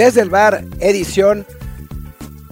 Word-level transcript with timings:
Desde 0.00 0.22
el 0.22 0.30
bar, 0.30 0.64
edición 0.78 1.44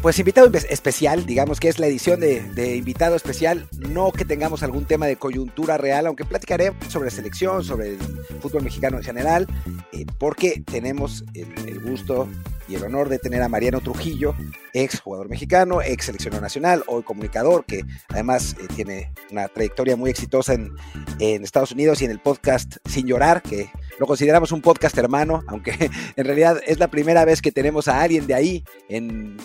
pues 0.02 0.18
invitado 0.18 0.50
especial, 0.68 1.24
digamos 1.24 1.60
que 1.60 1.68
es 1.68 1.78
la 1.78 1.86
edición 1.86 2.20
de, 2.20 2.76
invitado 2.76 3.16
especial, 3.16 3.66
no 3.78 4.12
que 4.12 4.26
tengamos 4.26 4.62
algún 4.62 4.84
tema 4.84 5.06
de 5.06 5.16
coyuntura 5.16 5.78
real, 5.78 6.06
aunque 6.06 6.26
platicaré 6.26 6.74
sobre 6.90 7.10
selección, 7.10 7.64
sobre 7.64 7.92
el 7.92 7.98
fútbol 8.42 8.64
mexicano 8.64 8.98
en 8.98 9.02
general, 9.02 9.46
eh, 9.92 10.04
porque 10.18 10.62
tenemos 10.70 11.24
el, 11.32 11.80
gusto 11.80 12.28
y 12.68 12.74
el 12.74 12.84
honor 12.84 13.08
de 13.08 13.18
tener 13.18 13.40
a 13.40 13.48
Mariano 13.48 13.80
Trujillo, 13.80 14.34
ex 14.74 15.00
jugador 15.00 15.30
mexicano, 15.30 15.80
ex 15.80 16.04
seleccionador 16.04 16.42
nacional, 16.42 16.84
hoy 16.86 17.02
comunicador, 17.02 17.64
que 17.64 17.82
además 18.10 18.56
eh, 18.60 18.66
tiene 18.76 19.10
una 19.30 19.48
trayectoria 19.48 19.96
muy 19.96 20.10
exitosa 20.10 20.52
en, 20.52 20.70
en 21.18 21.44
Estados 21.44 21.72
Unidos 21.72 22.02
y 22.02 22.04
en 22.04 22.10
el 22.10 22.18
podcast 22.18 22.76
Sin 22.84 23.06
Llorar, 23.06 23.40
que 23.40 23.70
lo 23.98 24.06
consideramos 24.06 24.52
un 24.52 24.62
podcast 24.62 24.96
hermano, 24.96 25.42
aunque 25.48 25.72
en 26.16 26.24
realidad 26.24 26.60
es 26.66 26.78
la 26.78 26.88
primera 26.88 27.24
vez 27.24 27.42
que 27.42 27.52
tenemos 27.52 27.88
a 27.88 28.00
alguien 28.00 28.26
de 28.26 28.34
ahí 28.34 28.64
en, 28.88 29.36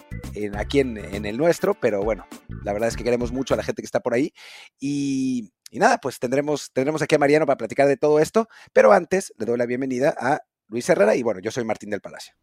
aquí 0.56 0.80
en, 0.80 1.26
el 1.26 1.38
nuestro, 1.38 1.74
pero 1.74 2.04
bueno, 2.04 2.26
la 2.64 2.74
verdad 2.74 2.90
es 2.90 2.96
que 2.96 3.04
queremos 3.04 3.32
mucho 3.32 3.54
a 3.54 3.58
la 3.58 3.64
gente 3.64 3.82
que 3.82 3.88
está 3.88 4.00
por 4.00 4.14
ahí. 4.14 4.32
Y, 4.80 5.52
nada, 5.72 5.98
pues 5.98 6.20
tendremos, 6.20 6.72
tendremos 6.72 7.02
aquí 7.02 7.16
a 7.16 7.20
Mariano 7.20 7.46
para 7.46 7.58
platicar 7.58 7.88
de 7.88 7.98
todo 7.98 8.20
esto, 8.20 8.48
pero 8.74 8.94
antes 8.94 9.34
le 9.38 9.46
doy 9.46 9.58
la 9.58 9.66
bienvenida 9.66 10.16
a 10.18 10.42
Luis 10.68 10.88
Herrera 10.88 11.16
y 11.16 11.24
bueno, 11.24 11.40
yo 11.40 11.52
soy 11.52 11.64
Martín 11.64 11.90
del 11.90 12.02
Palacio. 12.02 12.34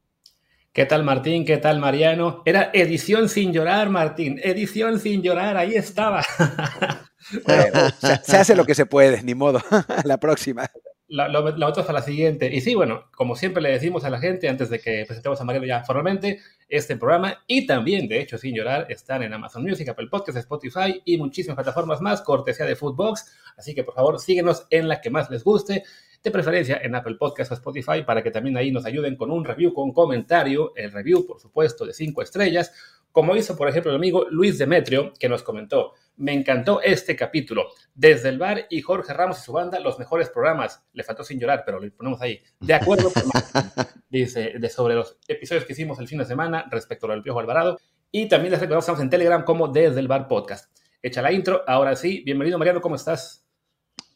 ¿Qué 0.73 0.87
tal 0.87 1.03
Martín? 1.03 1.45
¿Qué 1.45 1.57
tal 1.57 1.81
Mariano? 1.81 2.43
Era 2.45 2.71
edición 2.73 3.29
sin 3.29 3.53
llorar, 3.53 3.89
Martín. 3.89 4.41
Edición 4.43 5.01
sin 5.01 5.21
llorar, 5.21 5.57
ahí 5.57 5.75
estaba. 5.75 6.23
se, 8.23 8.37
hace 8.37 8.55
lo 8.55 8.65
que 8.65 8.77
se 8.77 8.87
puede, 8.87 9.21
ni 9.25 9.35
modo. 9.35 9.61
la 10.05 10.19
próxima 10.19 10.71
la, 11.11 11.29
la, 11.29 11.67
otra 11.67 11.83
es 11.83 11.89
la 11.91 12.03
siguiente. 12.03 12.49
Y 12.53 12.61
sí, 12.61 12.75
bueno, 12.75 13.05
como 13.17 13.35
siempre 13.35 13.61
le 13.63 13.71
decimos 13.71 14.05
a 14.05 14.11
la 14.11 14.19
gente 14.19 14.49
antes 14.49 14.71
de 14.71 14.79
que 14.79 15.05
presentemos 15.07 15.41
a 15.41 15.45
Mariano 15.45 15.67
ya 15.67 15.83
formalmente, 15.83 16.41
este 16.69 16.97
programa 16.97 17.43
y 17.49 17.67
también, 17.67 18.09
de 18.09 18.21
hecho, 18.21 18.39
sin 18.39 18.55
llorar, 18.55 18.87
están 18.89 19.23
en 19.25 19.33
Amazon 19.35 19.65
Music, 19.65 19.89
Apple 19.89 20.07
Podcasts, 20.09 20.41
Spotify 20.41 21.03
y 21.05 21.19
muchísimas 21.19 21.57
plataformas 21.57 22.01
más, 22.01 22.23
cortesía 22.23 22.65
de 22.65 22.77
Foodbox. 22.77 23.35
Así 23.57 23.75
que 23.75 23.83
por 23.83 23.95
favor, 23.95 24.21
síguenos 24.21 24.67
en 24.71 24.89
la 24.89 25.01
que 25.01 25.11
más 25.11 25.29
les 25.31 25.43
guste, 25.43 25.83
de 26.23 26.31
preferencia 26.31 26.81
en 26.83 26.95
Apple 26.95 27.17
Podcasts 27.17 27.51
o 27.51 27.55
Spotify, 27.55 28.03
para 28.07 28.23
que 28.23 28.31
también 28.31 28.57
ahí 28.57 28.71
nos 28.71 28.85
ayuden 28.85 29.17
con 29.17 29.31
un 29.31 29.45
review, 29.45 29.73
con 29.73 29.85
un 29.85 29.93
comentario, 29.93 30.73
el 30.77 30.93
review, 30.93 31.27
por 31.27 31.41
supuesto, 31.41 31.85
de 31.85 31.93
cinco 31.93 32.23
estrellas, 32.23 32.73
como 33.11 33.35
hizo, 33.35 33.57
por 33.57 33.69
ejemplo, 33.69 33.91
el 33.91 33.97
amigo 33.97 34.27
Luis 34.31 34.59
Demetrio, 34.59 35.13
que 35.19 35.29
nos 35.29 35.43
comentó. 35.43 35.95
Me 36.21 36.35
encantó 36.35 36.83
este 36.83 37.17
capítulo. 37.17 37.69
Desde 37.95 38.29
el 38.29 38.39
bar 38.39 38.67
y 38.69 38.83
Jorge 38.83 39.15
Ramos 39.15 39.39
y 39.39 39.43
su 39.43 39.53
banda, 39.53 39.81
los 39.81 39.99
mejores 39.99 40.29
programas. 40.29 40.85
Le 40.93 41.03
faltó 41.03 41.25
sin 41.25 41.41
llorar, 41.41 41.63
pero 41.65 41.81
lo 41.81 41.91
ponemos 41.95 42.21
ahí. 42.21 42.39
De 42.61 42.75
acuerdo 42.75 43.11
con 43.11 43.23
dice 44.11 44.53
de 44.59 44.69
sobre 44.69 44.97
los 44.97 45.17
episodios 45.29 45.65
que 45.65 45.73
hicimos 45.73 45.99
el 45.99 46.09
fin 46.09 46.19
de 46.19 46.27
semana 46.27 46.67
respecto 46.71 47.11
al 47.11 47.23
Piojo 47.23 47.41
Alvarado. 47.41 47.81
Y 48.13 48.29
también 48.29 48.51
les 48.51 48.61
recordamos 48.61 48.85
estamos 48.85 49.01
en 49.01 49.09
Telegram 49.09 49.45
como 49.45 49.69
Desde 49.69 49.99
el 49.99 50.09
Bar 50.09 50.29
Podcast. 50.29 50.71
Echa 51.01 51.23
la 51.23 51.33
intro. 51.33 51.65
Ahora 51.67 51.97
sí, 51.97 52.23
bienvenido 52.23 52.59
Mariano, 52.59 52.83
¿cómo 52.83 52.97
estás? 52.97 53.50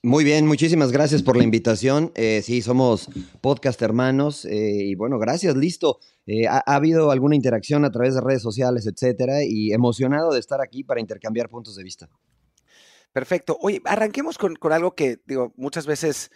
Muy 0.04 0.22
bien, 0.22 0.46
muchísimas 0.46 0.92
gracias 0.92 1.22
por 1.22 1.34
la 1.34 1.44
invitación. 1.44 2.12
Eh, 2.14 2.42
sí, 2.44 2.60
somos 2.60 3.08
podcast 3.40 3.80
hermanos 3.80 4.44
eh, 4.44 4.82
y 4.84 4.94
bueno, 4.96 5.18
gracias, 5.18 5.56
listo. 5.56 5.98
Eh, 6.26 6.46
ha, 6.46 6.58
habido 6.66 7.10
alguna 7.10 7.36
interacción 7.36 7.86
a 7.86 7.90
través 7.90 8.14
de 8.14 8.20
redes 8.20 8.42
sociales, 8.42 8.86
etcétera, 8.86 9.44
y 9.44 9.72
emocionado 9.72 10.34
de 10.34 10.40
estar 10.40 10.60
aquí 10.60 10.84
para 10.84 11.00
intercambiar 11.00 11.48
puntos 11.48 11.76
de 11.76 11.84
vista. 11.84 12.10
Perfecto. 13.14 13.56
Oye, 13.62 13.80
arranquemos 13.86 14.36
con, 14.36 14.58
algo 14.70 14.94
que, 14.94 15.22
digo, 15.24 15.54
muchas 15.56 15.86
veces 15.86 16.30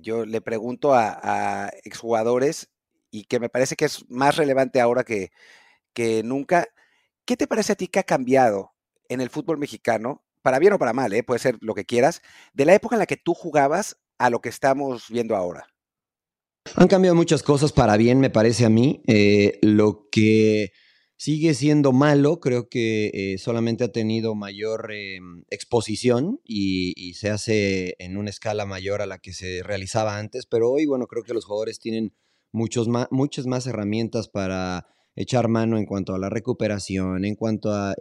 yo 0.00 0.24
le 0.24 0.40
pregunto 0.40 0.94
a, 0.94 1.70
exjugadores 1.84 2.70
y 3.10 3.24
que 3.24 3.38
me 3.38 3.50
parece 3.50 3.76
que 3.76 3.84
es 3.84 4.08
más 4.08 4.36
relevante 4.36 4.80
ahora 4.80 5.04
que, 5.04 5.30
que 5.92 6.22
nunca. 6.22 6.68
¿Qué 7.26 7.36
te 7.36 7.46
parece 7.46 7.72
a 7.74 7.76
ti 7.76 7.86
que 7.86 7.98
ha 7.98 8.04
cambiado 8.04 8.72
en 9.10 9.20
el 9.20 9.28
fútbol 9.28 9.58
mexicano, 9.58 10.24
para 10.44 10.58
bien 10.58 10.74
o 10.74 10.78
para 10.78 10.92
mal, 10.92 11.12
eh, 11.14 11.22
puede 11.22 11.40
ser 11.40 11.56
lo 11.62 11.74
que 11.74 11.86
quieras, 11.86 12.20
de 12.52 12.66
la 12.66 12.74
época 12.74 12.96
en 12.96 13.00
la 13.00 13.06
que 13.06 13.16
tú 13.16 13.32
jugabas 13.32 13.96
a 14.18 14.28
lo 14.30 14.40
que 14.40 14.50
estamos 14.50 15.06
viendo 15.08 15.36
ahora? 15.36 15.66
Han 16.76 16.88
cambiado 16.88 17.14
muchas 17.14 17.42
cosas 17.42 17.72
para 17.72 17.96
bien, 17.96 18.20
me 18.20 18.30
parece 18.30 18.64
a 18.64 18.70
mí. 18.70 19.02
Eh, 19.06 19.58
lo 19.62 20.08
que 20.10 20.72
sigue 21.16 21.54
siendo 21.54 21.92
malo, 21.92 22.40
creo 22.40 22.68
que 22.68 23.10
eh, 23.12 23.38
solamente 23.38 23.84
ha 23.84 23.92
tenido 23.92 24.34
mayor 24.34 24.90
eh, 24.92 25.18
exposición 25.50 26.40
y, 26.44 27.14
se 27.14 27.30
hace 27.30 27.96
en 27.98 28.16
una 28.16 28.30
escala 28.30 28.66
mayor 28.66 29.02
a 29.02 29.06
la 29.06 29.18
que 29.18 29.32
se 29.32 29.62
realizaba 29.62 30.18
antes, 30.18 30.46
pero 30.46 30.70
hoy, 30.70 30.84
bueno, 30.84 31.06
creo 31.06 31.22
que 31.22 31.34
los 31.34 31.44
jugadores 31.44 31.78
tienen 31.78 32.12
muchos 32.50 32.88
más, 32.88 33.08
muchas 33.10 33.46
más 33.46 33.66
herramientas 33.66 34.28
para 34.28 34.86
echar 35.16 35.48
mano 35.48 35.78
en 35.78 35.86
cuanto 35.86 36.14
a 36.14 36.18
la 36.18 36.28
recuperación, 36.28 37.24
en 37.24 37.36
cuanto 37.36 37.72
a 37.72 37.94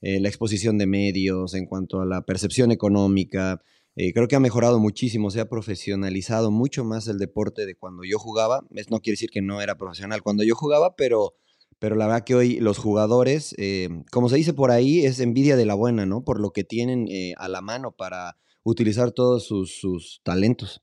la 0.00 0.28
exposición 0.28 0.78
de 0.78 0.86
medios, 0.86 1.54
en 1.54 1.66
cuanto 1.66 2.00
a 2.00 2.06
la 2.06 2.22
percepción 2.22 2.70
económica. 2.70 3.60
Eh, 4.00 4.12
creo 4.12 4.28
que 4.28 4.36
ha 4.36 4.40
mejorado 4.40 4.78
muchísimo, 4.78 5.32
se 5.32 5.40
ha 5.40 5.48
profesionalizado 5.48 6.52
mucho 6.52 6.84
más 6.84 7.08
el 7.08 7.18
deporte 7.18 7.66
de 7.66 7.74
cuando 7.74 8.04
yo 8.04 8.20
jugaba. 8.20 8.60
Es, 8.70 8.90
no 8.90 9.00
quiere 9.00 9.14
decir 9.14 9.28
que 9.28 9.42
no 9.42 9.60
era 9.60 9.76
profesional 9.76 10.22
cuando 10.22 10.44
yo 10.44 10.54
jugaba, 10.54 10.94
pero, 10.94 11.34
pero 11.80 11.96
la 11.96 12.06
verdad 12.06 12.22
que 12.22 12.36
hoy 12.36 12.60
los 12.60 12.78
jugadores, 12.78 13.56
eh, 13.58 13.88
como 14.12 14.28
se 14.28 14.36
dice 14.36 14.52
por 14.52 14.70
ahí, 14.70 15.04
es 15.04 15.18
envidia 15.18 15.56
de 15.56 15.66
la 15.66 15.74
buena, 15.74 16.06
¿no? 16.06 16.22
Por 16.22 16.38
lo 16.38 16.52
que 16.52 16.62
tienen 16.62 17.08
eh, 17.08 17.34
a 17.38 17.48
la 17.48 17.60
mano 17.60 17.90
para 17.90 18.36
utilizar 18.62 19.10
todos 19.10 19.48
sus, 19.48 20.20
talentos. 20.22 20.80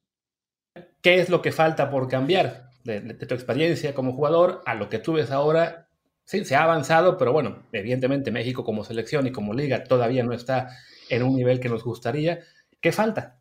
¿Qué 1.01 1.21
es 1.21 1.29
lo 1.29 1.41
que 1.41 1.53
falta 1.53 1.89
por 1.89 2.09
cambiar 2.09 2.71
de, 2.83 2.99
tu 3.13 3.33
experiencia 3.33 3.95
como 3.95 4.11
jugador 4.11 4.61
a 4.65 4.75
lo 4.75 4.89
que 4.89 4.99
tú 4.99 5.13
ves 5.13 5.31
ahora? 5.31 5.84
Sí, 6.25 6.43
se 6.43 6.55
ha 6.55 6.63
avanzado, 6.63 7.17
pero 7.17 7.31
bueno, 7.31 7.67
evidentemente 7.71 8.31
México 8.31 8.63
como 8.63 8.83
selección 8.83 9.27
y 9.27 9.31
como 9.31 9.53
liga 9.53 9.83
todavía 9.83 10.23
no 10.23 10.33
está 10.33 10.75
en 11.09 11.21
un 11.21 11.35
nivel 11.35 11.59
que 11.59 11.69
nos 11.69 11.83
gustaría. 11.83 12.39
¿Qué 12.81 12.91
falta? 12.91 13.39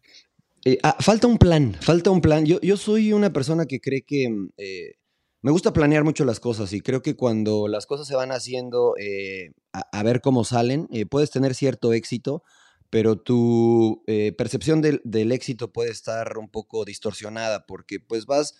Eh, 0.66 0.78
ah, 0.82 0.96
falta 1.00 1.26
un 1.26 1.38
plan, 1.38 1.74
falta 1.80 2.10
un 2.10 2.20
plan. 2.20 2.44
Yo, 2.44 2.60
yo 2.60 2.76
soy 2.76 3.14
una 3.14 3.32
persona 3.32 3.64
que 3.64 3.80
cree 3.80 4.02
que 4.02 4.28
eh, 4.58 4.96
me 5.40 5.50
gusta 5.50 5.72
planear 5.72 6.04
mucho 6.04 6.26
las 6.26 6.40
cosas 6.40 6.74
y 6.74 6.82
creo 6.82 7.00
que 7.00 7.16
cuando 7.16 7.68
las 7.68 7.86
cosas 7.86 8.06
se 8.06 8.16
van 8.16 8.32
haciendo 8.32 8.94
eh, 8.98 9.52
a, 9.72 10.02
ver 10.02 10.20
cómo 10.20 10.44
salen, 10.44 10.86
puedes 11.10 11.30
tener 11.30 11.54
cierto 11.54 11.94
éxito, 11.94 12.42
pero 12.90 13.16
tu 13.16 14.04
percepción 14.38 14.80
del, 14.80 15.32
éxito 15.32 15.72
puede 15.72 15.90
estar 15.90 16.38
un 16.38 16.48
poco 16.48 16.84
distorsionada 16.84 17.66
porque 17.66 17.98
pues 18.00 18.24
vas 18.24 18.54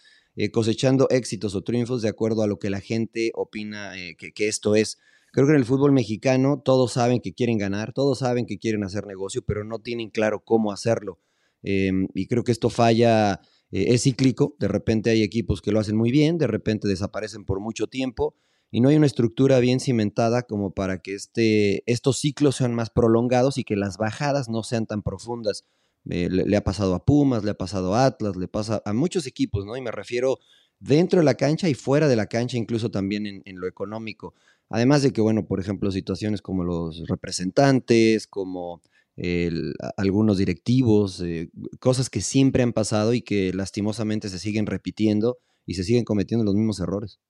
cosechando 0.53 1.09
éxitos 1.11 1.55
o 1.55 1.63
triunfos 1.63 2.03
de 2.03 2.09
acuerdo 2.09 2.43
a 2.43 2.47
lo 2.47 2.59
que 2.59 2.71
la 2.71 2.81
gente 2.81 3.31
opina 3.35 3.93
que, 4.19 4.33
que 4.33 4.49
esto 4.49 4.75
es. 4.75 4.99
Creo 5.35 5.47
que 5.47 5.53
en 5.53 5.59
el 5.59 5.65
fútbol 5.65 5.91
mexicano 5.91 6.63
todos 6.65 6.93
saben 6.93 7.21
que 7.21 7.35
quieren 7.35 7.59
ganar, 7.59 7.93
todos 7.93 8.21
saben 8.21 8.47
que 8.47 8.59
quieren 8.59 8.85
hacer 8.85 9.05
negocio, 9.07 9.43
pero 9.45 9.65
no 9.65 9.81
tienen 9.81 10.11
claro 10.11 10.45
cómo 10.45 10.71
hacerlo. 10.71 11.19
Em, 11.65 12.09
y 12.15 12.27
creo 12.29 12.45
que 12.45 12.53
esto 12.53 12.71
falla, 12.71 13.41
eh, 13.73 13.87
es 13.89 14.03
cíclico, 14.03 14.55
de 14.61 14.69
repente 14.69 15.11
hay 15.11 15.23
equipos 15.23 15.63
que 15.63 15.73
lo 15.73 15.81
hacen 15.81 15.97
muy 15.97 16.13
bien, 16.13 16.39
de 16.39 16.47
repente 16.47 16.87
desaparecen 16.87 17.45
por 17.45 17.59
mucho 17.59 17.87
tiempo 17.87 18.37
y 18.71 18.81
no 18.81 18.91
hay 18.91 18.97
una 18.97 19.07
estructura 19.07 19.59
bien 19.61 19.81
cimentada 19.81 20.43
como 20.43 20.73
para 20.73 21.01
que 21.01 21.15
este, 21.15 21.83
estos 21.91 22.19
ciclos 22.19 22.57
sean 22.57 22.75
más 22.75 22.91
prolongados 22.91 23.57
y 23.57 23.65
que 23.65 23.77
las 23.77 23.97
bajadas 23.97 24.49
no 24.51 24.63
sean 24.63 24.87
tan 24.87 25.03
profundas. 25.03 25.65
Eh, 26.11 26.29
le, 26.31 26.57
ha 26.57 26.65
pasado 26.65 26.95
a 26.95 27.05
Pumas, 27.05 27.45
le 27.45 27.51
ha 27.51 27.59
pasado 27.59 27.95
a 27.95 28.07
Atlas, 28.07 28.37
le 28.37 28.49
pasa 28.49 28.83
a 28.85 28.93
muchos 28.93 29.27
equipos, 29.27 29.65
¿no? 29.65 29.77
Y 29.77 29.81
me 29.81 29.91
refiero 29.91 30.39
dentro 30.79 31.21
de 31.21 31.25
la 31.25 31.35
cancha 31.35 31.69
y 31.69 31.75
fuera 31.75 32.09
de 32.09 32.17
la 32.17 32.27
cancha, 32.27 32.57
incluso 32.57 32.91
también 32.91 33.43
en 33.45 33.61
lo 33.61 33.67
económico. 33.67 34.35
Además 34.69 35.03
de 35.03 35.13
que, 35.13 35.21
bueno, 35.21 35.47
por 35.47 35.61
ejemplo, 35.61 35.91
situaciones 35.91 36.43
como 36.43 36.65
los 36.65 37.07
representantes, 37.07 38.27
como 38.27 38.83
algunos 39.97 40.39
directivos, 40.39 41.21
eh, 41.21 41.51
cosas 41.79 42.11
que 42.11 42.21
siempre 42.21 42.63
han 42.63 42.73
pasado 42.73 43.15
y 43.15 43.23
que 43.23 43.53
lastimosamente 43.53 44.29
se 44.29 44.39
siguen 44.39 44.67
repitiendo 44.67 45.39
y 45.67 45.75
se 45.75 45.85
siguen 45.85 46.05
cometiendo 46.05 46.45
los 46.45 46.55
mismos 46.55 46.81
errores. 46.81 47.21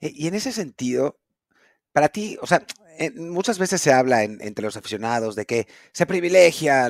Eh, 0.00 0.12
y 0.14 0.26
en 0.26 0.34
ese 0.34 0.52
sentido, 0.52 1.18
para 1.92 2.08
ti, 2.08 2.38
o 2.40 2.46
sea, 2.46 2.66
muchas 3.16 3.58
veces 3.58 3.80
se 3.80 3.92
habla 3.92 4.22
entre 4.22 4.64
los 4.64 4.76
aficionados 4.76 5.36
de 5.36 5.46
que 5.46 5.66
se 5.92 6.06
privilegia 6.06 6.88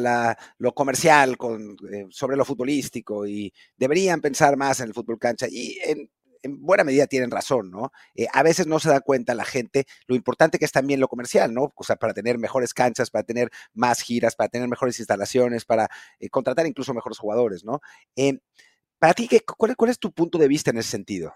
lo 0.58 0.74
comercial 0.74 1.36
con, 1.36 1.76
eh, 1.92 2.06
sobre 2.10 2.36
lo 2.36 2.44
futbolístico 2.44 3.26
y 3.26 3.52
deberían 3.76 4.20
pensar 4.20 4.56
más 4.56 4.80
en 4.80 4.88
el 4.88 4.94
fútbol 4.94 5.18
cancha. 5.18 5.46
Y 5.50 5.78
en, 5.84 6.10
en 6.44 6.60
buena 6.60 6.84
medida 6.84 7.06
tienen 7.06 7.30
razón, 7.30 7.70
¿no? 7.70 7.90
Eh, 8.14 8.26
a 8.32 8.42
veces 8.42 8.66
no 8.66 8.78
se 8.78 8.90
da 8.90 9.00
cuenta 9.00 9.34
la 9.34 9.44
gente 9.44 9.86
lo 10.06 10.14
importante 10.14 10.58
que 10.58 10.66
es 10.66 10.72
también 10.72 11.00
lo 11.00 11.08
comercial, 11.08 11.52
¿no? 11.52 11.72
O 11.74 11.84
sea, 11.84 11.96
para 11.96 12.12
tener 12.12 12.38
mejores 12.38 12.74
canchas, 12.74 13.10
para 13.10 13.24
tener 13.24 13.50
más 13.72 14.02
giras, 14.02 14.36
para 14.36 14.48
tener 14.48 14.68
mejores 14.68 14.98
instalaciones, 14.98 15.64
para 15.64 15.88
eh, 16.20 16.28
contratar 16.28 16.66
incluso 16.66 16.92
mejores 16.94 17.18
jugadores, 17.18 17.64
¿no? 17.64 17.80
Eh, 18.14 18.38
para 18.98 19.14
ti, 19.14 19.28
cuál, 19.56 19.76
¿cuál 19.76 19.90
es 19.90 19.98
tu 19.98 20.12
punto 20.12 20.38
de 20.38 20.48
vista 20.48 20.70
en 20.70 20.78
ese 20.78 20.90
sentido? 20.90 21.34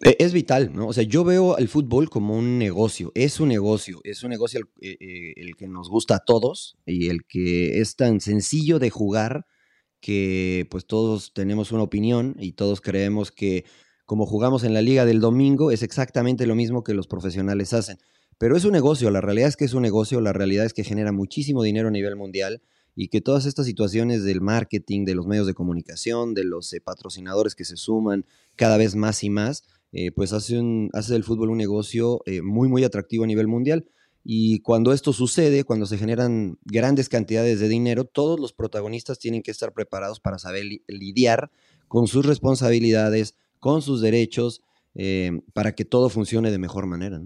E, 0.00 0.16
es 0.18 0.32
vital, 0.32 0.72
¿no? 0.74 0.88
O 0.88 0.92
sea, 0.92 1.04
yo 1.04 1.24
veo 1.24 1.56
el 1.58 1.68
fútbol 1.68 2.10
como 2.10 2.36
un 2.36 2.58
negocio, 2.58 3.10
es 3.14 3.40
un 3.40 3.48
negocio, 3.48 4.00
es 4.04 4.22
un 4.22 4.30
negocio 4.30 4.60
el, 4.80 5.56
que 5.56 5.66
nos 5.66 5.88
gusta 5.88 6.16
a 6.16 6.24
todos 6.24 6.76
y 6.86 7.08
el 7.08 7.24
que 7.24 7.80
es 7.80 7.96
tan 7.96 8.20
sencillo 8.20 8.78
de 8.78 8.90
jugar 8.90 9.46
que 10.00 10.66
pues 10.70 10.86
todos 10.86 11.32
tenemos 11.34 11.72
una 11.72 11.82
opinión 11.82 12.36
y 12.38 12.52
todos 12.52 12.80
creemos 12.80 13.32
que 13.32 13.64
como 14.06 14.24
jugamos 14.24 14.64
en 14.64 14.72
la 14.72 14.80
liga 14.80 15.04
del 15.04 15.20
domingo, 15.20 15.70
es 15.70 15.82
exactamente 15.82 16.46
lo 16.46 16.54
mismo 16.54 16.82
que 16.82 16.94
los 16.94 17.06
profesionales 17.06 17.74
hacen. 17.74 17.98
Pero 18.38 18.56
es 18.56 18.64
un 18.64 18.72
negocio, 18.72 19.10
la 19.10 19.20
realidad 19.20 19.48
es 19.48 19.56
que 19.56 19.66
es 19.66 19.74
un 19.74 19.82
negocio, 19.82 20.20
la 20.20 20.32
realidad 20.32 20.64
es 20.64 20.72
que 20.72 20.84
genera 20.84 21.12
muchísimo 21.12 21.62
dinero 21.62 21.88
a 21.88 21.90
nivel 21.90 22.16
mundial 22.16 22.62
y 22.94 23.08
que 23.08 23.20
todas 23.20 23.46
estas 23.46 23.66
situaciones 23.66 24.24
del 24.24 24.40
marketing, 24.40 25.04
de 25.04 25.14
los 25.14 25.26
medios 25.26 25.46
de 25.46 25.54
comunicación, 25.54 26.34
de 26.34 26.44
los 26.44 26.72
eh, 26.72 26.80
patrocinadores 26.80 27.54
que 27.54 27.64
se 27.64 27.76
suman 27.76 28.24
cada 28.56 28.76
vez 28.76 28.96
más 28.96 29.22
y 29.22 29.30
más, 29.30 29.64
eh, 29.92 30.10
pues 30.12 30.32
hace, 30.32 30.58
un, 30.58 30.90
hace 30.92 31.14
del 31.14 31.24
fútbol 31.24 31.50
un 31.50 31.58
negocio 31.58 32.20
eh, 32.26 32.42
muy, 32.42 32.68
muy 32.68 32.84
atractivo 32.84 33.24
a 33.24 33.26
nivel 33.26 33.46
mundial. 33.46 33.86
Y 34.22 34.60
cuando 34.60 34.92
esto 34.92 35.12
sucede, 35.12 35.64
cuando 35.64 35.86
se 35.86 35.96
generan 35.96 36.58
grandes 36.64 37.08
cantidades 37.08 37.60
de 37.60 37.68
dinero, 37.68 38.04
todos 38.04 38.38
los 38.38 38.52
protagonistas 38.52 39.18
tienen 39.18 39.42
que 39.42 39.50
estar 39.50 39.72
preparados 39.72 40.20
para 40.20 40.38
saber 40.38 40.64
lidiar 40.86 41.50
con 41.86 42.08
sus 42.08 42.26
responsabilidades, 42.26 43.36
con 43.58 43.80
sus 43.80 44.02
derechos, 44.02 44.62
para 45.54 45.72
que 45.72 45.86
todo 45.86 46.10
funcione 46.10 46.50
de 46.50 46.58
mejor 46.58 46.86
manera. 46.86 47.22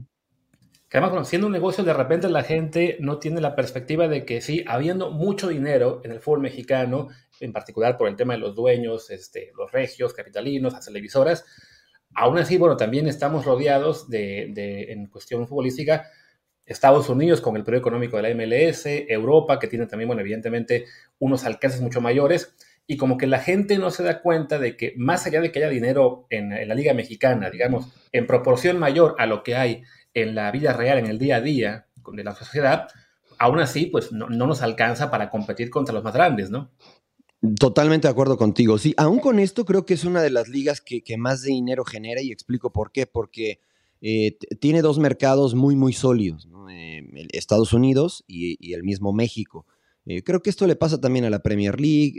que 0.88 0.98
además, 0.98 1.26
siendo 1.26 1.48
un 1.48 1.52
negocio, 1.52 1.82
de 1.82 1.94
repente 1.94 2.28
la 2.28 2.44
gente 2.44 2.98
no 3.00 3.18
tiene 3.18 3.40
la 3.40 3.56
perspectiva 3.56 4.06
de 4.06 4.24
que 4.24 4.40
sí, 4.40 4.62
habiendo 4.68 5.10
mucho 5.10 5.48
dinero 5.48 6.02
en 6.04 6.12
el 6.12 6.20
fútbol 6.20 6.42
mexicano, 6.42 7.08
en 7.40 7.52
particular 7.52 7.98
por 7.98 8.06
el 8.06 8.14
tema 8.14 8.34
de 8.34 8.40
los 8.40 8.54
dueños, 8.54 9.10
este, 9.10 9.50
los 9.56 9.72
regios, 9.72 10.12
capitalinos, 10.12 10.72
las 10.74 10.84
televisoras, 10.84 11.44
aún 12.14 12.38
así, 12.38 12.58
bueno, 12.58 12.76
también 12.76 13.06
estamos 13.06 13.44
rodeados 13.44 14.08
de, 14.08 14.92
en 14.92 15.06
cuestión 15.06 15.46
futbolística, 15.46 16.06
Estados 16.64 17.08
Unidos 17.08 17.40
con 17.40 17.56
el 17.56 17.64
periodo 17.64 17.80
económico 17.80 18.16
de 18.16 18.22
la 18.22 18.34
MLS, 18.34 18.86
Europa, 18.86 19.58
que 19.58 19.66
tiene 19.66 19.86
también, 19.86 20.08
bueno, 20.08 20.20
evidentemente 20.20 20.86
unos 21.18 21.44
alcances 21.44 21.80
mucho 21.80 22.00
mayores, 22.00 22.54
y 22.86 22.96
como 22.96 23.16
que 23.16 23.26
la 23.26 23.38
gente 23.38 23.78
no 23.78 23.90
se 23.90 24.02
da 24.02 24.20
cuenta 24.20 24.58
de 24.58 24.76
que 24.76 24.94
más 24.96 25.26
allá 25.26 25.40
de 25.40 25.52
que 25.52 25.60
haya 25.60 25.68
dinero 25.68 26.26
en 26.30 26.50
la 26.68 26.74
Liga 26.74 26.94
Mexicana, 26.94 27.50
digamos, 27.50 27.88
en 28.12 28.26
proporción 28.26 28.78
mayor 28.78 29.14
a 29.18 29.26
lo 29.26 29.42
que 29.42 29.56
hay 29.56 29.82
en 30.14 30.34
la 30.34 30.50
vida 30.50 30.72
real, 30.72 30.98
en 30.98 31.06
el 31.06 31.18
día 31.18 31.36
a 31.36 31.40
día 31.40 31.86
de 32.12 32.24
la 32.24 32.34
sociedad, 32.34 32.88
aún 33.38 33.60
así, 33.60 33.86
pues 33.86 34.12
no, 34.12 34.28
nos 34.28 34.62
alcanza 34.62 35.10
para 35.10 35.30
competir 35.30 35.70
contra 35.70 35.94
los 35.94 36.04
más 36.04 36.14
grandes, 36.14 36.50
¿no? 36.50 36.70
Totalmente 37.58 38.06
de 38.06 38.12
acuerdo 38.12 38.36
contigo. 38.36 38.78
Sí, 38.78 38.94
aún 38.96 39.18
con 39.18 39.40
esto 39.40 39.64
creo 39.64 39.84
que 39.84 39.94
es 39.94 40.04
una 40.04 40.22
de 40.22 40.30
las 40.30 40.48
ligas 40.48 40.80
que, 40.80 41.02
más 41.18 41.42
dinero 41.42 41.84
genera 41.84 42.22
y 42.22 42.30
explico 42.30 42.72
por 42.72 42.92
qué. 42.92 43.04
Porque 43.06 43.58
eh, 44.00 44.38
tiene 44.60 44.80
dos 44.80 45.00
mercados 45.00 45.56
muy, 45.56 45.74
muy 45.74 45.92
sólidos, 45.92 46.48
eh, 46.70 47.02
Estados 47.32 47.72
Unidos 47.72 48.22
y, 48.28 48.72
el 48.72 48.84
mismo 48.84 49.12
México. 49.12 49.66
Eh, 50.06 50.22
creo 50.22 50.40
que 50.40 50.50
esto 50.50 50.68
le 50.68 50.76
pasa 50.76 51.00
también 51.00 51.24
a 51.24 51.30
la 51.30 51.42
Premier 51.42 51.80
League, 51.80 52.14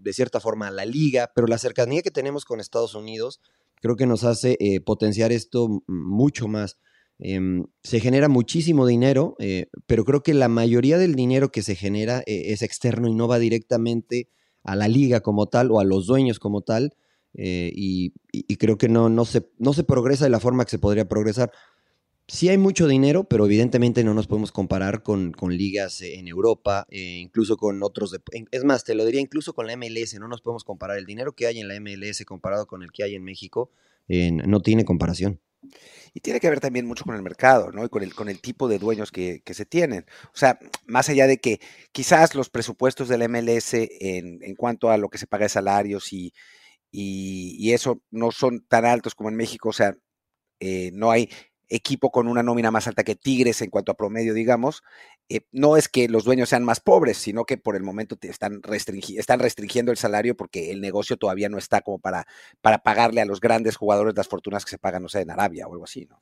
de 0.00 0.12
cierta 0.12 0.38
forma 0.38 0.68
a 0.68 0.70
la 0.70 0.86
liga, 0.86 1.32
pero 1.34 1.48
la 1.48 1.58
cercanía 1.58 2.02
que 2.02 2.12
tenemos 2.12 2.44
con 2.44 2.60
Estados 2.60 2.94
Unidos 2.94 3.40
creo 3.80 3.96
que 3.96 4.06
nos 4.06 4.22
hace 4.22 4.56
potenciar 4.86 5.32
esto 5.32 5.82
mucho 5.88 6.46
más. 6.46 6.78
Em, 7.18 7.66
se 7.82 7.98
genera 7.98 8.28
muchísimo 8.28 8.86
dinero, 8.86 9.36
pero 9.86 10.04
creo 10.04 10.22
que 10.22 10.34
la 10.34 10.48
mayoría 10.48 10.98
del 10.98 11.16
dinero 11.16 11.50
que 11.50 11.62
se 11.62 11.74
genera 11.74 12.22
es 12.26 12.62
externo 12.62 13.08
y 13.08 13.14
no 13.14 13.26
va 13.26 13.40
directamente 13.40 14.28
a 14.68 14.76
la 14.76 14.86
liga 14.86 15.20
como 15.20 15.46
tal 15.46 15.70
o 15.70 15.80
a 15.80 15.84
los 15.84 16.06
dueños 16.06 16.38
como 16.38 16.60
tal. 16.60 16.94
Eh, 17.34 17.72
y, 17.74 18.12
creo 18.56 18.78
que 18.78 18.88
no, 18.88 19.08
no, 19.08 19.24
se, 19.24 19.48
no 19.58 19.72
se 19.72 19.84
progresa 19.84 20.24
de 20.24 20.30
la 20.30 20.40
forma 20.40 20.64
que 20.64 20.72
se 20.72 20.78
podría 20.78 21.08
progresar. 21.08 21.52
Sí 22.26 22.50
hay 22.50 22.58
mucho 22.58 22.86
dinero, 22.86 23.24
pero 23.24 23.46
evidentemente 23.46 24.04
no 24.04 24.12
nos 24.12 24.26
podemos 24.26 24.52
comparar 24.52 25.02
con, 25.02 25.32
con 25.32 25.56
ligas 25.56 26.02
en 26.02 26.28
Europa, 26.28 26.86
incluso 26.90 27.56
con 27.56 27.82
otros. 27.82 28.14
es 28.50 28.64
más, 28.64 28.84
te 28.84 28.94
lo 28.94 29.06
diría 29.06 29.22
incluso 29.22 29.54
con 29.54 29.66
la 29.66 29.76
MLS, 29.76 30.18
no 30.20 30.28
nos 30.28 30.42
podemos 30.42 30.64
comparar. 30.64 30.98
El 30.98 31.06
dinero 31.06 31.32
que 31.32 31.46
hay 31.46 31.58
en 31.60 31.68
la 31.68 31.80
MLS 31.80 32.24
comparado 32.26 32.66
con 32.66 32.82
el 32.82 32.92
que 32.92 33.04
hay 33.04 33.14
en 33.14 33.24
México 33.24 33.70
no 34.08 34.60
tiene 34.60 34.84
comparación. 34.84 35.40
Y 36.14 36.20
tiene 36.20 36.40
que 36.40 36.48
ver 36.50 36.60
también 36.60 36.86
mucho 36.86 37.04
con 37.04 37.14
el 37.14 37.22
mercado, 37.22 37.70
¿no? 37.72 37.84
Y 37.84 37.88
con 37.88 38.02
el, 38.02 38.14
con 38.14 38.28
el 38.28 38.40
tipo 38.40 38.68
de 38.68 38.78
dueños 38.78 39.10
que, 39.10 39.42
se 39.46 39.66
tienen. 39.66 40.06
O 40.34 40.36
sea, 40.36 40.58
más 40.86 41.08
allá 41.08 41.26
de 41.26 41.38
que 41.38 41.60
quizás 41.92 42.34
los 42.34 42.50
presupuestos 42.50 43.08
del 43.08 43.28
MLS 43.28 43.74
en, 43.74 44.42
en 44.42 44.54
cuanto 44.56 44.90
a 44.90 44.96
lo 44.96 45.08
que 45.08 45.18
se 45.18 45.26
paga 45.26 45.44
de 45.44 45.50
salarios 45.50 46.12
y, 46.12 46.32
y, 46.90 47.72
eso 47.72 48.02
no 48.10 48.30
son 48.30 48.64
tan 48.66 48.84
altos 48.84 49.14
como 49.14 49.28
en 49.28 49.36
México, 49.36 49.68
o 49.70 49.72
sea, 49.72 49.96
eh, 50.60 50.90
no 50.94 51.10
hay 51.10 51.30
equipo 51.68 52.10
con 52.10 52.28
una 52.28 52.42
nómina 52.42 52.70
más 52.70 52.88
alta 52.88 53.04
que 53.04 53.14
Tigres 53.14 53.62
en 53.62 53.70
cuanto 53.70 53.92
a 53.92 53.96
promedio, 53.96 54.34
digamos, 54.34 54.82
eh, 55.28 55.42
no 55.52 55.76
es 55.76 55.88
que 55.88 56.08
los 56.08 56.24
dueños 56.24 56.48
sean 56.48 56.64
más 56.64 56.80
pobres, 56.80 57.18
sino 57.18 57.44
que 57.44 57.58
por 57.58 57.76
el 57.76 57.82
momento 57.82 58.16
están, 58.22 58.60
están 58.64 59.40
restringiendo 59.40 59.92
el 59.92 59.98
salario 59.98 60.36
porque 60.36 60.70
el 60.70 60.80
negocio 60.80 61.16
todavía 61.16 61.48
no 61.48 61.58
está 61.58 61.80
como 61.80 61.98
para, 61.98 62.26
para 62.60 62.78
pagarle 62.78 63.20
a 63.20 63.26
los 63.26 63.40
grandes 63.40 63.76
jugadores 63.76 64.14
las 64.16 64.28
fortunas 64.28 64.64
que 64.64 64.70
se 64.70 64.78
pagan, 64.78 65.02
no 65.02 65.08
sé, 65.08 65.20
en 65.20 65.30
Arabia 65.30 65.66
o 65.66 65.72
algo 65.72 65.84
así, 65.84 66.06
¿no? 66.06 66.20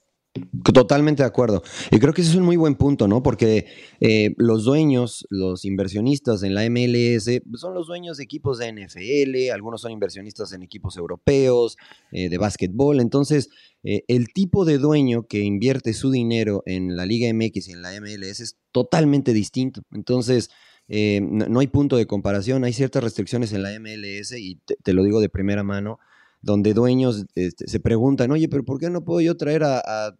Totalmente 0.72 1.22
de 1.22 1.26
acuerdo. 1.26 1.62
Y 1.90 1.98
creo 1.98 2.12
que 2.12 2.22
ese 2.22 2.30
es 2.30 2.36
un 2.36 2.44
muy 2.44 2.56
buen 2.56 2.74
punto, 2.74 3.08
¿no? 3.08 3.22
Porque 3.22 3.66
eh, 4.00 4.34
los 4.36 4.64
dueños, 4.64 5.26
los 5.30 5.64
inversionistas 5.64 6.42
en 6.42 6.54
la 6.54 6.68
MLS, 6.68 7.40
pues, 7.48 7.60
son 7.60 7.74
los 7.74 7.86
dueños 7.86 8.16
de 8.16 8.24
equipos 8.24 8.58
de 8.58 8.72
NFL, 8.72 9.52
algunos 9.52 9.80
son 9.82 9.92
inversionistas 9.92 10.52
en 10.52 10.62
equipos 10.62 10.96
europeos, 10.96 11.76
eh, 12.12 12.28
de 12.28 12.38
básquetbol. 12.38 13.00
Entonces, 13.00 13.50
eh, 13.82 14.04
el 14.08 14.28
tipo 14.32 14.64
de 14.64 14.78
dueño 14.78 15.26
que 15.26 15.40
invierte 15.40 15.92
su 15.92 16.10
dinero 16.10 16.62
en 16.66 16.96
la 16.96 17.06
Liga 17.06 17.32
MX 17.32 17.68
y 17.68 17.72
en 17.72 17.82
la 17.82 17.92
MLS 18.00 18.40
es 18.40 18.58
totalmente 18.72 19.32
distinto. 19.32 19.82
Entonces, 19.92 20.50
no, 20.88 21.58
hay 21.58 21.66
punto 21.66 21.96
de 21.96 22.06
comparación, 22.06 22.62
hay 22.62 22.72
ciertas 22.72 23.02
restricciones 23.02 23.52
en 23.52 23.62
la 23.62 23.70
MLS 23.80 24.32
y 24.38 24.60
te, 24.84 24.92
lo 24.92 25.02
digo 25.02 25.20
de 25.20 25.28
primera 25.28 25.64
mano 25.64 25.98
donde 26.42 26.74
dueños 26.74 27.26
este, 27.34 27.68
se 27.68 27.80
preguntan, 27.80 28.30
oye, 28.30 28.48
pero 28.48 28.64
¿por 28.64 28.78
qué 28.78 28.90
no 28.90 29.04
puedo 29.04 29.20
yo 29.20 29.36
traer 29.36 29.64
a, 29.64 30.14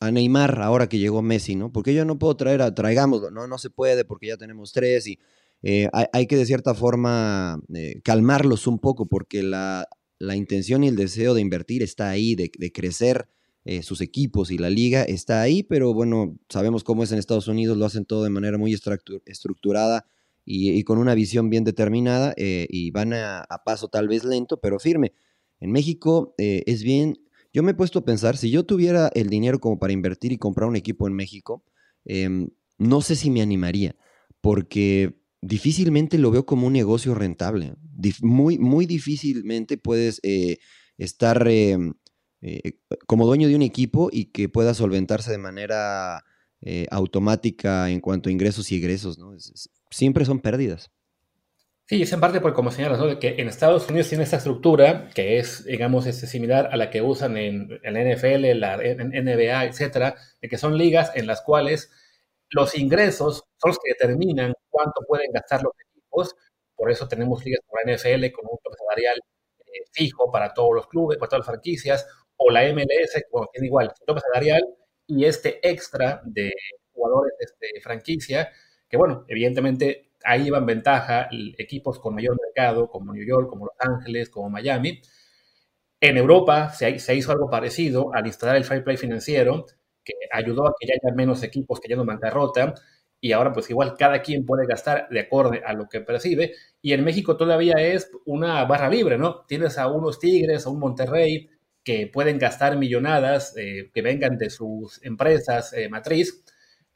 Neymar 0.00 0.60
ahora 0.60 0.86
que 0.86 0.98
llegó 0.98 1.22
Messi, 1.22 1.56
¿no? 1.56 1.72
¿Por 1.72 1.82
qué 1.82 1.94
yo 1.94 2.04
no 2.04 2.18
puedo 2.18 2.36
traer 2.36 2.60
a, 2.60 2.74
traigámoslo? 2.74 3.30
No, 3.30 3.46
no 3.46 3.56
se 3.56 3.70
puede 3.70 4.04
porque 4.04 4.26
ya 4.26 4.36
tenemos 4.36 4.70
tres 4.70 5.06
y 5.06 5.18
eh, 5.66 5.88
hay, 6.12 6.26
que 6.26 6.36
de 6.36 6.44
cierta 6.44 6.74
forma 6.74 7.58
eh, 7.74 8.02
calmarlos 8.04 8.66
un 8.66 8.78
poco 8.78 9.06
porque 9.06 9.42
la, 9.42 9.88
intención 10.36 10.84
y 10.84 10.88
el 10.88 10.96
deseo 10.96 11.32
de 11.32 11.40
invertir 11.40 11.82
está 11.82 12.10
ahí, 12.10 12.34
de, 12.34 12.50
crecer 12.70 13.28
eh, 13.64 13.82
sus 13.82 14.02
equipos 14.02 14.50
y 14.50 14.58
la 14.58 14.68
liga 14.68 15.04
está 15.04 15.40
ahí, 15.40 15.62
pero 15.62 15.94
bueno, 15.94 16.36
sabemos 16.50 16.84
cómo 16.84 17.02
es 17.02 17.12
en 17.12 17.18
Estados 17.18 17.48
Unidos, 17.48 17.78
lo 17.78 17.86
hacen 17.86 18.04
todo 18.04 18.24
de 18.24 18.30
manera 18.30 18.58
muy 18.58 18.74
estructurada 19.24 20.04
y, 20.44 20.84
con 20.84 20.98
una 20.98 21.14
visión 21.14 21.48
bien 21.48 21.64
determinada 21.64 22.34
y 22.36 22.90
van 22.90 23.14
a 23.14 23.62
paso 23.64 23.88
tal 23.88 24.06
vez 24.06 24.24
lento, 24.24 24.60
pero 24.60 24.78
firme. 24.78 25.14
En 25.64 25.72
México 25.72 26.34
eh, 26.36 26.62
es 26.66 26.82
bien, 26.82 27.16
yo 27.54 27.62
me 27.62 27.70
he 27.70 27.74
puesto 27.74 28.00
a 28.00 28.04
pensar, 28.04 28.36
si 28.36 28.50
yo 28.50 28.66
tuviera 28.66 29.10
el 29.14 29.30
dinero 29.30 29.60
como 29.60 29.78
para 29.78 29.94
invertir 29.94 30.30
y 30.30 30.36
comprar 30.36 30.68
un 30.68 30.76
equipo 30.76 31.08
en 31.08 31.14
México, 31.14 31.64
em, 32.04 32.50
no 32.76 33.00
sé 33.00 33.16
si 33.16 33.30
me 33.30 33.40
animaría, 33.40 33.96
porque 34.42 35.18
difícilmente 35.40 36.18
lo 36.18 36.30
veo 36.30 36.44
como 36.44 36.66
un 36.66 36.74
negocio 36.74 37.14
rentable. 37.14 37.76
muy, 38.20 38.58
muy 38.58 38.84
difícilmente 38.84 39.78
puedes 39.78 40.20
eh, 40.22 40.58
estar 40.98 41.48
em, 41.48 41.94
eh, 42.42 42.74
como 43.06 43.24
dueño 43.24 43.48
de 43.48 43.56
un 43.56 43.62
equipo 43.62 44.10
y 44.12 44.26
que 44.26 44.50
pueda 44.50 44.74
solventarse 44.74 45.30
de 45.30 45.38
manera 45.38 46.24
automática 46.90 47.90
en 47.90 48.00
cuanto 48.00 48.28
a 48.28 48.32
ingresos 48.32 48.70
y 48.72 48.76
egresos. 48.76 49.18
¿no? 49.18 49.34
siempre 49.90 50.24
son 50.26 50.40
pérdidas. 50.40 50.90
Sí, 51.86 52.00
es 52.02 52.12
en 52.14 52.20
parte 52.20 52.40
por 52.40 52.54
como 52.54 52.70
señalas, 52.70 52.98
¿no? 52.98 53.18
Que 53.18 53.34
en 53.38 53.46
Estados 53.46 53.88
Unidos 53.90 54.08
tiene 54.08 54.24
esta 54.24 54.38
estructura 54.38 55.10
que 55.14 55.38
es, 55.38 55.64
digamos, 55.66 56.06
este, 56.06 56.26
similar 56.26 56.70
a 56.72 56.78
la 56.78 56.88
que 56.88 57.02
usan 57.02 57.36
en, 57.36 57.68
la 57.82 58.00
NFL, 58.00 58.58
la 58.58 58.78
NBA, 58.78 59.64
etcétera, 59.66 60.16
de 60.40 60.48
que 60.48 60.56
son 60.56 60.78
ligas 60.78 61.12
en 61.14 61.26
las 61.26 61.42
cuales 61.42 61.90
los 62.48 62.74
ingresos 62.78 63.44
son 63.58 63.68
los 63.68 63.78
que 63.78 63.92
determinan 63.92 64.54
cuánto 64.70 65.02
pueden 65.06 65.30
gastar 65.32 65.62
los 65.62 65.74
equipos. 65.90 66.34
Por 66.74 66.90
eso 66.90 67.06
tenemos 67.06 67.44
ligas 67.44 67.60
como 67.66 67.80
la 67.84 67.94
NFL 67.94 68.32
con 68.32 68.46
un 68.50 68.58
tope 68.62 68.76
salarial 68.78 69.18
eh, 69.66 69.84
fijo 69.92 70.30
para 70.32 70.54
todos 70.54 70.74
los 70.74 70.86
clubes, 70.88 71.18
para 71.18 71.28
todas 71.28 71.40
las 71.40 71.48
franquicias, 71.48 72.06
o 72.36 72.50
la 72.50 72.62
MLS, 72.72 73.24
bueno, 73.30 73.48
tiene 73.52 73.66
igual, 73.66 73.92
tope 74.06 74.20
salarial 74.20 74.62
y 75.06 75.24
este 75.26 75.60
extra 75.68 76.22
de 76.24 76.52
jugadores 76.92 77.34
de 77.38 77.44
este, 77.44 77.80
franquicia, 77.82 78.50
que 78.88 78.96
bueno, 78.96 79.24
evidentemente 79.28 80.13
ahí 80.24 80.46
iban 80.48 80.66
ventaja 80.66 81.28
equipos 81.58 81.98
con 81.98 82.14
mayor 82.14 82.36
mercado, 82.40 82.88
como 82.88 83.12
New 83.12 83.24
York, 83.24 83.48
como 83.48 83.66
Los 83.66 83.74
Ángeles, 83.78 84.30
como 84.30 84.50
Miami. 84.50 85.00
En 86.00 86.16
Europa 86.18 86.70
se, 86.70 86.90
hizo 87.14 87.32
algo 87.32 87.48
parecido 87.50 88.12
al 88.14 88.26
instalar 88.26 88.56
el 88.56 88.64
Fair 88.64 88.84
Play 88.84 88.96
financiero, 88.96 89.66
que 90.04 90.14
ayudó 90.32 90.66
a 90.68 90.74
que 90.78 90.86
ya 90.86 90.94
haya 90.94 91.14
menos 91.14 91.42
equipos 91.42 91.80
que 91.80 91.88
ya 91.88 91.96
no 91.96 92.04
bancarrota, 92.04 92.74
y 93.20 93.32
ahora 93.32 93.52
pues 93.52 93.70
igual 93.70 93.94
cada 93.98 94.20
quien 94.20 94.44
puede 94.44 94.66
gastar 94.66 95.08
de 95.08 95.20
acuerdo 95.20 95.52
a 95.64 95.72
lo 95.72 95.88
que 95.88 96.00
percibe, 96.00 96.54
y 96.82 96.92
en 96.92 97.04
México 97.04 97.36
todavía 97.36 97.74
es 97.78 98.10
una 98.26 98.64
barra 98.66 98.90
libre, 98.90 99.16
¿no? 99.16 99.44
Tienes 99.46 99.78
a 99.78 99.88
unos 99.88 100.18
Tigres, 100.18 100.66
a 100.66 100.70
un 100.70 100.78
Monterrey, 100.80 101.48
que 101.84 102.06
pueden 102.06 102.38
gastar 102.38 102.76
millonadas 102.76 103.54
eh, 103.56 103.90
que 103.94 104.02
vengan 104.02 104.38
de 104.38 104.50
sus 104.50 105.02
empresas 105.04 105.72
eh, 105.74 105.88
matriz, 105.88 106.44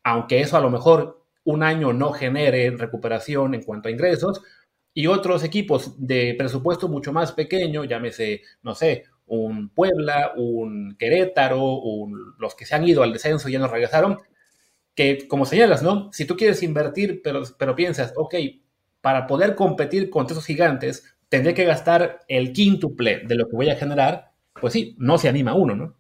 aunque 0.03 0.41
eso 0.41 0.57
a 0.57 0.61
lo 0.61 0.71
mejor 0.71 1.27
un 1.49 1.63
año 1.63 1.95
no 1.95 2.13
genere 2.13 2.71
recuperación 2.71 3.55
en 3.55 3.63
cuanto 3.63 3.89
a 3.89 3.91
ingresos, 3.91 4.43
y 4.93 5.07
otros 5.07 5.43
equipos 5.45 5.95
de 5.97 6.35
presupuesto 6.37 6.89
mucho 6.89 7.11
más 7.11 7.33
pequeño, 7.33 7.85
llámese, 7.85 8.43
no 8.63 8.75
sé, 8.75 9.05
un 9.27 9.71
Puebla, 9.71 10.33
un 10.37 10.95
Querétaro, 10.99 11.81
los 12.39 12.55
que 12.55 12.67
se 12.67 12.75
han 12.75 12.87
ido 12.87 13.03
al 13.03 13.15
descenso 13.15 13.49
y 13.49 13.53
ya 13.53 13.61
no 13.61 13.69
regresaron, 13.69 14.19
que 14.95 15.27
como 15.27 15.47
señalas, 15.47 15.83
¿no? 15.83 16.11
Si 16.13 16.27
tú 16.27 16.37
quieres 16.37 16.63
invertir, 16.63 17.23
pero, 17.25 17.43
pero 17.59 17.75
piensas, 17.75 18.13
ok, 18.15 18.35
para 19.01 19.27
poder 19.27 19.55
competir 19.55 20.11
contra 20.11 20.35
esos 20.35 20.45
gigantes, 20.45 21.17
tendría 21.31 21.55
que 21.55 21.65
gastar 21.65 22.21
el 22.29 22.53
quíntuple 22.53 23.23
de 23.27 23.37
lo 23.37 23.49
que 23.49 23.57
voy 23.57 23.71
a 23.71 23.77
generar, 23.77 24.33
pues 24.61 24.75
sí, 24.75 24.97
no 24.99 25.17
se 25.17 25.29
anima 25.31 25.55
uno, 25.55 25.75
¿no? 25.75 25.97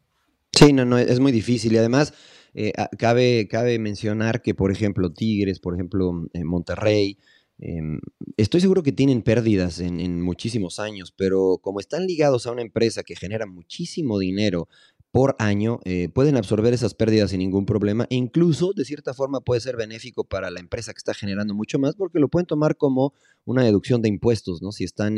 Sí, 0.53 0.75
no, 0.75 0.85
no, 0.85 0.99
es 0.99 1.21
muy 1.21 1.33
difícil. 1.33 1.73
Y 1.73 1.79
además, 1.79 2.13
eh, 2.61 2.73
cabe, 2.99 3.47
cabe 3.47 3.79
mencionar 3.79 4.43
que, 4.43 4.53
por 4.53 4.73
ejemplo, 4.73 5.13
Tigres, 5.13 5.61
por 5.61 5.75
ejemplo, 5.75 6.27
eh, 6.33 6.43
Monterrey, 6.43 7.17
em, 7.61 8.01
estoy 8.37 8.61
seguro 8.61 8.83
que 8.83 8.91
tienen 8.91 9.23
pérdidas 9.23 9.79
en, 9.79 10.21
muchísimos 10.21 10.81
años, 10.81 11.15
pero 11.17 11.59
como 11.63 11.79
están 11.79 12.09
ligados 12.09 12.47
a 12.47 12.51
una 12.51 12.63
empresa 12.63 13.05
que 13.05 13.15
genera 13.15 13.47
muchísimo 13.47 14.19
dinero 14.19 14.67
por 15.13 15.37
año, 15.39 15.79
eh, 15.85 16.09
pueden 16.13 16.37
absorber 16.37 16.75
esas 16.75 16.95
pérdidas 16.95 17.31
sin 17.31 17.39
ningún 17.39 17.65
problema 17.65 18.09
e 18.11 18.17
incluso 18.17 18.73
de 18.75 18.85
cierta 18.85 19.15
forma 19.15 19.41
puede 19.41 19.61
ser 19.61 19.77
benéfico 19.77 20.25
para 20.25 20.51
la 20.51 20.59
empresa 20.59 20.93
que 20.93 20.99
está 20.99 21.15
generando 21.15 21.55
mucho 21.55 21.79
más 21.79 21.95
porque 21.95 22.19
lo 22.19 22.29
pueden 22.29 22.47
tomar 22.47 22.77
como 22.77 23.15
una 23.45 23.63
deducción 23.63 24.03
de 24.03 24.09
impuestos, 24.09 24.63
¿no? 24.63 24.73
Si 24.73 24.83
están 24.83 25.17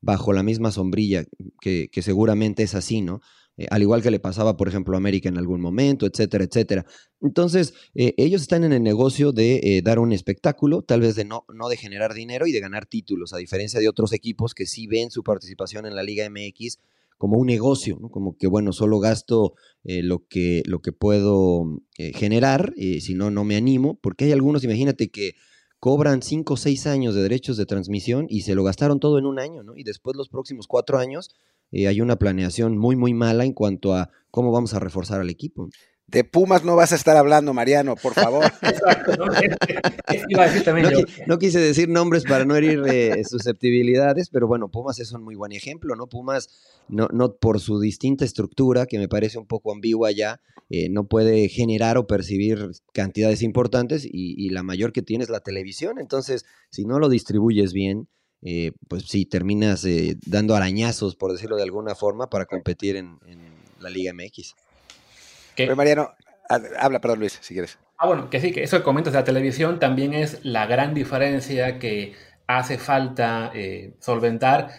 bajo 0.00 0.32
la 0.32 0.42
misma 0.42 0.72
sombrilla, 0.72 1.26
que 1.60 2.02
seguramente 2.02 2.62
es 2.62 2.74
así, 2.74 3.02
¿no? 3.02 3.20
Eh, 3.58 3.66
al 3.70 3.82
igual 3.82 4.02
que 4.02 4.10
le 4.10 4.20
pasaba, 4.20 4.56
por 4.56 4.68
ejemplo, 4.68 4.94
a 4.94 4.98
América 4.98 5.28
en 5.28 5.36
algún 5.36 5.60
momento, 5.60 6.06
etcétera, 6.06 6.44
etcétera. 6.44 6.86
Entonces, 7.20 7.74
eh, 7.94 8.14
ellos 8.16 8.42
están 8.42 8.62
en 8.64 8.72
el 8.72 8.82
negocio 8.82 9.32
de 9.32 9.60
eh, 9.62 9.82
dar 9.82 9.98
un 9.98 10.12
espectáculo, 10.12 10.82
tal 10.82 11.00
vez 11.00 11.16
de 11.16 11.24
no, 11.24 11.44
no 11.52 11.68
de 11.68 11.76
generar 11.76 12.14
dinero 12.14 12.46
y 12.46 12.52
de 12.52 12.60
ganar 12.60 12.86
títulos, 12.86 13.34
a 13.34 13.38
diferencia 13.38 13.80
de 13.80 13.88
otros 13.88 14.12
equipos 14.12 14.54
que 14.54 14.64
sí 14.64 14.86
ven 14.86 15.10
su 15.10 15.24
participación 15.24 15.86
en 15.86 15.96
la 15.96 16.04
Liga 16.04 16.28
MX 16.30 16.78
como 17.18 17.36
un 17.36 17.48
negocio, 17.48 17.98
como 18.12 18.36
que, 18.36 18.46
bueno, 18.46 18.72
solo 18.72 19.00
gasto 19.00 19.54
lo, 19.82 20.24
que, 20.28 20.62
lo 20.66 20.80
que 20.80 20.92
puedo 20.92 21.80
generar, 21.96 22.72
si 22.76 23.14
no, 23.14 23.32
no 23.32 23.42
me 23.42 23.56
animo, 23.56 23.98
porque 24.00 24.26
hay 24.26 24.30
algunos, 24.30 24.62
imagínate 24.62 25.10
que 25.10 25.32
cobran 25.80 26.22
cinco 26.22 26.54
o 26.54 26.56
seis 26.56 26.86
años 26.86 27.16
de 27.16 27.22
derechos 27.22 27.56
de 27.56 27.66
transmisión 27.66 28.26
y 28.28 28.42
se 28.42 28.54
lo 28.54 28.62
gastaron 28.62 29.00
todo 29.00 29.18
en 29.18 29.26
un 29.26 29.40
año, 29.40 29.64
¿no? 29.64 29.76
Y 29.76 29.82
después 29.82 30.16
los 30.16 30.28
próximos 30.28 30.68
cuatro 30.68 30.98
años 30.98 31.30
eh, 31.72 31.88
hay 31.88 32.00
una 32.00 32.16
planeación 32.16 32.78
muy, 32.78 32.96
muy 32.96 33.14
mala 33.14 33.44
en 33.44 33.52
cuanto 33.52 33.94
a 33.94 34.10
cómo 34.30 34.52
vamos 34.52 34.74
a 34.74 34.80
reforzar 34.80 35.20
al 35.20 35.30
equipo. 35.30 35.68
De 36.08 36.24
Pumas 36.24 36.64
no 36.64 36.74
vas 36.74 36.92
a 36.92 36.94
estar 36.94 37.18
hablando, 37.18 37.52
Mariano, 37.52 37.94
por 37.94 38.14
favor. 38.14 38.50
no, 41.26 41.38
quise 41.38 41.60
decir 41.60 41.90
nombres 41.90 42.24
para 42.24 42.46
no 42.46 42.56
herir 42.56 42.82
eh, 42.88 43.22
susceptibilidades, 43.24 44.30
pero 44.30 44.48
bueno, 44.48 44.70
Pumas 44.70 44.98
es 45.00 45.12
un 45.12 45.22
muy 45.22 45.34
buen 45.34 45.52
ejemplo, 45.52 45.96
¿no? 45.96 46.06
Pumas, 46.06 46.48
no, 46.88 47.08
no 47.12 47.34
por 47.34 47.60
su 47.60 47.78
distinta 47.78 48.24
estructura, 48.24 48.86
que 48.86 48.98
me 48.98 49.06
parece 49.06 49.38
un 49.38 49.46
poco 49.46 49.70
ambigua 49.70 50.10
ya, 50.10 50.40
eh, 50.70 50.88
no 50.88 51.08
puede 51.08 51.50
generar 51.50 51.98
o 51.98 52.06
percibir 52.06 52.70
cantidades 52.94 53.42
importantes 53.42 54.06
y, 54.06 54.10
y, 54.12 54.48
la 54.48 54.62
mayor 54.62 54.92
que 54.92 55.02
tiene 55.02 55.24
es 55.24 55.30
la 55.30 55.40
televisión. 55.40 55.98
Entonces, 55.98 56.46
si 56.70 56.86
no 56.86 56.98
lo 56.98 57.10
distribuyes 57.10 57.74
bien, 57.74 58.08
eh, 58.42 58.72
pues 58.88 59.04
sí, 59.04 59.24
terminas 59.26 59.84
eh, 59.84 60.16
dando 60.26 60.54
arañazos, 60.54 61.16
por 61.16 61.32
decirlo 61.32 61.56
de 61.56 61.64
alguna 61.64 61.94
forma, 61.94 62.30
para 62.30 62.46
competir 62.46 62.96
en, 62.96 63.18
la 63.80 63.90
Liga 63.90 64.12
MX. 64.12 64.54
Mariano, 65.76 66.10
habla, 66.48 67.00
perdón 67.00 67.20
Luis, 67.20 67.38
si 67.40 67.54
quieres. 67.54 67.78
Ah, 67.96 68.06
bueno, 68.06 68.30
que 68.30 68.40
sí, 68.40 68.52
que 68.52 68.62
eso 68.62 68.78
que 68.78 68.84
comentas 68.84 69.12
de 69.12 69.18
la 69.18 69.24
televisión 69.24 69.78
también 69.80 70.14
es 70.14 70.44
la 70.44 70.66
gran 70.66 70.94
diferencia 70.94 71.78
que 71.78 72.14
hace 72.46 72.78
falta 72.78 73.50
eh, 73.54 73.94
solventar, 74.00 74.70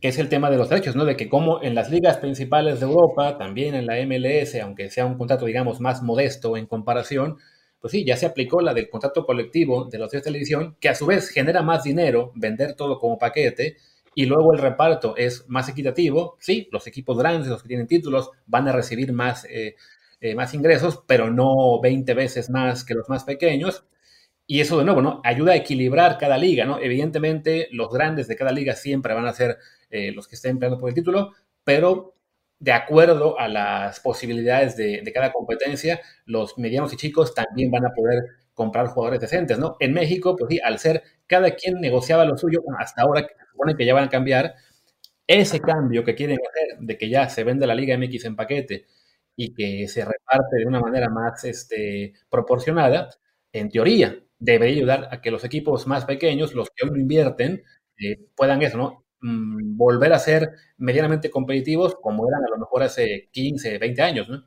que 0.00 0.08
es 0.08 0.18
el 0.18 0.28
tema 0.28 0.50
de 0.50 0.58
los 0.58 0.68
derechos, 0.68 0.94
¿no? 0.94 1.04
De 1.04 1.16
que 1.16 1.28
como 1.28 1.62
en 1.62 1.74
las 1.74 1.90
ligas 1.90 2.18
principales 2.18 2.80
de 2.80 2.86
Europa, 2.86 3.38
también 3.38 3.74
en 3.74 3.86
la 3.86 3.96
MLS, 4.04 4.54
aunque 4.62 4.90
sea 4.90 5.06
un 5.06 5.16
contrato, 5.16 5.46
digamos, 5.46 5.80
más 5.80 6.02
modesto 6.02 6.56
en 6.56 6.66
comparación, 6.66 7.38
pues 7.86 7.92
sí, 7.92 8.04
ya 8.04 8.16
se 8.16 8.26
aplicó 8.26 8.60
la 8.60 8.74
del 8.74 8.90
contrato 8.90 9.24
colectivo 9.24 9.84
de 9.84 9.96
los 9.96 10.10
de 10.10 10.20
televisión, 10.20 10.76
que 10.80 10.88
a 10.88 10.94
su 10.96 11.06
vez 11.06 11.28
genera 11.28 11.62
más 11.62 11.84
dinero 11.84 12.32
vender 12.34 12.74
todo 12.74 12.98
como 12.98 13.16
paquete 13.16 13.76
y 14.12 14.26
luego 14.26 14.52
el 14.52 14.58
reparto 14.58 15.16
es 15.16 15.44
más 15.46 15.68
equitativo. 15.68 16.36
Sí, 16.40 16.68
los 16.72 16.88
equipos 16.88 17.16
grandes, 17.16 17.46
los 17.46 17.62
que 17.62 17.68
tienen 17.68 17.86
títulos, 17.86 18.32
van 18.46 18.66
a 18.66 18.72
recibir 18.72 19.12
más, 19.12 19.44
eh, 19.44 19.76
eh, 20.20 20.34
más 20.34 20.52
ingresos, 20.52 21.04
pero 21.06 21.30
no 21.30 21.80
20 21.80 22.12
veces 22.14 22.50
más 22.50 22.82
que 22.82 22.94
los 22.94 23.08
más 23.08 23.22
pequeños. 23.22 23.84
Y 24.48 24.60
eso 24.60 24.78
de 24.78 24.84
nuevo, 24.84 25.00
¿no? 25.00 25.20
Ayuda 25.22 25.52
a 25.52 25.56
equilibrar 25.56 26.18
cada 26.18 26.38
liga, 26.38 26.64
¿no? 26.64 26.80
Evidentemente, 26.80 27.68
los 27.70 27.92
grandes 27.92 28.26
de 28.26 28.34
cada 28.34 28.50
liga 28.50 28.74
siempre 28.74 29.14
van 29.14 29.26
a 29.26 29.32
ser 29.32 29.58
eh, 29.90 30.10
los 30.10 30.26
que 30.26 30.34
estén 30.34 30.58
peleando 30.58 30.80
por 30.80 30.88
el 30.88 30.96
título, 30.96 31.34
pero 31.62 32.15
de 32.58 32.72
acuerdo 32.72 33.38
a 33.38 33.48
las 33.48 34.00
posibilidades 34.00 34.76
de, 34.76 35.02
cada 35.14 35.32
competencia, 35.32 36.00
los 36.24 36.58
medianos 36.58 36.92
y 36.92 36.96
chicos 36.96 37.34
también 37.34 37.70
van 37.70 37.86
a 37.86 37.92
poder 37.94 38.24
comprar 38.54 38.88
jugadores 38.88 39.20
decentes, 39.20 39.58
¿no? 39.58 39.76
En 39.80 39.92
México, 39.92 40.34
pues 40.36 40.48
sí, 40.50 40.60
al 40.64 40.78
ser 40.78 41.02
cada 41.26 41.50
quien 41.52 41.80
negociaba 41.80 42.24
lo 42.24 42.36
suyo, 42.38 42.62
hasta 42.78 43.02
ahora 43.02 43.20
se 43.22 43.46
supone 43.52 43.76
que 43.76 43.84
ya 43.84 43.94
van 43.94 44.04
a 44.04 44.08
cambiar, 44.08 44.54
ese 45.26 45.60
cambio 45.60 46.04
que 46.04 46.14
quieren 46.14 46.38
hacer 46.48 46.78
de 46.80 46.98
que 46.98 47.08
ya 47.10 47.28
se 47.28 47.44
vende 47.44 47.66
la 47.66 47.74
Liga 47.74 47.96
MX 47.98 48.26
en 48.26 48.36
paquete 48.36 48.86
y 49.36 49.52
que 49.54 49.88
se 49.88 50.04
reparte 50.04 50.56
de 50.58 50.66
una 50.66 50.80
manera 50.80 51.08
más 51.10 51.44
este, 51.44 52.14
proporcionada, 52.30 53.10
en 53.52 53.68
teoría 53.70 54.18
debería 54.38 54.76
ayudar 54.76 55.08
a 55.10 55.20
que 55.20 55.30
los 55.30 55.44
equipos 55.44 55.86
más 55.86 56.04
pequeños, 56.04 56.54
los 56.54 56.70
que 56.70 56.86
aún 56.86 57.00
invierten, 57.00 57.62
eh, 57.98 58.18
puedan 58.36 58.62
eso, 58.62 58.78
¿no? 58.78 59.05
Mm, 59.26 59.76
volver 59.76 60.12
a 60.12 60.20
ser 60.20 60.52
medianamente 60.78 61.30
competitivos 61.30 61.96
como 62.00 62.28
eran 62.28 62.44
a 62.44 62.50
lo 62.50 62.58
mejor 62.58 62.84
hace 62.84 63.28
15, 63.32 63.78
20 63.78 64.02
años, 64.02 64.28
¿no? 64.28 64.44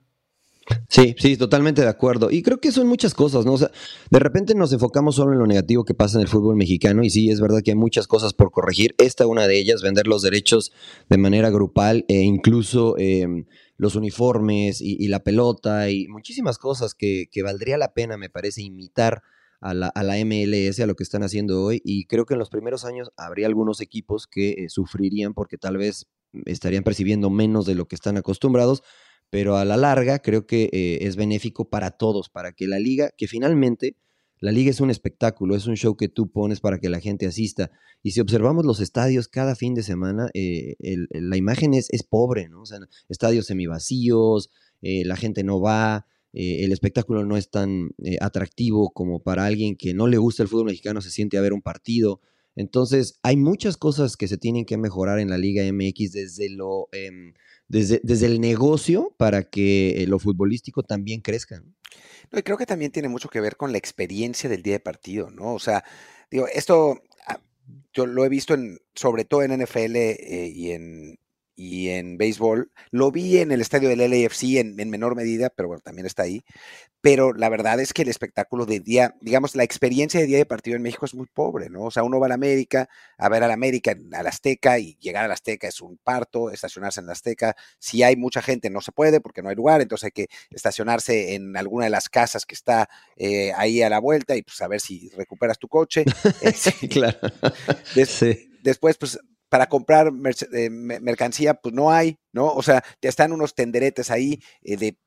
Sí, 0.87 1.15
sí, 1.17 1.35
totalmente 1.35 1.81
de 1.81 1.89
acuerdo. 1.89 2.31
Y 2.31 2.43
creo 2.43 2.61
que 2.61 2.71
son 2.71 2.87
muchas 2.87 3.13
cosas, 3.13 3.45
¿no? 3.45 3.53
O 3.53 3.57
sea, 3.57 3.71
de 4.09 4.19
repente 4.19 4.55
nos 4.55 4.71
enfocamos 4.71 5.15
solo 5.15 5.33
en 5.33 5.39
lo 5.39 5.47
negativo 5.47 5.83
que 5.83 5.93
pasa 5.93 6.17
en 6.17 6.21
el 6.21 6.27
fútbol 6.29 6.55
mexicano 6.55 7.03
y 7.03 7.09
sí, 7.09 7.29
es 7.29 7.41
verdad 7.41 7.61
que 7.61 7.71
hay 7.71 7.75
muchas 7.75 8.07
cosas 8.07 8.33
por 8.33 8.51
corregir. 8.51 8.95
Esta 8.99 9.27
una 9.27 9.47
de 9.47 9.59
ellas, 9.59 9.81
vender 9.81 10.07
los 10.07 10.21
derechos 10.21 10.71
de 11.09 11.17
manera 11.17 11.49
grupal 11.49 12.05
e 12.07 12.21
incluso 12.21 12.97
em, 12.97 13.47
los 13.75 13.95
uniformes 13.95 14.79
y, 14.79 15.07
la 15.09 15.19
pelota 15.19 15.89
y 15.89 16.07
muchísimas 16.07 16.57
cosas 16.57 16.93
que, 16.93 17.25
que 17.29 17.43
valdría 17.43 17.77
la 17.77 17.93
pena, 17.93 18.15
me 18.15 18.29
parece, 18.29 18.61
imitar 18.61 19.23
a 19.61 19.73
la, 19.73 19.91
MLS, 20.25 20.79
a 20.79 20.85
lo 20.85 20.95
que 20.95 21.03
están 21.03 21.23
haciendo 21.23 21.63
hoy, 21.63 21.81
y 21.83 22.05
creo 22.05 22.25
que 22.25 22.33
en 22.33 22.39
los 22.39 22.49
primeros 22.49 22.85
años 22.85 23.11
habría 23.17 23.47
algunos 23.47 23.81
equipos 23.81 24.25
que 24.27 24.51
eh, 24.51 24.69
sufrirían 24.69 25.33
porque 25.33 25.57
tal 25.57 25.77
vez 25.77 26.07
estarían 26.45 26.83
percibiendo 26.83 27.29
menos 27.29 27.65
de 27.65 27.75
lo 27.75 27.87
que 27.87 27.95
están 27.95 28.17
acostumbrados, 28.17 28.83
pero 29.29 29.57
a 29.57 29.65
la 29.65 29.77
larga 29.77 30.19
creo 30.19 30.47
que 30.47 30.69
eh, 30.71 30.99
es 31.01 31.15
benéfico 31.15 31.69
para 31.69 31.91
todos, 31.91 32.29
para 32.29 32.53
que 32.53 32.67
la 32.67 32.79
liga, 32.79 33.11
que 33.17 33.27
finalmente 33.27 33.97
la 34.39 34.53
liga 34.53 34.69
es 34.69 34.79
un 34.79 34.89
espectáculo, 34.89 35.55
es 35.55 35.67
un 35.67 35.75
show 35.75 35.97
que 35.97 36.07
tú 36.07 36.31
pones 36.31 36.61
para 36.61 36.79
que 36.79 36.87
la 36.87 37.01
gente 37.01 37.27
asista. 37.27 37.71
Y 38.01 38.11
si 38.11 38.21
observamos 38.21 38.65
los 38.65 38.79
estadios 38.79 39.27
cada 39.27 39.55
fin 39.55 39.73
de 39.73 39.83
semana, 39.83 40.29
eh, 40.33 40.77
la 41.11 41.35
imagen 41.35 41.73
es, 41.73 41.89
es, 41.91 42.03
pobre, 42.03 42.47
¿no? 42.47 42.61
O 42.61 42.65
sea, 42.65 42.79
estadios 43.09 43.47
semivacíos, 43.47 44.49
la 44.81 45.17
gente 45.17 45.43
no 45.43 45.59
va, 45.59 46.05
eh, 46.33 46.63
el 46.63 46.71
espectáculo 46.71 47.25
no 47.25 47.37
es 47.37 47.49
tan 47.49 47.91
eh, 48.03 48.17
atractivo 48.21 48.91
como 48.91 49.21
para 49.21 49.45
alguien 49.45 49.75
que 49.75 49.93
no 49.93 50.07
le 50.07 50.17
gusta 50.17 50.43
el 50.43 50.49
fútbol 50.49 50.65
mexicano, 50.65 51.01
se 51.01 51.09
siente 51.09 51.37
a 51.37 51.41
ver 51.41 51.53
un 51.53 51.61
partido. 51.61 52.21
Entonces, 52.55 53.19
hay 53.23 53.37
muchas 53.37 53.77
cosas 53.77 54.17
que 54.17 54.27
se 54.27 54.37
tienen 54.37 54.65
que 54.65 54.77
mejorar 54.77 55.19
en 55.19 55.29
la 55.29 55.37
Liga 55.37 55.63
MX 55.71 56.11
desde, 56.11 56.49
lo, 56.49 56.89
em, 56.91 57.33
desde, 57.67 58.01
desde, 58.03 58.25
el 58.27 58.41
negocio 58.41 59.15
para 59.17 59.43
que 59.43 60.03
eh, 60.03 60.07
lo 60.07 60.19
futbolístico 60.19 60.83
también 60.83 61.21
crezca. 61.21 61.63
y 62.31 62.41
creo 62.43 62.57
que 62.57 62.65
también 62.65 62.91
tiene 62.91 63.09
mucho 63.09 63.29
que 63.29 63.41
ver 63.41 63.55
con 63.55 63.71
la 63.71 63.77
experiencia 63.77 64.49
del 64.49 64.61
día 64.61 64.73
de 64.73 64.79
partido, 64.79 65.31
¿no? 65.31 65.53
O 65.53 65.59
sea, 65.59 65.83
digo, 66.29 66.47
esto 66.53 67.01
ah, 67.27 67.41
yo 67.93 68.05
lo 68.05 68.25
he 68.25 68.29
visto 68.29 68.53
en, 68.53 68.79
sobre 68.93 69.25
todo 69.25 69.41
en 69.43 69.63
NFL 69.63 69.95
y 69.95 70.71
en, 70.71 71.19
y 71.59 71.89
en 71.89 72.17
béisbol. 72.17 72.71
Lo 72.89 73.11
vi 73.11 73.39
en 73.39 73.51
el 73.51 73.59
estadio 73.59 73.89
del 73.89 73.99
LAFC 73.99 74.43
en, 74.55 74.75
menor 74.89 75.17
medida, 75.17 75.49
pero 75.49 75.67
bueno, 75.67 75.81
también 75.81 76.05
está 76.05 76.23
ahí. 76.23 76.41
Pero 77.01 77.33
la 77.33 77.49
verdad 77.49 77.81
es 77.81 77.91
que 77.91 78.03
el 78.03 78.07
espectáculo 78.07 78.65
de 78.65 78.79
día, 78.79 79.15
digamos, 79.19 79.57
la 79.57 79.65
experiencia 79.65 80.21
de 80.21 80.25
día 80.25 80.37
de 80.37 80.45
partido 80.45 80.77
en 80.77 80.83
México 80.83 81.05
es 81.05 81.13
muy 81.13 81.27
pobre, 81.27 81.69
¿no? 81.69 81.83
O 81.83 81.91
sea, 81.91 82.03
uno 82.03 82.17
va 82.17 82.27
a 82.27 82.29
la 82.29 82.35
América, 82.35 82.87
a 83.17 83.27
ver 83.27 83.43
a 83.43 83.47
la 83.49 83.55
América, 83.55 83.93
a 84.13 84.23
la 84.23 84.29
Azteca, 84.29 84.79
y 84.79 84.95
llegar 85.01 85.25
a 85.25 85.27
la 85.27 85.33
Azteca 85.33 85.67
es 85.67 85.81
un 85.81 85.97
parto, 85.97 86.49
estacionarse 86.49 87.01
en 87.01 87.07
la 87.07 87.11
Azteca. 87.11 87.57
Si 87.77 88.03
hay 88.03 88.15
mucha 88.15 88.41
gente, 88.41 88.69
no 88.69 88.79
se 88.79 88.93
puede 88.93 89.19
porque 89.19 89.41
no 89.41 89.49
hay 89.49 89.55
lugar, 89.55 89.81
entonces 89.81 90.05
hay 90.05 90.11
que 90.11 90.29
estacionarse 90.51 91.35
en 91.35 91.57
alguna 91.57 91.85
de 91.85 91.91
las 91.91 92.07
casas 92.07 92.45
que 92.45 92.55
está 92.55 92.89
eh, 93.17 93.51
ahí 93.57 93.81
a 93.81 93.89
la 93.89 93.99
vuelta 93.99 94.37
y 94.37 94.43
pues 94.43 94.61
a 94.61 94.69
ver 94.69 94.79
si 94.79 95.09
recuperas 95.09 95.59
tu 95.59 95.67
coche. 95.67 96.05
sí, 96.55 96.87
claro. 96.87 97.19
Después, 98.63 98.97
pues 98.97 99.19
para 99.49 99.67
comprar 99.67 100.11
eh, 100.53 100.69
mercancía, 100.69 101.55
pues 101.55 101.73
no 101.73 101.91
hay, 101.91 102.17
¿no? 102.31 102.47
O 102.53 102.61
sea, 102.61 102.83
ya 103.01 103.09
están 103.09 103.33
unos 103.33 103.55
tenderetes 103.55 104.11
ahí 104.11 104.39
eh, 104.61 104.77
de, 104.77 104.97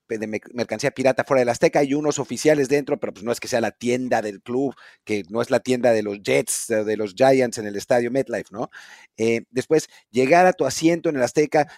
mercancía 0.53 0.91
pirata 0.91 1.25
fuera 1.25 1.41
de 1.41 1.47
la 1.47 1.53
Azteca 1.53 1.83
y 1.83 1.95
unos 1.95 2.19
oficiales 2.19 2.69
dentro, 2.69 3.01
pero 3.01 3.15
pues 3.15 3.25
no 3.25 3.33
es 3.33 3.41
que 3.41 3.49
sea 3.49 3.63
la 3.63 3.71
tienda 3.71 4.21
del 4.21 4.43
club, 4.43 4.75
que 5.05 5.23
no 5.31 5.41
es 5.41 5.51
la 5.51 5.61
tienda 5.61 5.93
de 5.93 6.03
los 6.03 6.21
Jets, 6.23 6.67
de 6.69 6.97
los 6.97 7.15
Giants 7.15 7.57
en 7.59 7.67
el 7.67 7.77
estadio 7.77 8.11
MetLife, 8.11 8.51
¿no? 8.51 8.69
Eh, 9.17 9.45
después, 9.51 9.89
llegar 10.11 10.47
a 10.47 10.53
tu 10.53 10.67
asiento 10.67 11.09
en 11.09 11.17
el 11.17 11.23
Azteca, 11.23 11.69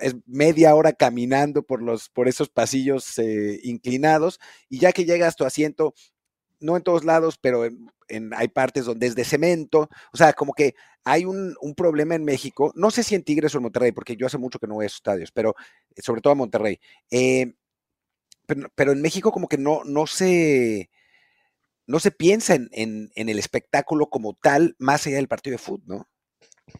es 0.00 0.16
media 0.26 0.74
hora 0.74 0.92
caminando 0.92 1.62
por, 1.62 1.82
los, 1.82 2.08
por 2.08 2.26
esos 2.26 2.48
pasillos 2.48 3.16
eh, 3.18 3.60
inclinados 3.62 4.40
y 4.68 4.80
ya 4.80 4.92
que 4.92 5.04
llegas 5.04 5.34
a 5.34 5.36
tu 5.36 5.44
asiento, 5.44 5.94
no 6.58 6.76
en 6.76 6.82
todos 6.82 7.04
lados, 7.04 7.38
pero 7.40 7.64
en, 7.64 7.88
hay 8.36 8.48
partes 8.48 8.84
donde 8.84 9.06
es 9.06 9.14
de 9.14 9.24
cemento, 9.24 9.88
o 10.12 10.16
sea, 10.16 10.32
como 10.32 10.52
que 10.52 10.74
hay 11.04 11.24
un, 11.24 11.54
problema 11.76 12.14
en 12.14 12.24
México, 12.24 12.72
no 12.74 12.90
sé 12.90 13.02
si 13.02 13.14
en 13.14 13.22
Tigres 13.22 13.54
o 13.54 13.58
en 13.58 13.62
Monterrey, 13.64 13.92
porque 13.92 14.16
yo 14.16 14.26
hace 14.26 14.38
mucho 14.38 14.58
que 14.58 14.66
no 14.66 14.74
voy 14.74 14.84
a 14.84 14.86
esos 14.86 14.98
estadios, 14.98 15.30
pero 15.32 15.54
eh, 15.94 16.02
sobre 16.02 16.20
todo 16.20 16.32
a 16.32 16.36
Monterrey, 16.36 16.80
eh, 17.10 17.54
pero, 18.74 18.92
en 18.92 19.02
México 19.02 19.30
como 19.30 19.48
que 19.48 19.58
no, 19.58 19.82
no 19.84 20.06
se 20.06 20.90
no 21.86 22.00
se 22.00 22.10
piensa 22.10 22.54
en, 22.54 22.68
en, 22.72 23.28
el 23.28 23.38
espectáculo 23.38 24.08
como 24.10 24.34
tal, 24.34 24.74
más 24.78 25.06
allá 25.06 25.16
del 25.16 25.28
partido 25.28 25.54
de 25.54 25.58
fútbol, 25.58 25.86
¿no? 25.86 26.08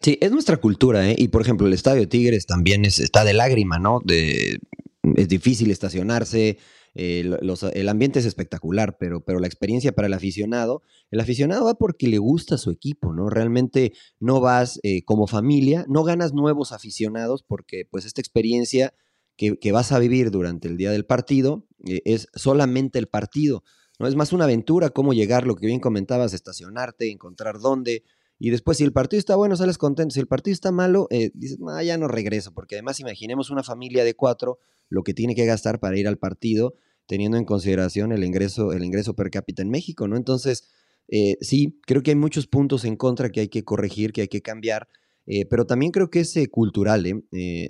Sí, 0.01 0.17
es 0.21 0.31
nuestra 0.31 0.57
cultura, 0.57 1.09
¿eh? 1.09 1.15
Y 1.17 1.29
por 1.29 1.41
ejemplo, 1.41 1.65
el 1.65 1.73
estadio 1.73 2.07
Tigres 2.07 2.45
también 2.45 2.85
está 2.85 3.23
de 3.23 3.33
lágrima, 3.33 3.79
¿no? 3.79 4.01
Es 4.07 5.27
difícil 5.27 5.71
estacionarse, 5.71 6.59
eh, 6.95 7.29
el 7.73 7.89
ambiente 7.89 8.19
es 8.19 8.25
espectacular, 8.25 8.97
pero, 8.97 9.23
pero 9.23 9.39
la 9.39 9.47
experiencia 9.47 9.91
para 9.91 10.07
el 10.07 10.13
aficionado, 10.13 10.81
el 11.11 11.19
aficionado 11.19 11.65
va 11.65 11.75
porque 11.75 12.07
le 12.07 12.17
gusta 12.17 12.57
su 12.57 12.71
equipo, 12.71 13.13
¿no? 13.13 13.29
Realmente 13.29 13.93
no 14.19 14.41
vas 14.41 14.79
eh, 14.83 15.03
como 15.03 15.27
familia, 15.27 15.85
no 15.87 16.03
ganas 16.03 16.33
nuevos 16.33 16.71
aficionados 16.71 17.43
porque 17.43 17.85
pues 17.89 18.05
esta 18.05 18.21
experiencia 18.21 18.93
que, 19.35 19.57
que 19.57 19.71
vas 19.71 19.91
a 19.91 19.99
vivir 19.99 20.31
durante 20.31 20.67
el 20.67 20.77
día 20.77 20.91
del 20.91 21.05
partido 21.05 21.65
eh, 21.85 22.01
es 22.05 22.27
solamente 22.33 22.99
el 22.99 23.07
partido, 23.07 23.63
¿no? 23.99 24.07
Es 24.07 24.15
más 24.15 24.33
una 24.33 24.45
aventura, 24.45 24.89
cómo 24.89 25.13
llegar, 25.13 25.45
lo 25.45 25.55
que 25.55 25.67
bien 25.67 25.79
comentabas, 25.79 26.33
estacionarte, 26.33 27.11
encontrar 27.11 27.59
dónde, 27.59 28.03
y 28.41 28.51
después, 28.51 28.77
si 28.77 28.85
el 28.85 28.93
partido 28.93 29.19
está 29.19 29.35
bueno, 29.35 29.57
sales 29.57 29.77
contento. 29.77 30.13
Si 30.13 30.19
el 30.21 30.27
partido 30.27 30.53
está 30.53 30.71
malo, 30.71 31.07
eh, 31.09 31.29
dices, 31.33 31.59
ah, 31.67 31.83
ya 31.83 31.97
no 31.97 32.07
regreso. 32.07 32.53
Porque 32.53 32.75
además, 32.75 33.01
imaginemos 33.01 33.49
una 33.49 33.63
familia 33.63 34.05
de 34.05 34.15
cuatro, 34.15 34.59
lo 34.87 35.03
que 35.03 35.13
tiene 35.13 35.35
que 35.35 35.45
gastar 35.45 35.81
para 35.81 35.99
ir 35.99 36.07
al 36.07 36.17
partido, 36.17 36.73
teniendo 37.05 37.37
en 37.37 37.43
consideración 37.43 38.13
el 38.13 38.23
ingreso, 38.23 38.71
el 38.71 38.85
ingreso 38.85 39.13
per 39.13 39.29
cápita 39.29 39.61
en 39.61 39.69
México, 39.69 40.07
¿no? 40.07 40.15
Entonces, 40.15 40.69
eh, 41.09 41.35
sí, 41.41 41.81
creo 41.85 42.01
que 42.01 42.11
hay 42.11 42.15
muchos 42.15 42.47
puntos 42.47 42.85
en 42.85 42.95
contra 42.95 43.29
que 43.29 43.41
hay 43.41 43.49
que 43.49 43.65
corregir, 43.65 44.13
que 44.13 44.21
hay 44.21 44.27
que 44.29 44.41
cambiar. 44.41 44.87
Eh, 45.25 45.45
pero 45.45 45.67
también 45.67 45.91
creo 45.91 46.09
que 46.09 46.21
es 46.21 46.33
cultural, 46.49 47.05
¿eh? 47.05 47.69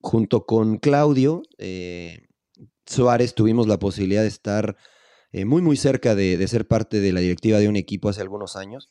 junto 0.00 0.44
con 0.46 0.78
Claudio 0.78 1.42
Suárez 2.86 3.34
tuvimos 3.34 3.68
la 3.68 3.78
posibilidad 3.78 4.22
de 4.22 4.28
estar 4.28 4.76
muy, 5.44 5.62
muy 5.62 5.76
cerca 5.76 6.16
de, 6.16 6.36
de 6.36 6.48
ser 6.48 6.66
parte 6.66 7.00
de 7.00 7.12
la 7.12 7.20
directiva 7.20 7.58
de 7.58 7.68
un 7.68 7.76
equipo 7.76 8.08
hace 8.08 8.22
algunos 8.22 8.56
años. 8.56 8.90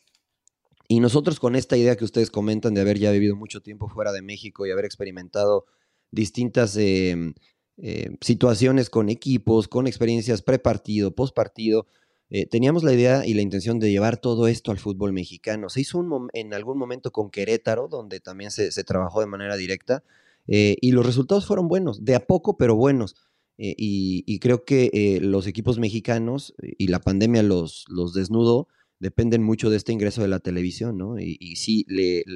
Y 0.91 1.01
nosotros 1.01 1.39
con 1.39 1.55
esta 1.55 1.77
idea 1.77 1.96
que 1.96 2.03
ustedes 2.03 2.31
comentan 2.31 2.74
de 2.74 2.81
haber 2.81 2.98
ya 2.98 3.12
vivido 3.12 3.36
mucho 3.36 3.62
tiempo 3.62 3.88
fuera 3.89 4.12
de 4.12 4.24
México 4.24 4.65
y 4.65 4.72
haber 4.72 4.86
experimentado 4.86 5.67
distintas 6.10 6.75
em, 6.77 7.36
em, 7.77 8.17
situaciones 8.22 8.89
con 8.89 9.10
equipos, 9.10 9.67
con 9.67 9.86
experiencias 9.86 10.41
pre-partido, 10.41 11.13
post-partido, 11.13 11.86
eh, 12.31 12.48
teníamos 12.48 12.84
la 12.84 12.91
idea 12.91 13.24
y 13.24 13.36
la 13.36 13.43
intención 13.43 13.77
de 13.77 13.91
llevar 13.91 14.17
todo 14.17 14.48
esto 14.48 14.72
al 14.72 14.79
fútbol 14.79 15.13
mexicano. 15.13 15.69
Se 15.69 15.81
hizo 15.81 16.00
un 16.00 16.29
en 16.34 16.55
algún 16.55 16.79
momento 16.79 17.12
con 17.12 17.29
Querétaro, 17.29 17.88
donde 17.88 18.19
también 18.19 18.50
se, 18.50 18.72
trabajó 18.84 19.19
de 19.19 19.27
manera 19.27 19.58
directa, 19.58 20.03
eh, 20.48 20.75
y 20.81 20.91
los 20.91 21.05
resultados 21.05 21.46
fueron 21.46 21.67
buenos, 21.67 22.03
de 22.03 22.15
a 22.15 22.25
poco, 22.25 22.58
pero 22.58 22.75
buenos. 22.75 23.15
Eh, 23.60 23.75
y, 23.77 24.39
creo 24.39 24.65
que 24.65 25.19
los 25.22 25.46
equipos 25.46 25.77
mexicanos 25.77 26.55
y 26.63 26.88
la 26.88 27.00
pandemia 27.00 27.43
los, 27.43 27.86
los 27.89 28.13
desnudó 28.15 28.69
dependen 29.00 29.44
mucho 29.44 29.70
de 29.70 29.78
este 29.78 29.92
ingreso 29.92 30.22
de 30.22 30.28
la 30.28 30.40
televisión, 30.40 30.98
¿no? 30.98 31.20
Y, 31.20 31.38
y 31.40 31.56
sí, 31.56 31.86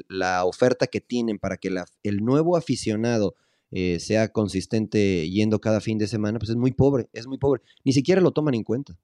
la 0.08 0.44
oferta 0.44 0.86
que 0.86 1.00
tienen 1.00 1.38
para 1.38 1.56
que 1.56 1.70
el 2.02 2.24
nuevo 2.24 2.56
aficionado 2.56 3.34
eh, 3.76 3.98
sea 3.98 4.28
consistente 4.28 5.28
yendo 5.28 5.60
cada 5.60 5.80
fin 5.80 5.98
de 5.98 6.06
semana, 6.06 6.38
pues 6.38 6.50
es 6.50 6.56
muy 6.56 6.70
pobre, 6.70 7.08
es 7.12 7.26
muy 7.26 7.38
pobre. 7.38 7.60
Ni 7.84 7.92
siquiera 7.92 8.20
lo 8.20 8.30
toman 8.30 8.54
en 8.54 8.62
cuenta. 8.62 8.96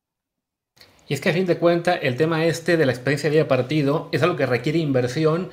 Y 1.08 1.14
es 1.14 1.20
que 1.20 1.28
a 1.28 1.32
fin 1.32 1.44
de 1.46 1.58
cuentas, 1.58 1.98
el 2.02 2.16
tema 2.16 2.46
este 2.46 2.76
de 2.76 2.86
la 2.86 2.92
experiencia 2.92 3.28
de 3.28 3.44
partido 3.44 4.08
es 4.12 4.22
algo 4.22 4.36
que 4.36 4.46
requiere 4.46 4.78
inversión 4.78 5.50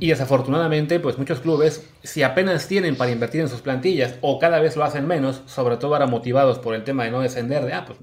y 0.00 0.08
desafortunadamente, 0.08 1.00
pues 1.00 1.18
muchos 1.18 1.40
clubes, 1.40 1.86
si 2.02 2.22
apenas 2.22 2.66
tienen 2.66 2.96
para 2.96 3.10
invertir 3.10 3.42
en 3.42 3.48
sus 3.48 3.60
plantillas 3.60 4.16
o 4.22 4.38
cada 4.38 4.58
vez 4.58 4.74
lo 4.74 4.84
hacen 4.84 5.06
menos, 5.06 5.42
sobre 5.44 5.76
todo 5.76 5.92
ahora 5.92 6.06
motivados 6.06 6.58
por 6.58 6.74
el 6.74 6.82
tema 6.82 7.04
de 7.04 7.10
no 7.10 7.20
descender, 7.20 7.64
de, 7.64 7.74
ah, 7.74 7.84
pues 7.86 7.98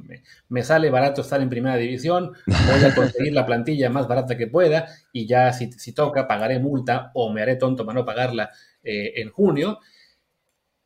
me, 0.49 0.63
sale 0.63 0.91
barato 0.91 1.21
estar 1.21 1.41
en 1.41 1.49
primera 1.49 1.78
división, 1.78 2.34
voy 2.45 2.84
a 2.86 2.93
conseguir 2.93 3.34
la 3.34 3.45
plantilla 3.45 3.89
más 3.89 4.08
barata 4.08 4.38
que 4.38 4.45
pueda 4.45 4.88
y 5.12 5.25
ya 5.25 5.52
si, 5.52 5.71
si 5.71 5.93
toca 5.93 6.28
pagaré 6.28 6.60
multa 6.60 7.10
o 7.15 7.34
me 7.34 7.41
haré 7.41 7.56
tonto 7.56 7.86
para 7.86 7.99
no 7.99 8.06
pagarla 8.06 8.52
eh, 8.84 9.13
en 9.15 9.32
junio. 9.32 9.80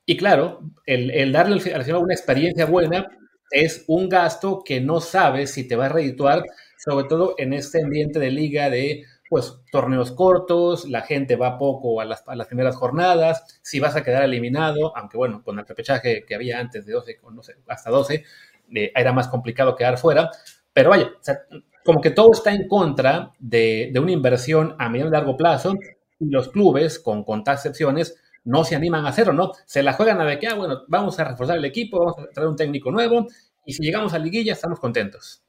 Y 0.06 0.16
claro, 0.16 0.62
el, 0.86 1.12
el 1.12 1.34
darle 1.34 1.62
al 1.74 1.96
una 1.96 2.14
experiencia 2.14 2.66
buena 2.66 3.08
es 3.52 3.84
un 3.88 4.08
gasto 4.08 4.64
que 4.66 4.80
no 4.80 5.02
sabes 5.02 5.52
si 5.52 5.68
te 5.68 5.76
va 5.76 5.88
a 5.88 5.90
redituar, 5.90 6.44
sobre 6.78 7.08
todo 7.08 7.36
en 7.38 7.54
este 7.54 7.84
ambiente 7.84 8.20
de 8.20 8.32
liga 8.32 8.70
de 8.70 9.04
pues 9.34 9.64
torneos 9.72 10.12
cortos, 10.12 10.88
la 10.88 11.02
gente 11.02 11.36
va 11.38 11.58
poco 11.58 12.00
a 12.00 12.06
las, 12.06 12.22
primeras 12.46 12.76
jornadas, 12.76 13.60
si 13.64 13.80
vas 13.80 13.96
a 13.96 14.04
quedar 14.04 14.22
eliminado, 14.26 14.96
aunque 14.96 15.18
bueno, 15.18 15.42
con 15.42 15.58
el 15.58 15.66
repechaje 15.66 16.24
que 16.24 16.36
había 16.36 16.60
antes 16.60 16.86
de 16.86 16.94
12, 16.94 17.20
no 17.32 17.42
sé, 17.42 17.56
hasta 17.68 17.90
12, 17.90 18.24
eh, 18.76 18.92
era 18.96 19.12
más 19.12 19.30
complicado 19.30 19.76
quedar 19.76 19.98
fuera, 19.98 20.30
pero 20.72 20.92
vaya, 20.92 21.14
como 21.84 22.00
que 22.00 22.12
todo 22.12 22.30
está 22.32 22.54
en 22.54 22.68
contra 22.68 23.32
de, 23.40 23.92
una 24.00 24.12
inversión 24.12 24.76
a 24.78 24.88
medio 24.88 25.08
y 25.08 25.10
largo 25.10 25.36
plazo 25.36 25.74
y 26.20 26.30
los 26.30 26.50
clubes, 26.50 27.00
con 27.00 27.24
contadas 27.24 27.62
excepciones, 27.62 28.16
no 28.44 28.64
se 28.64 28.76
animan 28.76 29.08
a 29.08 29.10
hacerlo, 29.10 29.34
¿no? 29.34 29.54
Se 29.66 29.82
la 29.82 29.94
juegan 29.94 30.22
a 30.22 30.26
ver 30.26 30.38
que, 30.38 30.46
ah, 30.46 30.54
bueno, 30.54 30.84
vamos 30.88 31.20
a 31.20 31.24
reforzar 31.24 31.58
el 31.58 31.66
equipo, 31.66 31.98
vamos 31.98 32.20
a 32.20 32.30
traer 32.32 32.50
un 32.50 32.56
técnico 32.56 32.92
nuevo 32.92 33.26
y 33.66 33.74
si 33.74 33.82
llegamos 33.82 34.14
a 34.14 34.20
liguilla 34.20 34.54
estamos 34.54 34.80
contentos. 34.80 35.44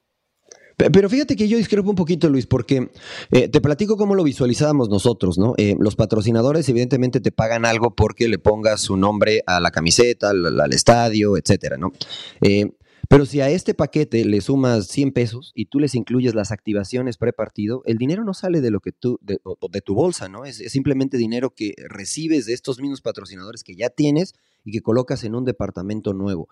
Pero 0.77 1.09
fíjate 1.09 1.37
que 1.37 1.49
yo 1.49 1.57
discrepo 1.57 1.89
un 1.91 1.97
poquito, 1.97 2.29
Luis, 2.29 2.47
porque 2.47 2.91
eh, 3.31 3.49
te 3.49 3.61
platico 3.61 3.97
cómo 3.97 4.15
lo 4.15 4.25
visualizábamos 4.25 4.89
nosotros, 4.89 5.39
¿no? 5.39 5.55
Eh, 5.57 5.77
los 5.79 5.97
patrocinadores 5.97 6.69
evidentemente 6.69 7.21
te 7.21 7.31
pagan 7.31 7.65
algo 7.65 7.95
porque 7.95 8.29
le 8.29 8.39
pongas 8.39 8.81
su 8.81 8.97
nombre 8.97 9.43
a 9.47 9.61
la 9.61 9.71
camiseta, 9.71 10.31
al, 10.31 10.73
estadio, 10.73 11.37
etcétera, 11.37 11.77
¿no? 11.77 11.93
Eh, 12.41 12.73
pero 13.09 13.27
si 13.27 13.41
a 13.41 13.51
este 13.51 13.75
paquete 13.75 14.25
le 14.25 14.41
sumas 14.41 14.89
100 14.89 15.13
pesos 15.13 15.53
y 15.55 15.67
tú 15.67 15.79
les 15.79 15.95
incluyes 15.95 16.35
las 16.35 16.51
activaciones 16.51 17.19
pre-partido, 17.19 17.83
el 17.85 17.99
dinero 17.99 18.25
no 18.25 18.33
sale 18.35 18.61
de 18.61 18.71
lo 18.71 18.81
que 18.81 18.93
tú, 18.93 19.21
de, 19.21 19.39
tu 19.83 19.95
bolsa, 19.95 20.29
¿no? 20.29 20.45
Es, 20.45 20.57
simplemente 20.73 21.19
dinero 21.19 21.51
que 21.51 21.75
recibes 21.89 22.47
de 22.47 22.55
estos 22.55 22.81
mismos 22.81 23.03
patrocinadores 23.03 23.63
que 23.63 23.77
ya 23.77 23.91
tienes 23.91 24.33
y 24.65 24.73
que 24.73 24.81
colocas 24.81 25.23
en 25.25 25.35
un 25.35 25.45
departamento 25.45 26.15
nuevo 26.15 26.49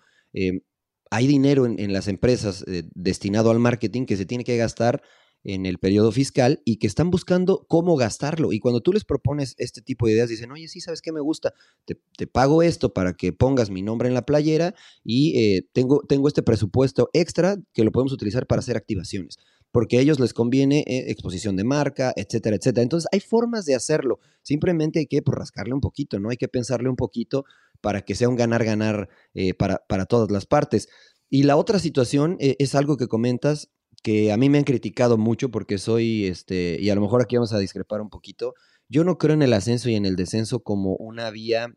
hay 1.12 1.26
dinero 1.26 1.66
en, 1.66 1.92
las 1.92 2.08
empresas 2.08 2.64
eh, 2.66 2.84
destinado 2.94 3.50
al 3.50 3.58
marketing 3.58 4.06
que 4.06 4.16
se 4.16 4.24
tiene 4.24 4.44
que 4.44 4.56
gastar 4.56 5.02
en 5.44 5.66
el 5.66 5.76
periodo 5.78 6.10
fiscal 6.10 6.62
y 6.64 6.76
que 6.76 6.86
están 6.86 7.10
buscando 7.10 7.66
cómo 7.68 7.96
gastarlo. 7.96 8.50
Y 8.50 8.60
cuando 8.60 8.80
tú 8.80 8.94
les 8.94 9.04
propones 9.04 9.54
este 9.58 9.82
tipo 9.82 10.06
de 10.06 10.14
ideas, 10.14 10.30
dicen, 10.30 10.50
oye, 10.52 10.68
sí, 10.68 10.80
¿sabes 10.80 11.02
qué 11.02 11.12
me 11.12 11.20
gusta? 11.20 11.52
Te, 11.84 12.26
pago 12.26 12.62
esto 12.62 12.94
para 12.94 13.12
que 13.12 13.34
pongas 13.34 13.68
mi 13.68 13.82
nombre 13.82 14.08
en 14.08 14.14
la 14.14 14.22
playera 14.22 14.74
y 15.04 15.38
eh, 15.38 15.68
tengo, 15.74 16.00
tengo 16.08 16.28
este 16.28 16.42
presupuesto 16.42 17.10
extra 17.12 17.58
que 17.74 17.84
lo 17.84 17.92
podemos 17.92 18.14
utilizar 18.14 18.46
para 18.46 18.60
hacer 18.60 18.78
activaciones. 18.78 19.36
Porque 19.72 19.98
a 19.98 20.00
ellos 20.00 20.20
les 20.20 20.34
conviene 20.34 20.84
eh, 20.86 21.10
exposición 21.10 21.56
de 21.56 21.64
marca, 21.64 22.12
etcétera, 22.14 22.56
etcétera. 22.56 22.82
Entonces, 22.82 23.08
hay 23.10 23.20
formas 23.20 23.64
de 23.64 23.74
hacerlo. 23.74 24.20
Simplemente 24.42 25.00
hay 25.00 25.06
que 25.06 25.22
pues, 25.22 25.36
rascarle 25.36 25.74
un 25.74 25.80
poquito, 25.80 26.20
¿no? 26.20 26.30
Hay 26.30 26.36
que 26.36 26.48
pensarle 26.48 26.88
un 26.88 26.96
poquito 26.96 27.44
para 27.80 28.02
que 28.02 28.14
sea 28.14 28.28
un 28.28 28.36
ganar-ganar 28.36 29.08
eh, 29.34 29.54
para, 29.54 29.82
para, 29.88 30.06
todas 30.06 30.30
las 30.30 30.46
partes. 30.46 30.88
Y 31.30 31.44
la 31.44 31.56
otra 31.56 31.78
situación 31.78 32.36
eh, 32.38 32.56
es 32.58 32.74
algo 32.74 32.96
que 32.96 33.08
comentas 33.08 33.70
que 34.02 34.30
a 34.30 34.36
mí 34.36 34.50
me 34.50 34.58
han 34.58 34.64
criticado 34.64 35.16
mucho 35.16 35.50
porque 35.50 35.78
soy, 35.78 36.26
este, 36.26 36.76
y 36.80 36.90
a 36.90 36.94
lo 36.94 37.00
mejor 37.00 37.22
aquí 37.22 37.36
vamos 37.36 37.52
a 37.52 37.58
discrepar 37.58 38.00
un 38.00 38.10
poquito, 38.10 38.54
yo 38.88 39.04
no 39.04 39.16
creo 39.16 39.34
en 39.34 39.42
el 39.42 39.52
ascenso 39.52 39.88
y 39.88 39.94
en 39.94 40.04
el 40.04 40.16
descenso 40.16 40.62
como 40.62 40.96
una 40.96 41.30
vía 41.30 41.74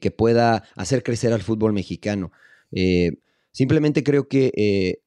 que 0.00 0.10
pueda 0.10 0.64
hacer 0.74 1.04
crecer 1.04 1.32
al 1.32 1.42
fútbol 1.42 1.72
mexicano. 1.72 2.32
simplemente 3.52 4.02
creo 4.02 4.26
que 4.26 5.02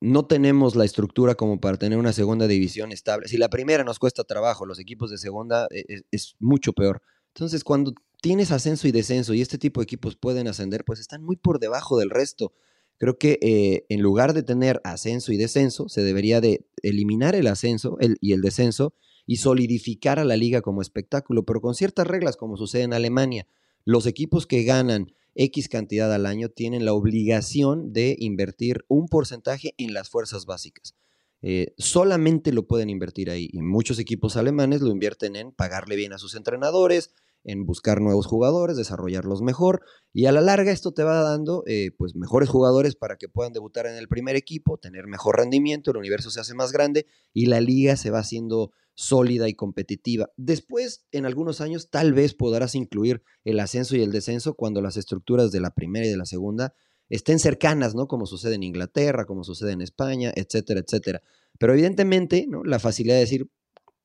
no 0.00 0.26
tenemos 0.26 0.76
la 0.76 0.84
estructura 0.84 1.34
como 1.34 1.60
para 1.60 1.76
tener 1.76 1.98
una 1.98 2.12
segunda 2.12 2.46
división 2.46 2.90
estable. 2.92 3.28
Si 3.28 3.36
la 3.36 3.50
primera 3.50 3.84
nos 3.84 3.98
cuesta 3.98 4.24
trabajo, 4.24 4.66
los 4.66 4.78
equipos 4.78 5.10
de 5.10 5.18
segunda 5.18 5.68
es 6.10 6.36
mucho 6.38 6.72
peor. 6.72 7.02
Entonces, 7.34 7.64
cuando 7.64 7.92
tienes 8.20 8.50
ascenso 8.50 8.88
y 8.88 8.92
descenso 8.92 9.34
y 9.34 9.40
este 9.40 9.58
tipo 9.58 9.80
de 9.80 9.84
equipos 9.84 10.16
pueden 10.16 10.48
ascender, 10.48 10.84
pues 10.84 11.00
están 11.00 11.22
muy 11.22 11.36
por 11.36 11.58
debajo 11.58 11.98
del 11.98 12.10
resto. 12.10 12.52
Creo 12.98 13.18
que 13.18 13.38
eh, 13.40 13.86
en 13.88 14.02
lugar 14.02 14.34
de 14.34 14.42
tener 14.42 14.80
ascenso 14.84 15.32
y 15.32 15.36
descenso, 15.36 15.88
se 15.88 16.02
debería 16.02 16.40
de 16.40 16.66
eliminar 16.82 17.34
el 17.34 17.46
ascenso 17.46 17.96
y 18.20 18.32
el 18.32 18.42
descenso 18.42 18.94
y 19.26 19.36
solidificar 19.36 20.18
a 20.18 20.24
la 20.24 20.36
liga 20.36 20.60
como 20.60 20.82
espectáculo, 20.82 21.44
pero 21.44 21.60
con 21.60 21.74
ciertas 21.74 22.06
reglas 22.06 22.36
como 22.36 22.56
sucede 22.56 22.82
en 22.82 22.92
Alemania. 22.92 23.46
Los 23.84 24.06
equipos 24.06 24.46
que 24.46 24.64
ganan 24.64 25.12
X 25.40 25.70
cantidad 25.70 26.12
al 26.12 26.26
año 26.26 26.50
tienen 26.50 26.84
la 26.84 26.92
obligación 26.92 27.94
de 27.94 28.14
invertir 28.18 28.84
un 28.88 29.08
porcentaje 29.08 29.74
en 29.78 29.94
las 29.94 30.10
fuerzas 30.10 30.44
básicas. 30.44 30.94
Eh, 31.40 31.72
solamente 31.78 32.52
lo 32.52 32.66
pueden 32.66 32.90
invertir 32.90 33.30
ahí. 33.30 33.48
Y 33.50 33.62
muchos 33.62 33.98
equipos 33.98 34.36
alemanes 34.36 34.82
lo 34.82 34.90
invierten 34.90 35.36
en 35.36 35.52
pagarle 35.52 35.96
bien 35.96 36.12
a 36.12 36.18
sus 36.18 36.34
entrenadores, 36.34 37.14
en 37.44 37.64
buscar 37.64 38.00
nuevos 38.00 38.26
jugadores, 38.26 38.76
desarrollarlos 38.76 39.42
mejor 39.42 39.82
y 40.12 40.26
a 40.26 40.32
la 40.32 40.40
larga 40.40 40.72
esto 40.72 40.92
te 40.92 41.04
va 41.04 41.22
dando 41.22 41.62
eh, 41.66 41.90
pues 41.96 42.14
mejores 42.14 42.48
jugadores 42.48 42.96
para 42.96 43.16
que 43.16 43.28
puedan 43.28 43.52
debutar 43.52 43.86
en 43.86 43.96
el 43.96 44.08
primer 44.08 44.36
equipo, 44.36 44.78
tener 44.78 45.06
mejor 45.06 45.38
rendimiento, 45.38 45.90
el 45.90 45.96
universo 45.96 46.30
se 46.30 46.40
hace 46.40 46.54
más 46.54 46.72
grande 46.72 47.06
y 47.32 47.46
la 47.46 47.60
liga 47.60 47.96
se 47.96 48.10
va 48.10 48.18
haciendo 48.18 48.72
sólida 48.94 49.48
y 49.48 49.54
competitiva. 49.54 50.30
Después, 50.36 51.06
en 51.10 51.24
algunos 51.24 51.62
años, 51.62 51.88
tal 51.90 52.12
vez 52.12 52.34
podrás 52.34 52.74
incluir 52.74 53.22
el 53.44 53.58
ascenso 53.60 53.96
y 53.96 54.02
el 54.02 54.12
descenso 54.12 54.54
cuando 54.54 54.82
las 54.82 54.98
estructuras 54.98 55.50
de 55.52 55.60
la 55.60 55.70
primera 55.70 56.06
y 56.06 56.10
de 56.10 56.18
la 56.18 56.26
segunda 56.26 56.74
estén 57.08 57.38
cercanas, 57.38 57.94
¿no? 57.94 58.06
Como 58.06 58.26
sucede 58.26 58.56
en 58.56 58.62
Inglaterra, 58.62 59.24
como 59.24 59.42
sucede 59.42 59.72
en 59.72 59.80
España, 59.80 60.32
etcétera, 60.36 60.80
etcétera. 60.80 61.22
Pero 61.58 61.72
evidentemente, 61.72 62.46
¿no? 62.48 62.62
La 62.62 62.78
facilidad 62.78 63.16
de 63.16 63.20
decir, 63.20 63.50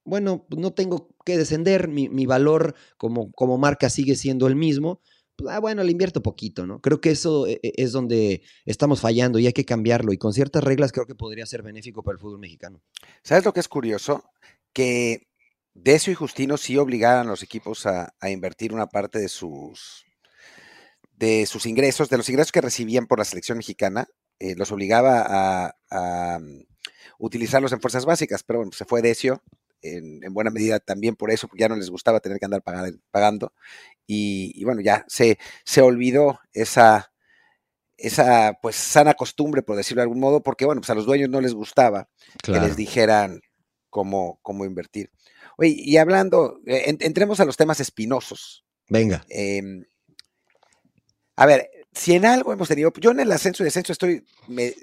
bueno, 0.06 0.46
no 0.56 0.74
tengo 0.74 1.10
que 1.26 1.38
descender, 1.38 1.88
mi, 1.88 2.26
valor 2.26 2.76
como, 2.98 3.32
como 3.32 3.58
marca 3.58 3.90
sigue 3.90 4.16
siendo 4.16 4.48
el 4.48 4.56
mismo, 4.56 5.02
pues, 5.36 5.54
ah, 5.54 5.60
bueno, 5.60 5.84
le 5.84 5.92
invierto 5.92 6.24
poquito, 6.24 6.66
¿no? 6.66 6.80
Creo 6.80 7.02
que 7.02 7.12
eso 7.12 7.48
e, 7.48 7.60
e, 7.62 7.74
es 7.76 7.92
donde 7.92 8.44
estamos 8.66 9.02
fallando 9.02 9.40
y 9.40 9.48
hay 9.48 9.54
que 9.54 9.66
cambiarlo. 9.66 10.14
Y 10.14 10.18
con 10.18 10.34
ciertas 10.34 10.64
reglas 10.64 10.92
creo 10.92 11.06
que 11.06 11.16
podría 11.16 11.46
ser 11.46 11.62
benéfico 11.62 12.04
para 12.04 12.14
el 12.14 12.20
fútbol 12.20 12.40
mexicano. 12.40 12.82
¿Sabes 13.24 13.44
lo 13.44 13.54
que 13.54 13.60
es 13.60 13.68
curioso? 13.68 14.24
Que 14.72 15.28
Decio 15.74 16.14
y 16.14 16.16
Justino 16.16 16.56
sí 16.56 16.78
obligaran 16.78 17.28
a 17.28 17.32
los 17.32 17.44
equipos 17.44 17.86
a, 17.86 18.14
invertir 18.30 18.74
una 18.74 18.88
parte 18.88 19.20
de 19.20 19.28
sus, 19.28 20.06
de 21.12 21.46
sus 21.46 21.66
ingresos, 21.66 22.10
de 22.10 22.18
los 22.18 22.30
ingresos 22.30 22.54
que 22.54 22.62
recibían 22.62 23.08
por 23.08 23.20
la 23.20 23.26
selección 23.26 23.58
mexicana, 23.58 24.08
eh, 24.40 24.56
los 24.56 24.72
obligaba 24.72 25.74
a, 25.90 26.40
mm, 26.40 26.64
utilizarlos 27.20 27.74
en 27.74 27.82
fuerzas 27.82 28.06
básicas, 28.06 28.44
pero 28.44 28.60
bueno, 28.60 28.72
se 28.72 28.86
fue 28.86 29.02
Decio, 29.02 29.44
en, 29.94 30.34
buena 30.34 30.52
medida 30.52 30.80
también 30.80 31.16
por 31.16 31.32
eso, 31.32 31.48
porque 31.48 31.62
ya 31.62 31.70
no 31.70 31.76
les 31.76 31.90
gustaba 31.90 32.20
tener 32.20 32.40
que 32.40 32.46
andar 32.46 32.64
pagando. 33.12 33.54
Y, 34.08 34.64
bueno, 34.64 34.82
ya 34.82 35.06
se, 35.08 35.38
se 35.64 35.82
olvidó 35.82 36.40
esa, 36.54 37.12
esa 37.98 38.58
pues 38.62 38.76
sana 38.76 39.14
costumbre, 39.14 39.62
por 39.62 39.76
decirlo 39.76 40.02
de 40.02 40.04
algún 40.04 40.20
modo, 40.20 40.44
porque 40.44 40.66
bueno, 40.66 40.82
pues 40.82 40.90
a 40.90 40.96
los 40.96 41.06
dueños 41.06 41.30
no 41.30 41.42
les 41.42 41.54
gustaba 41.54 42.10
que 42.44 42.60
les 42.60 42.76
dijeran 42.76 43.42
cómo, 43.90 44.40
cómo 44.42 44.66
invertir. 44.66 45.12
Oye, 45.58 45.74
y 45.78 45.98
hablando, 45.98 46.60
eh, 46.66 46.98
entremos 47.00 47.40
a 47.40 47.46
los 47.46 47.58
temas 47.58 47.80
espinosos. 47.80 48.66
Venga. 48.90 49.26
Em, 49.30 49.86
a 51.36 51.46
ver, 51.46 51.70
si 51.96 52.14
en 52.14 52.26
algo 52.26 52.52
hemos 52.52 52.68
tenido, 52.68 52.92
yo 53.00 53.12
en 53.12 53.22
el 53.22 53.32
ascenso 53.32 53.64
y 53.64 53.66
descenso 53.66 53.94
estoy 53.94 54.26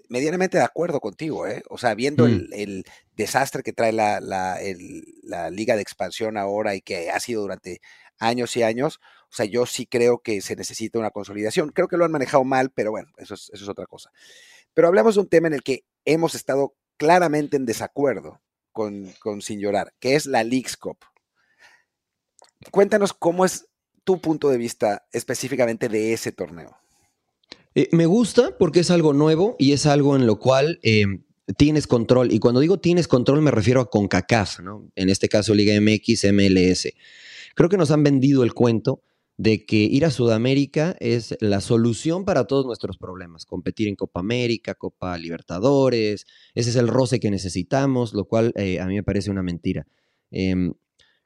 medianamente 0.08 0.56
de 0.56 0.64
acuerdo 0.64 0.98
contigo, 0.98 1.46
¿eh? 1.46 1.62
O 1.68 1.76
sea, 1.76 1.94
viendo 1.94 2.26
mm. 2.26 2.48
el, 2.52 2.84
desastre 3.14 3.62
que 3.62 3.74
trae 3.74 3.92
la, 3.92 4.20
la, 4.20 4.58
la, 5.22 5.50
liga 5.50 5.76
de 5.76 5.82
expansión 5.82 6.38
ahora 6.38 6.74
y 6.74 6.80
que 6.80 7.10
ha 7.10 7.20
sido 7.20 7.42
durante 7.42 7.82
años 8.18 8.56
y 8.56 8.62
años, 8.62 8.98
o 9.30 9.34
sea, 9.34 9.44
yo 9.44 9.66
sí 9.66 9.86
creo 9.86 10.20
que 10.20 10.40
se 10.40 10.56
necesita 10.56 10.98
una 10.98 11.10
consolidación. 11.10 11.68
Creo 11.68 11.86
que 11.86 11.98
lo 11.98 12.06
han 12.06 12.12
manejado 12.12 12.44
mal, 12.44 12.70
pero 12.70 12.90
bueno, 12.90 13.10
eso 13.18 13.34
es, 13.34 13.50
eso 13.52 13.64
es 13.64 13.68
otra 13.68 13.86
cosa. 13.86 14.10
Pero 14.72 14.88
hablamos 14.88 15.16
de 15.16 15.20
un 15.20 15.28
tema 15.28 15.48
en 15.48 15.54
el 15.54 15.62
que 15.62 15.84
hemos 16.06 16.34
estado 16.34 16.74
claramente 16.96 17.58
en 17.58 17.66
desacuerdo 17.66 18.40
con, 18.72 19.12
con 19.20 19.42
Sin 19.42 19.60
Llorar, 19.60 19.92
que 20.00 20.14
es 20.14 20.24
la 20.24 20.44
Leagues 20.44 20.78
Cup. 20.78 20.98
Cuéntanos 22.70 23.12
cómo 23.12 23.44
es 23.44 23.66
tu 24.04 24.20
punto 24.20 24.48
de 24.48 24.56
vista 24.56 25.06
específicamente 25.12 25.90
de 25.90 26.14
ese 26.14 26.32
torneo. 26.32 26.78
Eh, 27.74 27.88
me 27.92 28.06
gusta 28.06 28.56
porque 28.58 28.80
es 28.80 28.90
algo 28.90 29.12
nuevo 29.12 29.56
y 29.58 29.72
es 29.72 29.86
algo 29.86 30.16
en 30.16 30.26
lo 30.26 30.38
cual 30.38 30.78
eh, 30.82 31.06
tienes 31.56 31.86
control. 31.86 32.32
Y 32.32 32.38
cuando 32.38 32.60
digo 32.60 32.78
tienes 32.78 33.08
control 33.08 33.42
me 33.42 33.50
refiero 33.50 33.80
a 33.80 33.90
CONCACAF, 33.90 34.60
¿no? 34.60 34.90
En 34.94 35.08
este 35.08 35.28
caso 35.28 35.54
Liga 35.54 35.78
MX, 35.80 36.32
MLS. 36.32 36.88
Creo 37.54 37.68
que 37.68 37.76
nos 37.76 37.90
han 37.90 38.02
vendido 38.02 38.44
el 38.44 38.54
cuento 38.54 39.02
de 39.36 39.64
que 39.64 39.76
ir 39.76 40.04
a 40.04 40.10
Sudamérica 40.10 40.96
es 41.00 41.36
la 41.40 41.60
solución 41.60 42.24
para 42.24 42.46
todos 42.46 42.66
nuestros 42.66 42.98
problemas. 42.98 43.46
Competir 43.46 43.88
en 43.88 43.96
Copa 43.96 44.20
América, 44.20 44.74
Copa 44.74 45.16
Libertadores, 45.16 46.26
ese 46.54 46.70
es 46.70 46.76
el 46.76 46.88
roce 46.88 47.18
que 47.18 47.30
necesitamos, 47.30 48.12
lo 48.14 48.26
cual 48.26 48.52
eh, 48.56 48.78
a 48.80 48.86
mí 48.86 48.94
me 48.94 49.02
parece 49.02 49.30
una 49.30 49.42
mentira. 49.42 49.86
Em, 50.30 50.74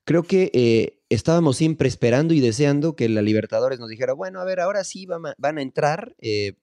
creo 0.07 0.23
que 0.23 0.97
estábamos 1.11 1.57
siempre 1.57 1.89
esperando 1.89 2.33
y 2.33 2.41
deseando 2.41 2.97
que 2.97 3.09
la 3.09 3.23
Libertadores 3.23 3.79
nos 3.79 3.91
dijera, 3.91 4.15
bueno, 4.15 4.41
a 4.41 4.45
ver, 4.45 4.61
ahora 4.61 4.85
sí 4.85 5.07
van 5.07 5.59
a, 5.59 5.63
entrar. 5.63 6.17
Eh, 6.21 6.55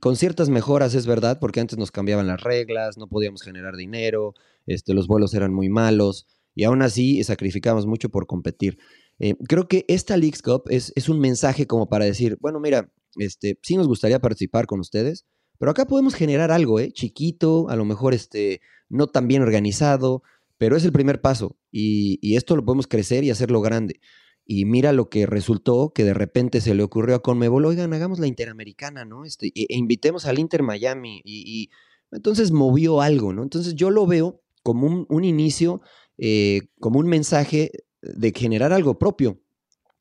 con 0.00 0.16
ciertas 0.16 0.50
mejoras, 0.50 0.94
es 0.94 1.06
verdad, 1.06 1.38
porque 1.40 1.60
antes 1.60 1.78
nos 1.78 1.90
cambiaban 1.90 2.26
las 2.26 2.42
reglas, 2.42 2.98
no 2.98 3.08
podíamos 3.08 3.42
generar 3.42 3.76
dinero, 3.76 4.34
este, 4.66 4.92
los 4.92 5.06
vuelos 5.06 5.32
eran 5.32 5.54
muy 5.54 5.70
malos 5.70 6.26
y 6.54 6.64
aún 6.64 6.82
así 6.82 7.22
sacrificamos 7.24 7.86
mucho 7.86 8.10
por 8.10 8.26
competir. 8.26 8.78
Eh, 9.18 9.34
creo 9.48 9.66
que 9.66 9.84
esta 9.88 10.16
Leagues 10.16 10.42
Cup 10.42 10.64
es, 10.68 10.92
es, 10.94 11.08
un 11.08 11.20
mensaje 11.20 11.66
como 11.66 11.88
para 11.88 12.04
decir, 12.04 12.36
bueno, 12.40 12.60
mira, 12.60 12.92
este, 13.16 13.58
sí 13.62 13.76
nos 13.76 13.88
gustaría 13.88 14.20
participar 14.20 14.66
con 14.66 14.80
ustedes, 14.80 15.24
pero 15.58 15.70
acá 15.70 15.86
podemos 15.86 16.14
generar 16.14 16.52
algo, 16.52 16.78
¿eh? 16.78 16.92
Chiquito, 16.92 17.68
a 17.68 17.76
lo 17.76 17.84
mejor 17.84 18.12
este, 18.12 18.60
no 18.88 19.06
tan 19.06 19.26
bien 19.26 19.42
organizado, 19.42 20.22
pero 20.58 20.76
es 20.76 20.84
el 20.84 20.92
primer 20.92 21.20
paso 21.20 21.56
y, 21.70 22.36
esto 22.36 22.56
lo 22.56 22.64
podemos 22.64 22.86
crecer 22.86 23.24
y 23.24 23.30
hacerlo 23.30 23.60
grande. 23.60 24.00
Y 24.44 24.64
mira 24.64 24.92
lo 24.92 25.08
que 25.08 25.26
resultó, 25.26 25.92
que 25.94 26.04
de 26.04 26.14
repente 26.14 26.60
se 26.60 26.74
le 26.74 26.82
ocurrió 26.82 27.16
a 27.16 27.22
Conmebol, 27.22 27.66
oigan, 27.66 27.92
hagamos 27.92 28.18
la 28.18 28.26
Interamericana, 28.26 29.04
¿no? 29.04 29.24
Este, 29.24 29.48
e, 29.48 29.66
e 29.68 29.76
invitemos 29.76 30.24
al 30.26 30.38
Inter 30.38 30.62
Miami. 30.62 31.20
Y, 31.24 31.70
entonces 32.10 32.50
movió 32.50 33.02
algo, 33.02 33.32
¿no? 33.32 33.42
Entonces 33.42 33.74
yo 33.74 33.90
lo 33.90 34.06
veo 34.06 34.42
como 34.62 35.06
un, 35.08 35.24
inicio, 35.24 35.82
eh, 36.16 36.62
como 36.80 36.98
un 36.98 37.06
mensaje 37.06 37.70
de 38.00 38.32
generar 38.34 38.72
algo 38.72 38.98
propio. 38.98 39.40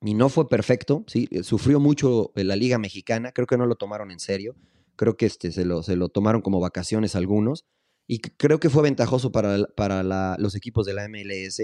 Y 0.01 0.13
no 0.13 0.29
fue 0.29 0.47
perfecto, 0.47 1.03
¿sí? 1.07 1.27
Sufrió 1.43 1.79
mucho 1.79 2.31
la 2.35 2.55
Liga 2.55 2.77
Mexicana, 2.77 3.33
creo 3.33 3.47
que 3.47 3.57
no 3.57 3.65
lo 3.65 3.75
tomaron 3.75 4.11
en 4.11 4.19
serio, 4.19 4.55
creo 4.95 5.17
que 5.17 5.25
este, 5.25 5.51
se, 5.51 5.65
lo, 5.65 5.83
se 5.83 5.97
lo 5.97 6.07
tomaron 6.07 6.41
como 6.41 6.59
vacaciones 6.61 7.15
algunos 7.15 7.65
y 8.07 8.19
creo 8.19 8.59
que 8.59 8.69
fue 8.69 8.83
ventajoso 8.83 9.31
para, 9.31 9.65
para 9.75 10.37
los 10.37 10.55
equipos 10.55 10.85
de 10.85 10.93
la 10.93 11.07
MLS. 11.09 11.61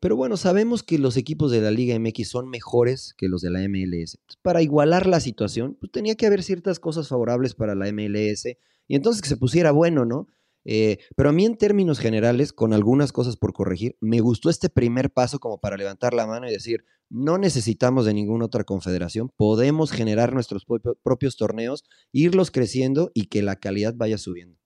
Pero 0.00 0.16
bueno, 0.16 0.36
sabemos 0.36 0.82
que 0.82 0.98
los 0.98 1.16
equipos 1.16 1.50
de 1.50 1.60
la 1.60 1.70
Liga 1.70 1.98
MX 1.98 2.28
son 2.28 2.48
mejores 2.48 3.14
que 3.16 3.28
los 3.28 3.42
de 3.42 3.50
la 3.50 3.60
MLS. 3.68 4.18
Para 4.42 4.62
igualar 4.62 5.06
la 5.06 5.20
situación, 5.20 5.76
pues 5.80 5.92
tenía 5.92 6.14
que 6.14 6.26
haber 6.26 6.42
ciertas 6.42 6.78
cosas 6.78 7.08
favorables 7.08 7.54
para 7.54 7.74
la 7.74 7.90
MLS 7.92 8.46
y 8.86 8.96
entonces 8.96 9.22
que 9.22 9.28
se 9.28 9.36
pusiera 9.36 9.70
bueno, 9.70 10.04
¿no? 10.04 10.28
Eh, 10.66 10.98
pero 11.14 11.28
a 11.28 11.32
mí 11.32 11.44
en 11.44 11.56
términos 11.56 11.98
generales, 11.98 12.52
con 12.52 12.72
algunas 12.72 13.12
cosas 13.12 13.36
por 13.36 13.52
corregir, 13.52 13.96
me 14.00 14.20
gustó 14.20 14.48
este 14.48 14.70
primer 14.70 15.10
paso 15.10 15.38
como 15.38 15.58
para 15.58 15.76
levantar 15.76 16.14
la 16.14 16.26
mano 16.26 16.48
y 16.48 16.52
decir, 16.52 16.84
no 17.10 17.36
necesitamos 17.36 18.06
de 18.06 18.14
ninguna 18.14 18.46
otra 18.46 18.64
confederación, 18.64 19.30
podemos 19.36 19.92
generar 19.92 20.32
nuestros 20.32 20.64
propios 21.02 21.36
torneos, 21.36 21.84
irlos 22.12 22.50
creciendo 22.50 23.10
y 23.14 23.26
que 23.26 23.42
la 23.42 23.56
calidad 23.56 23.94
vaya 23.94 24.16
subiendo. 24.16 24.63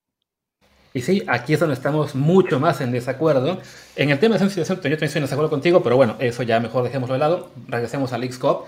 Y 0.99 1.01
sí, 1.01 1.23
aquí 1.27 1.53
es 1.53 1.61
donde 1.61 1.75
estamos 1.75 2.13
mucho 2.13 2.59
más 2.59 2.81
en 2.81 2.91
desacuerdo. 2.91 3.61
En 3.95 4.09
el 4.09 4.19
tema 4.19 4.35
de 4.35 4.39
sensibilización, 4.39 4.79
yo 4.79 4.81
también 4.81 5.05
estoy 5.05 5.19
en 5.19 5.23
desacuerdo 5.23 5.49
contigo, 5.49 5.81
pero 5.81 5.95
bueno, 5.95 6.17
eso 6.19 6.43
ya 6.43 6.59
mejor 6.59 6.83
dejémoslo 6.83 7.13
de 7.13 7.19
lado. 7.19 7.51
Regresemos 7.69 8.11
al 8.11 8.25
X-Cop. 8.25 8.67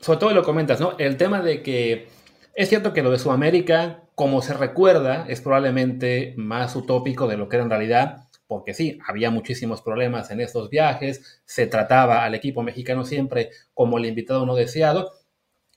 Sobre 0.00 0.18
todo 0.18 0.34
lo 0.34 0.42
comentas, 0.42 0.80
¿no? 0.80 0.96
El 0.98 1.16
tema 1.16 1.42
de 1.42 1.62
que 1.62 2.08
es 2.56 2.68
cierto 2.68 2.92
que 2.92 3.04
lo 3.04 3.12
de 3.12 3.20
Sudamérica, 3.20 4.00
como 4.16 4.42
se 4.42 4.52
recuerda, 4.52 5.26
es 5.28 5.40
probablemente 5.42 6.34
más 6.36 6.74
utópico 6.74 7.28
de 7.28 7.36
lo 7.36 7.48
que 7.48 7.54
era 7.54 7.62
en 7.62 7.70
realidad, 7.70 8.24
porque 8.48 8.74
sí, 8.74 8.98
había 9.06 9.30
muchísimos 9.30 9.80
problemas 9.80 10.32
en 10.32 10.40
estos 10.40 10.70
viajes, 10.70 11.40
se 11.44 11.68
trataba 11.68 12.24
al 12.24 12.34
equipo 12.34 12.64
mexicano 12.64 13.04
siempre 13.04 13.50
como 13.74 13.98
el 13.98 14.06
invitado 14.06 14.44
no 14.44 14.56
deseado, 14.56 15.12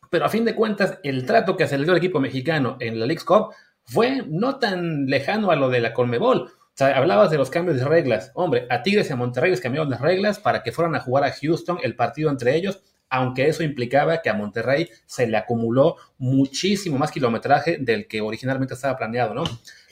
pero 0.09 0.25
a 0.25 0.29
fin 0.29 0.43
de 0.43 0.55
cuentas, 0.55 0.97
el 1.03 1.27
trato 1.27 1.55
que 1.55 1.67
se 1.67 1.77
le 1.77 1.83
dio 1.83 1.91
al 1.91 1.99
equipo 1.99 2.19
mexicano 2.19 2.77
en 2.79 2.99
la 2.99 3.05
League's 3.05 3.25
Cup 3.25 3.53
fue 3.87 4.23
no 4.27 4.59
tan 4.59 5.05
lejano 5.07 5.49
a 5.49 5.55
lo 5.55 5.69
de 5.69 5.79
la 5.79 5.93
Colmebol. 5.93 6.41
O 6.41 6.77
sea, 6.77 6.95
hablabas 6.97 7.31
de 7.31 7.37
los 7.37 7.49
cambios 7.49 7.77
de 7.77 7.85
reglas. 7.85 8.31
Hombre, 8.35 8.67
a 8.69 8.83
Tigres 8.83 9.09
y 9.09 9.13
a 9.13 9.15
Monterrey 9.15 9.49
les 9.49 9.61
cambiaron 9.61 9.89
las 9.89 10.01
reglas 10.01 10.39
para 10.39 10.61
que 10.61 10.71
fueran 10.71 10.95
a 10.95 10.99
jugar 10.99 11.23
a 11.23 11.31
Houston 11.31 11.79
el 11.81 11.95
partido 11.95 12.29
entre 12.29 12.55
ellos, 12.55 12.81
aunque 13.09 13.47
eso 13.47 13.63
implicaba 13.63 14.21
que 14.21 14.29
a 14.29 14.33
Monterrey 14.33 14.89
se 15.05 15.25
le 15.25 15.37
acumuló 15.37 15.95
muchísimo 16.17 16.97
más 16.97 17.11
kilometraje 17.11 17.77
del 17.79 18.07
que 18.07 18.21
originalmente 18.21 18.73
estaba 18.73 18.97
planeado, 18.97 19.33
¿no? 19.33 19.43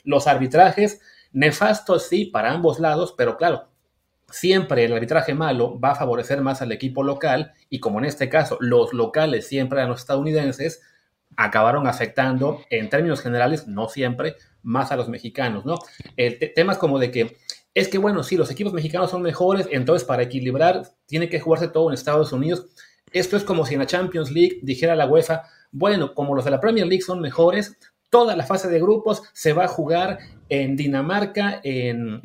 Los 0.04 0.26
arbitrajes, 0.26 1.00
nefastos 1.32 2.06
sí 2.06 2.26
para 2.26 2.52
ambos 2.52 2.78
lados, 2.78 3.14
pero 3.16 3.36
claro, 3.36 3.68
siempre 4.30 4.84
el 4.84 4.92
arbitraje 4.92 5.34
malo 5.34 5.80
va 5.80 5.92
a 5.92 5.96
favorecer 5.96 6.40
más 6.42 6.62
al 6.62 6.72
equipo 6.72 7.02
local 7.02 7.52
y 7.70 7.80
como 7.80 7.98
en 7.98 8.04
este 8.04 8.28
caso 8.28 8.58
los 8.60 8.92
locales 8.92 9.46
siempre 9.46 9.78
eran 9.78 9.90
los 9.90 10.00
estadounidenses, 10.00 10.82
acabaron 11.36 11.86
afectando, 11.86 12.62
en 12.70 12.88
términos 12.88 13.20
generales, 13.20 13.66
no 13.66 13.88
siempre, 13.88 14.36
más 14.62 14.92
a 14.92 14.96
los 14.96 15.08
mexicanos, 15.08 15.64
¿no? 15.64 15.76
temas 16.54 16.78
como 16.78 16.98
de 16.98 17.10
que 17.10 17.36
es 17.76 17.88
que, 17.88 17.98
bueno, 17.98 18.22
si 18.22 18.38
los 18.38 18.50
equipos 18.50 18.72
mexicanos 18.72 19.10
son 19.10 19.20
mejores, 19.20 19.68
entonces 19.70 20.08
para 20.08 20.22
equilibrar 20.22 20.82
tiene 21.04 21.28
que 21.28 21.40
jugarse 21.40 21.68
todo 21.68 21.90
en 21.90 21.94
Estados 21.94 22.32
Unidos. 22.32 22.68
Esto 23.12 23.36
es 23.36 23.44
como 23.44 23.66
si 23.66 23.74
en 23.74 23.80
la 23.80 23.86
Champions 23.86 24.30
League 24.30 24.60
dijera 24.62 24.96
la 24.96 25.06
UEFA, 25.06 25.42
bueno, 25.72 26.14
como 26.14 26.34
los 26.34 26.46
de 26.46 26.52
la 26.52 26.60
Premier 26.60 26.86
League 26.86 27.02
son 27.02 27.20
mejores, 27.20 27.76
toda 28.08 28.34
la 28.34 28.46
fase 28.46 28.68
de 28.68 28.80
grupos 28.80 29.24
se 29.34 29.52
va 29.52 29.64
a 29.64 29.68
jugar 29.68 30.20
en 30.48 30.74
Dinamarca, 30.74 31.60
en, 31.62 32.22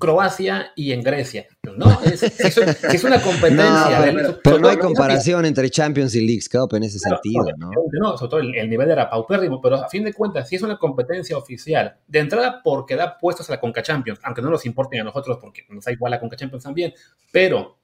Croacia 0.00 0.72
y 0.74 0.90
en 0.92 1.02
Grecia. 1.02 1.46
No, 1.76 2.00
es, 2.02 2.22
es, 2.22 3.04
una 3.04 3.22
competencia. 3.22 4.12
No, 4.12 4.38
pero, 4.42 4.58
no 4.58 4.68
hay 4.68 4.78
comparación 4.78 5.44
entre 5.44 5.70
Champions 5.70 6.14
y 6.16 6.26
Leagues 6.26 6.48
Cup 6.48 6.74
en 6.74 6.82
ese 6.82 6.98
sentido, 6.98 7.44
¿no? 7.56 7.70
No, 7.92 8.18
sobre 8.18 8.30
todo 8.30 8.40
el, 8.40 8.68
nivel 8.68 8.90
era 8.90 9.08
paupérrimo, 9.08 9.60
pero 9.60 9.76
a 9.76 9.88
fin 9.88 10.02
de 10.02 10.12
cuentas, 10.12 10.48
si 10.48 10.56
es 10.56 10.62
una 10.62 10.78
competencia 10.78 11.36
oficial, 11.36 11.96
de 12.08 12.18
entrada 12.18 12.60
porque 12.64 12.96
da 12.96 13.16
puestos 13.18 13.48
a 13.48 13.52
la 13.52 13.60
Conca 13.60 13.82
Champions, 13.82 14.18
aunque 14.24 14.42
no 14.42 14.50
nos 14.50 14.66
importen 14.66 15.02
a 15.02 15.04
nosotros 15.04 15.38
porque 15.40 15.64
nos 15.68 15.84
da 15.84 15.92
igual 15.92 16.10
la 16.10 16.18
Conca 16.18 16.36
Champions 16.36 16.64
también, 16.64 16.92
pero 17.30 17.78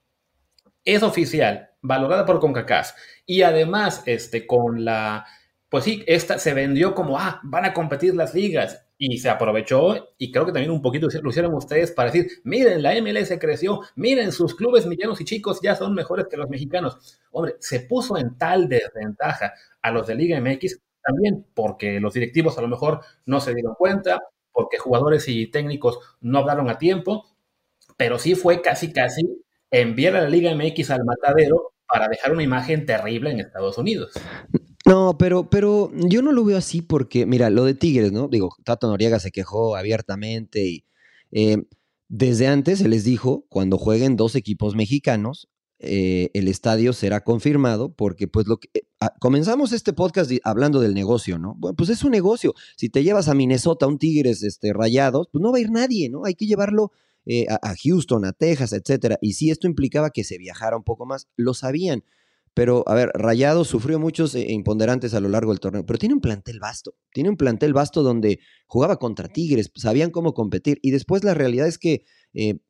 es 0.85 1.03
oficial, 1.03 1.71
valorada 1.83 2.25
por 2.27 2.41
CONCACAF, 2.41 2.93
y 3.27 3.43
además 3.43 4.03
este, 4.07 4.47
con 4.47 4.85
la 4.85 5.27
pues 5.69 5.85
sí, 5.85 6.05
esta 6.07 6.39
se 6.39 6.55
vendió 6.55 6.95
como, 6.95 7.19
ah, 7.19 7.41
van 7.43 7.65
a 7.65 7.75
competir 7.75 8.15
las 8.15 8.35
ligas. 8.35 8.86
Y 8.99 9.19
se 9.19 9.29
aprovechó, 9.29 10.15
y 10.17 10.33
creo 10.33 10.47
que 10.47 10.53
también 10.53 10.71
un 10.71 10.81
poquito 10.81 11.07
lo 11.23 11.29
hicieron 11.29 11.53
ustedes 11.55 11.93
para 11.93 12.11
decir, 12.11 12.31
miren, 12.45 12.83
la 12.83 12.95
MLS 13.03 13.39
creció, 13.39 13.81
miren, 13.95 14.33
sus 14.33 14.55
clubes 14.55 14.87
medianos 14.87 15.21
y 15.21 15.25
chicos 15.25 15.61
ya 15.63 15.75
son 15.75 15.95
mejores 15.95 16.27
que 16.31 16.39
los 16.39 16.49
mexicanos. 16.49 17.21
Hombre, 17.31 17.57
se 17.59 17.81
puso 17.81 18.17
en 18.17 18.39
tal 18.39 18.69
desventaja 18.69 19.53
a 19.83 19.91
los 19.91 20.07
de 20.07 20.15
Liga 20.15 20.41
MX, 20.41 20.81
también 21.03 21.47
porque 21.55 22.01
los 22.01 22.15
directivos 22.15 22.57
a 22.57 22.63
lo 22.63 22.69
mejor 22.69 23.01
no 23.27 23.41
se 23.41 23.53
dieron 23.55 23.75
cuenta, 23.75 24.19
porque 24.51 24.79
jugadores 24.79 25.29
y 25.29 25.47
técnicos 25.49 25.99
no 26.23 26.39
hablaron 26.39 26.71
a 26.71 26.79
tiempo, 26.79 27.27
pero 27.99 28.19
sí 28.19 28.35
fue 28.35 28.63
casi, 28.63 28.93
casi 28.93 29.45
enviar 29.71 30.17
a 30.17 30.23
la 30.23 30.29
Liga 30.31 30.55
MX 30.55 30.91
al 30.91 31.05
matadero 31.05 31.75
para 31.87 32.09
dejar 32.09 32.33
una 32.33 32.43
imagen 32.43 32.87
terrible 32.87 33.31
en 33.31 33.41
Estados 33.41 33.77
Unidos. 33.77 34.15
No, 34.87 35.19
pero, 35.19 35.51
pero 35.51 35.91
yo 35.95 36.23
no 36.23 36.31
lo 36.31 36.45
veo 36.45 36.57
así 36.57 36.81
porque, 36.81 37.27
mira, 37.27 37.51
lo 37.51 37.65
de 37.65 37.75
Tigres, 37.75 38.13
¿no? 38.13 38.29
Digo, 38.29 38.55
Tato 38.65 38.87
Noriega 38.87 39.19
se 39.19 39.33
quejó 39.33 39.75
abiertamente 39.75 40.65
y 40.65 40.85
eh, 41.33 41.65
desde 42.09 42.47
antes 42.47 42.79
se 42.79 42.89
les 42.89 43.03
dijo, 43.03 43.47
cuando 43.49 43.79
jueguen 43.79 44.15
dos 44.15 44.37
equipos 44.37 44.77
mexicanos, 44.77 45.49
eh, 45.81 46.31
el 46.35 46.47
estadio 46.47 46.93
será 46.93 47.25
confirmado 47.25 47.93
porque 47.95 48.29
pues 48.29 48.47
lo 48.47 48.59
que 48.59 48.71
eh, 48.75 48.87
ah, 49.01 49.13
comenzamos 49.19 49.73
este 49.73 49.93
podcast 49.93 50.31
hablando 50.45 50.81
del 50.81 50.95
negocio, 50.95 51.37
¿no? 51.37 51.57
Bueno, 51.59 51.75
pues 51.75 51.91
es 51.91 52.05
un 52.05 52.13
negocio. 52.13 52.55
Si 52.77 52.89
te 52.89 53.03
llevas 53.03 53.27
a 53.27 53.35
Minnesota 53.35 53.89
un 53.89 53.99
Tigres 53.99 54.45
este, 54.45 54.73
rayados, 54.73 55.29
pues 55.33 55.43
no 55.43 55.51
va 55.51 55.59
a 55.59 55.63
ir 55.63 55.71
nadie, 55.73 56.09
¿no? 56.11 56.25
Hay 56.25 56.37
que 56.37 56.47
llevarlo 56.47 56.93
a, 57.49 57.71
a, 57.71 57.75
Houston, 57.75 58.25
a 58.25 58.33
Texas, 58.33 58.73
etcétera. 58.73 59.19
Y 59.21 59.33
si 59.33 59.51
esto 59.51 59.67
implicaba 59.67 60.11
que 60.11 60.23
se 60.23 60.39
viajara 60.39 60.77
un 60.77 60.85
poco 60.85 61.07
más, 61.07 61.27
lo 61.35 61.55
sabían. 61.55 62.05
Pero, 62.57 62.85
a 62.87 62.95
ver, 62.95 63.11
Rayado 63.13 63.67
sufrió 63.67 63.99
muchos 63.99 64.35
eh, 64.35 64.47
imponderantes 64.49 65.13
a 65.13 65.21
lo 65.21 65.29
largo 65.29 65.53
del 65.53 65.61
torneo, 65.61 65.85
pero 65.85 65.99
tiene 65.99 66.15
un 66.15 66.23
plantel 66.23 66.59
vasto. 66.59 66.95
Tiene 67.13 67.29
un 67.29 67.37
plantel 67.37 67.75
vasto 67.75 68.03
donde 68.03 68.39
jugaba 68.67 68.97
contra 68.97 69.29
Tigres, 69.29 69.71
sabían 69.75 70.11
cómo 70.11 70.33
competir. 70.33 70.79
Y 70.81 70.91
después 70.91 71.23
la 71.23 71.35
realidad 71.35 71.67
es 71.67 71.77
que 71.77 72.07
eh, 72.33 72.61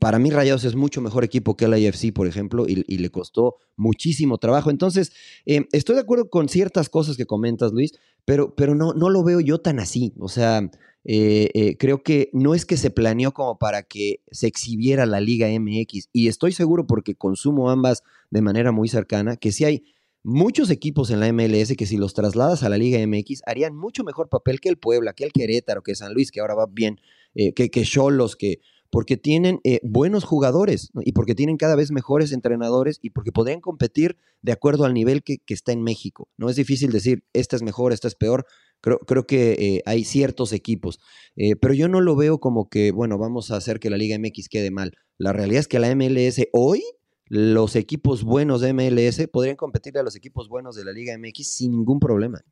para 0.00 0.18
mí 0.18 0.30
Rayados 0.30 0.64
es 0.64 0.74
mucho 0.74 1.00
mejor 1.00 1.24
equipo 1.24 1.56
que 1.56 1.66
el 1.66 1.74
AFC, 1.74 2.12
por 2.12 2.26
ejemplo, 2.26 2.66
y, 2.68 2.98
le 2.98 3.10
costó 3.10 3.56
muchísimo 3.76 4.38
trabajo. 4.38 4.70
Entonces, 4.70 5.12
eh, 5.44 5.66
estoy 5.72 5.94
de 5.94 6.00
acuerdo 6.00 6.28
con 6.28 6.48
ciertas 6.48 6.88
cosas 6.88 7.16
que 7.16 7.26
comentas, 7.26 7.72
Luis, 7.72 7.92
pero, 8.24 8.54
pero 8.56 8.74
no, 8.74 8.92
no 8.94 9.10
lo 9.10 9.22
veo 9.22 9.40
yo 9.40 9.58
tan 9.58 9.78
así. 9.78 10.12
O 10.18 10.28
sea, 10.28 10.68
eh, 11.04 11.50
eh, 11.54 11.76
creo 11.78 12.02
que 12.02 12.30
no 12.32 12.54
es 12.54 12.66
que 12.66 12.76
se 12.76 12.90
planeó 12.90 13.32
como 13.32 13.58
para 13.58 13.84
que 13.84 14.22
se 14.32 14.48
exhibiera 14.48 15.06
la 15.06 15.20
Liga 15.20 15.46
MX. 15.48 16.08
Y 16.12 16.26
estoy 16.26 16.50
seguro, 16.50 16.88
porque 16.88 17.14
consumo 17.14 17.70
ambas 17.70 18.02
de 18.30 18.42
manera 18.42 18.72
muy 18.72 18.88
cercana, 18.88 19.36
que 19.36 19.52
si 19.52 19.64
hay 19.64 19.84
muchos 20.24 20.70
equipos 20.70 21.10
en 21.10 21.20
la 21.20 21.32
MLS 21.32 21.76
que 21.76 21.86
si 21.86 21.96
los 21.96 22.12
trasladas 22.12 22.64
a 22.64 22.68
la 22.68 22.76
Liga 22.76 22.98
MX 23.06 23.42
harían 23.46 23.76
mucho 23.76 24.02
mejor 24.02 24.28
papel 24.28 24.58
que 24.58 24.68
el 24.68 24.76
Puebla, 24.76 25.12
que 25.12 25.22
el 25.22 25.32
Querétaro, 25.32 25.84
que 25.84 25.94
San 25.94 26.12
Luis, 26.12 26.32
que 26.32 26.40
ahora 26.40 26.56
va 26.56 26.66
bien, 26.68 27.00
eh, 27.36 27.52
que 27.54 27.82
Cholos, 27.84 28.34
que, 28.34 28.58
porque 28.90 29.16
tienen 29.16 29.60
buenos 29.82 30.24
jugadores 30.24 30.90
y 31.02 31.12
porque 31.12 31.34
tienen 31.34 31.56
cada 31.56 31.76
vez 31.76 31.90
mejores 31.90 32.32
entrenadores 32.32 32.98
y 33.02 33.10
porque 33.10 33.32
podrían 33.32 33.60
competir 33.60 34.16
de 34.42 34.52
acuerdo 34.52 34.84
al 34.84 34.94
nivel 34.94 35.22
que, 35.22 35.38
que, 35.38 35.54
está 35.54 35.72
en 35.72 35.82
México. 35.82 36.28
No 36.36 36.48
es 36.48 36.56
difícil 36.56 36.92
decir, 36.92 37.24
esta 37.32 37.56
es 37.56 37.62
mejor, 37.62 37.92
esta 37.92 38.08
es 38.08 38.14
peor, 38.14 38.46
Creo, 38.80 38.98
creo 39.00 39.26
que 39.26 39.52
eh, 39.52 39.82
hay 39.86 40.04
ciertos 40.04 40.52
equipos, 40.52 41.00
eh, 41.34 41.56
pero 41.56 41.74
yo 41.74 41.88
no 41.88 42.00
lo 42.00 42.14
veo 42.14 42.38
como 42.38 42.68
que, 42.68 42.92
bueno, 42.92 43.18
vamos 43.18 43.50
a 43.50 43.56
hacer 43.56 43.80
que 43.80 43.90
la 43.90 43.96
Liga 43.96 44.18
MX 44.18 44.48
quede 44.48 44.70
mal. 44.70 44.96
La 45.18 45.32
realidad 45.32 45.60
es 45.60 45.68
que 45.68 45.78
la 45.78 45.94
MLS 45.94 46.46
hoy, 46.52 46.82
los 47.26 47.74
equipos 47.74 48.22
buenos 48.22 48.60
de 48.60 48.72
MLS 48.72 49.26
podrían 49.32 49.56
competir 49.56 49.98
a 49.98 50.02
los 50.02 50.14
equipos 50.14 50.48
buenos 50.48 50.76
de 50.76 50.84
la 50.84 50.92
Liga 50.92 51.16
MX 51.18 51.56
sin 51.56 51.72
ningún 51.72 51.98
problema. 51.98 52.44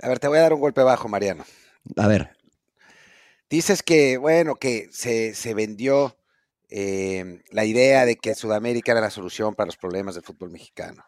A 0.00 0.08
ver, 0.08 0.18
te 0.18 0.28
voy 0.28 0.38
a 0.38 0.42
dar 0.42 0.54
un 0.54 0.60
golpe 0.60 0.82
bajo, 0.82 1.08
Mariano. 1.08 1.44
A 1.96 2.06
ver. 2.06 2.39
Dices 3.50 3.82
que, 3.82 4.16
bueno, 4.16 4.54
que 4.54 4.88
se, 4.92 5.54
vendió 5.54 6.16
eh, 6.68 7.42
la 7.50 7.64
idea 7.64 8.06
de 8.06 8.14
que 8.14 8.36
Sudamérica 8.36 8.92
era 8.92 9.00
la 9.00 9.10
solución 9.10 9.56
para 9.56 9.66
los 9.66 9.76
problemas 9.76 10.14
del 10.14 10.22
fútbol 10.22 10.50
mexicano. 10.50 11.04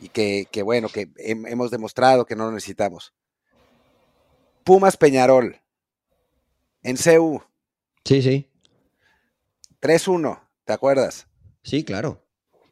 Y 0.00 0.08
que, 0.08 0.48
que 0.50 0.64
bueno, 0.64 0.88
que 0.88 1.08
hemos 1.18 1.70
demostrado 1.70 2.26
que 2.26 2.34
no 2.34 2.46
lo 2.46 2.52
necesitamos. 2.52 3.14
Pumas 4.64 4.96
Peñarol. 4.96 5.60
En 6.82 6.96
CU. 6.96 7.42
Sí, 8.04 8.22
sí. 8.22 8.50
3-1, 9.80 10.40
¿te 10.64 10.72
acuerdas? 10.72 11.28
Sí, 11.62 11.84
claro. 11.84 12.27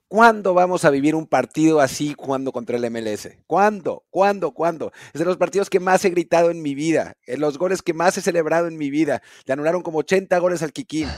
¿Cuándo 0.08 0.54
vamos 0.54 0.84
a 0.84 0.90
vivir 0.90 1.16
un 1.16 1.26
partido 1.26 1.80
así 1.80 2.14
jugando 2.16 2.52
contra 2.52 2.76
el 2.76 2.90
MLS? 2.90 3.30
¿Cuándo? 3.48 4.04
¿Cuándo? 4.10 4.52
¿Cuándo? 4.52 4.92
Es 5.12 5.18
de 5.18 5.24
los 5.24 5.36
partidos 5.36 5.68
que 5.68 5.80
más 5.80 6.04
he 6.04 6.10
gritado 6.10 6.50
en 6.52 6.62
mi 6.62 6.76
vida, 6.76 7.16
en 7.26 7.40
los 7.40 7.58
goles 7.58 7.82
que 7.82 7.92
más 7.92 8.16
he 8.16 8.22
celebrado 8.22 8.68
en 8.68 8.78
mi 8.78 8.88
vida. 8.88 9.20
Le 9.46 9.52
anularon 9.52 9.82
como 9.82 9.98
80 9.98 10.38
goles 10.38 10.62
al 10.62 10.72
Kikín. 10.72 11.08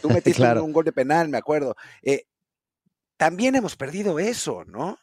Tú 0.00 0.08
metiste 0.08 0.42
un, 0.60 0.72
gol 0.72 0.86
de 0.86 0.92
penal, 0.92 1.28
me 1.28 1.36
acuerdo. 1.36 1.76
Eh, 2.02 2.24
también 3.18 3.54
hemos 3.54 3.76
perdido 3.76 4.18
eso, 4.18 4.64
¿no? 4.64 4.98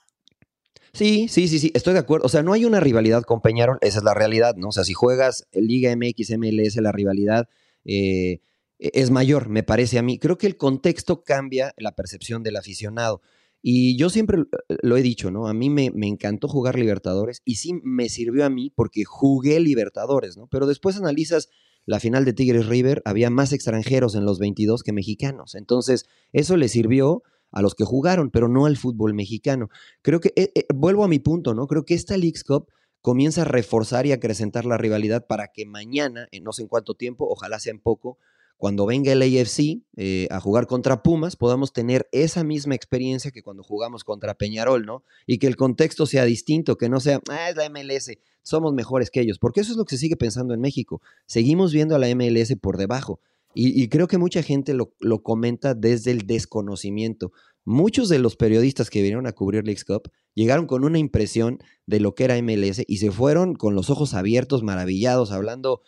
Sí, 0.93 1.27
sí, 1.27 1.47
sí, 1.47 1.59
sí, 1.59 1.71
estoy 1.75 1.93
de 1.93 1.99
acuerdo. 1.99 2.25
O 2.25 2.29
sea, 2.29 2.41
no 2.41 2.53
hay 2.53 2.65
una 2.65 2.79
rivalidad 2.79 3.23
con 3.23 3.41
Peñarol, 3.41 3.77
esa 3.81 3.99
es 3.99 4.03
la 4.03 4.15
realidad, 4.15 4.55
¿no? 4.55 4.69
O 4.69 4.71
sea, 4.71 4.85
si 4.85 4.93
juegas 4.93 5.45
Liga 5.51 5.95
MX, 5.95 6.31
MLS, 6.39 6.77
la 6.77 6.91
rivalidad 6.91 7.47
eh, 7.83 8.39
es 8.79 9.11
mayor, 9.11 9.49
me 9.49 9.63
parece 9.63 9.97
a 9.97 10.01
mí. 10.01 10.19
Creo 10.19 10.37
que 10.37 10.47
el 10.47 10.57
contexto 10.57 11.23
cambia 11.23 11.73
la 11.77 11.95
percepción 11.95 12.43
del 12.43 12.57
aficionado. 12.57 13.21
Y 13.61 13.97
yo 13.97 14.09
siempre 14.09 14.43
lo 14.83 14.97
he 14.97 15.01
dicho, 15.01 15.31
¿no? 15.31 15.47
A 15.47 15.53
mí 15.53 15.69
me, 15.69 15.89
me, 15.89 16.07
encantó 16.07 16.47
jugar 16.47 16.77
Libertadores 16.77 17.41
y 17.45 17.55
sí 17.55 17.73
me 17.83 18.09
sirvió 18.09 18.45
a 18.45 18.49
mí 18.49 18.69
porque 18.69 19.05
jugué 19.05 19.59
Libertadores, 19.59 20.37
¿no? 20.37 20.47
Pero 20.47 20.67
después 20.67 20.97
analizas 20.97 21.49
la 21.85 21.99
final 21.99 22.25
de 22.25 22.33
Tigres 22.33 22.67
River, 22.67 23.01
había 23.05 23.29
más 23.29 23.53
extranjeros 23.53 24.15
en 24.15 24.25
los 24.25 24.39
22 24.39 24.83
que 24.83 24.93
mexicanos. 24.93 25.55
Entonces, 25.55 26.05
eso 26.31 26.57
le 26.57 26.67
sirvió 26.67 27.23
a 27.51 27.61
los 27.61 27.75
que 27.75 27.85
jugaron, 27.85 28.31
pero 28.31 28.47
no 28.47 28.65
al 28.65 28.77
fútbol 28.77 29.13
mexicano. 29.13 29.69
Creo 30.01 30.19
que, 30.19 30.33
eh, 30.35 30.51
eh, 30.55 30.65
vuelvo 30.73 31.03
a 31.03 31.07
mi 31.07 31.19
punto, 31.19 31.53
¿no? 31.53 31.67
Creo 31.67 31.85
que 31.85 31.93
esta 31.93 32.17
Leagues 32.17 32.43
Cup 32.43 32.67
comienza 33.01 33.43
a 33.43 33.45
reforzar 33.45 34.07
y 34.07 34.11
acrecentar 34.11 34.65
la 34.65 34.77
rivalidad 34.77 35.27
para 35.27 35.49
que 35.53 35.65
mañana, 35.65 36.27
en 36.31 36.43
no 36.43 36.51
sé 36.53 36.63
en 36.63 36.67
cuánto 36.67 36.95
tiempo, 36.95 37.27
ojalá 37.29 37.59
sea 37.59 37.71
en 37.71 37.79
poco, 37.79 38.17
cuando 38.57 38.85
venga 38.85 39.11
el 39.11 39.21
AFC 39.21 39.81
eh, 39.97 40.27
a 40.31 40.39
jugar 40.39 40.65
contra 40.67 41.03
Pumas, 41.03 41.35
podamos 41.35 41.73
tener 41.73 42.07
esa 42.11 42.43
misma 42.43 42.75
experiencia 42.75 43.31
que 43.31 43.43
cuando 43.43 43.63
jugamos 43.63 44.03
contra 44.03 44.35
Peñarol, 44.35 44.85
¿no? 44.85 45.03
Y 45.27 45.39
que 45.39 45.47
el 45.47 45.55
contexto 45.55 46.05
sea 46.05 46.23
distinto, 46.25 46.77
que 46.77 46.89
no 46.89 46.99
sea, 46.99 47.21
ah, 47.29 47.49
es 47.49 47.55
la 47.55 47.69
MLS, 47.69 48.11
somos 48.43 48.73
mejores 48.73 49.09
que 49.11 49.21
ellos, 49.21 49.39
porque 49.39 49.61
eso 49.61 49.71
es 49.71 49.77
lo 49.77 49.85
que 49.85 49.95
se 49.95 50.01
sigue 50.01 50.15
pensando 50.15 50.53
en 50.53 50.61
México. 50.61 51.01
Seguimos 51.25 51.73
viendo 51.73 51.95
a 51.95 51.99
la 51.99 52.13
MLS 52.15 52.55
por 52.61 52.77
debajo. 52.77 53.19
Y, 53.57 53.87
creo 53.87 54.09
que 54.09 54.17
mucha 54.17 54.43
gente 54.43 54.73
lo, 54.73 54.91
comenta 55.23 55.73
desde 55.73 56.11
el 56.11 56.27
desconocimiento. 56.27 57.31
Muchos 57.63 58.09
de 58.09 58.19
los 58.19 58.35
periodistas 58.35 58.89
que 58.89 59.01
vinieron 59.01 59.27
a 59.27 59.31
cubrir 59.31 59.63
Leagues 59.63 59.85
Cup 59.85 60.11
llegaron 60.33 60.67
con 60.67 60.83
una 60.83 60.99
impresión 60.99 61.59
de 61.85 62.01
lo 62.01 62.15
que 62.15 62.25
era 62.25 62.41
MLS 62.41 62.83
y 62.85 62.97
se 62.97 63.11
fueron 63.11 63.55
con 63.55 63.73
los 63.73 63.89
ojos 63.89 64.13
abiertos, 64.13 64.61
maravillados, 64.61 65.31
hablando 65.31 65.81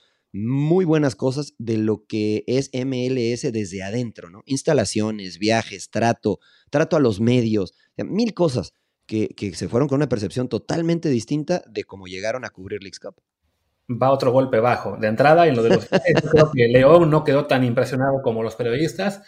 muy 0.45 0.86
buenas 0.86 1.15
cosas 1.15 1.54
de 1.58 1.78
lo 1.78 2.06
que 2.06 2.43
es 2.47 2.69
MLS 2.73 3.52
desde 3.52 3.84
adentro, 3.84 4.30
¿no? 4.30 4.43
Instalaciones, 4.45 5.39
viajes, 5.39 5.89
trato, 5.89 6.39
trato 6.69 6.95
a 6.95 7.00
los 7.00 7.19
medios, 7.19 7.73
mil 7.97 8.34
cosas 8.34 8.73
que, 9.06 9.30
que 9.30 9.54
se 9.56 9.69
fueron 9.69 9.88
con 9.88 9.97
una 9.97 10.10
percepción 10.10 10.50
totalmente 10.50 11.10
distinta 11.10 11.63
de 11.67 11.84
cómo 11.84 12.08
llegaron 12.08 12.45
a 12.45 12.50
cubrir 12.50 12.82
Leagues 12.82 13.00
Cup 13.00 13.15
va 13.89 14.12
otro 14.12 14.32
golpe 14.32 14.60
bajo. 14.60 14.97
De 14.97 15.08
entrada, 15.08 15.47
en 15.47 15.56
lo 15.56 15.63
de 15.63 15.69
los 15.69 15.88
creo 16.32 16.52
que 16.54 16.67
León 16.67 17.10
no 17.10 17.23
quedó 17.23 17.45
tan 17.45 17.63
impresionado 17.63 18.21
como 18.21 18.43
los 18.43 18.56
periodistas. 18.56 19.21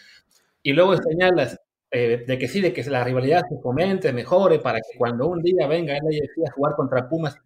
Y 0.62 0.72
luego 0.72 0.96
señalas 0.96 1.58
eh, 1.90 2.24
de 2.26 2.38
que 2.38 2.48
sí, 2.48 2.60
de 2.60 2.72
que 2.72 2.84
la 2.84 3.02
rivalidad 3.02 3.42
se 3.48 3.58
fomente, 3.60 4.12
mejore, 4.12 4.58
para 4.58 4.78
que 4.78 4.98
cuando 4.98 5.26
un 5.26 5.42
día 5.42 5.66
venga 5.66 5.96
el 5.96 6.06
AFC 6.06 6.48
a 6.48 6.52
jugar 6.52 6.74
contra 6.76 7.08
Pumas, 7.08 7.36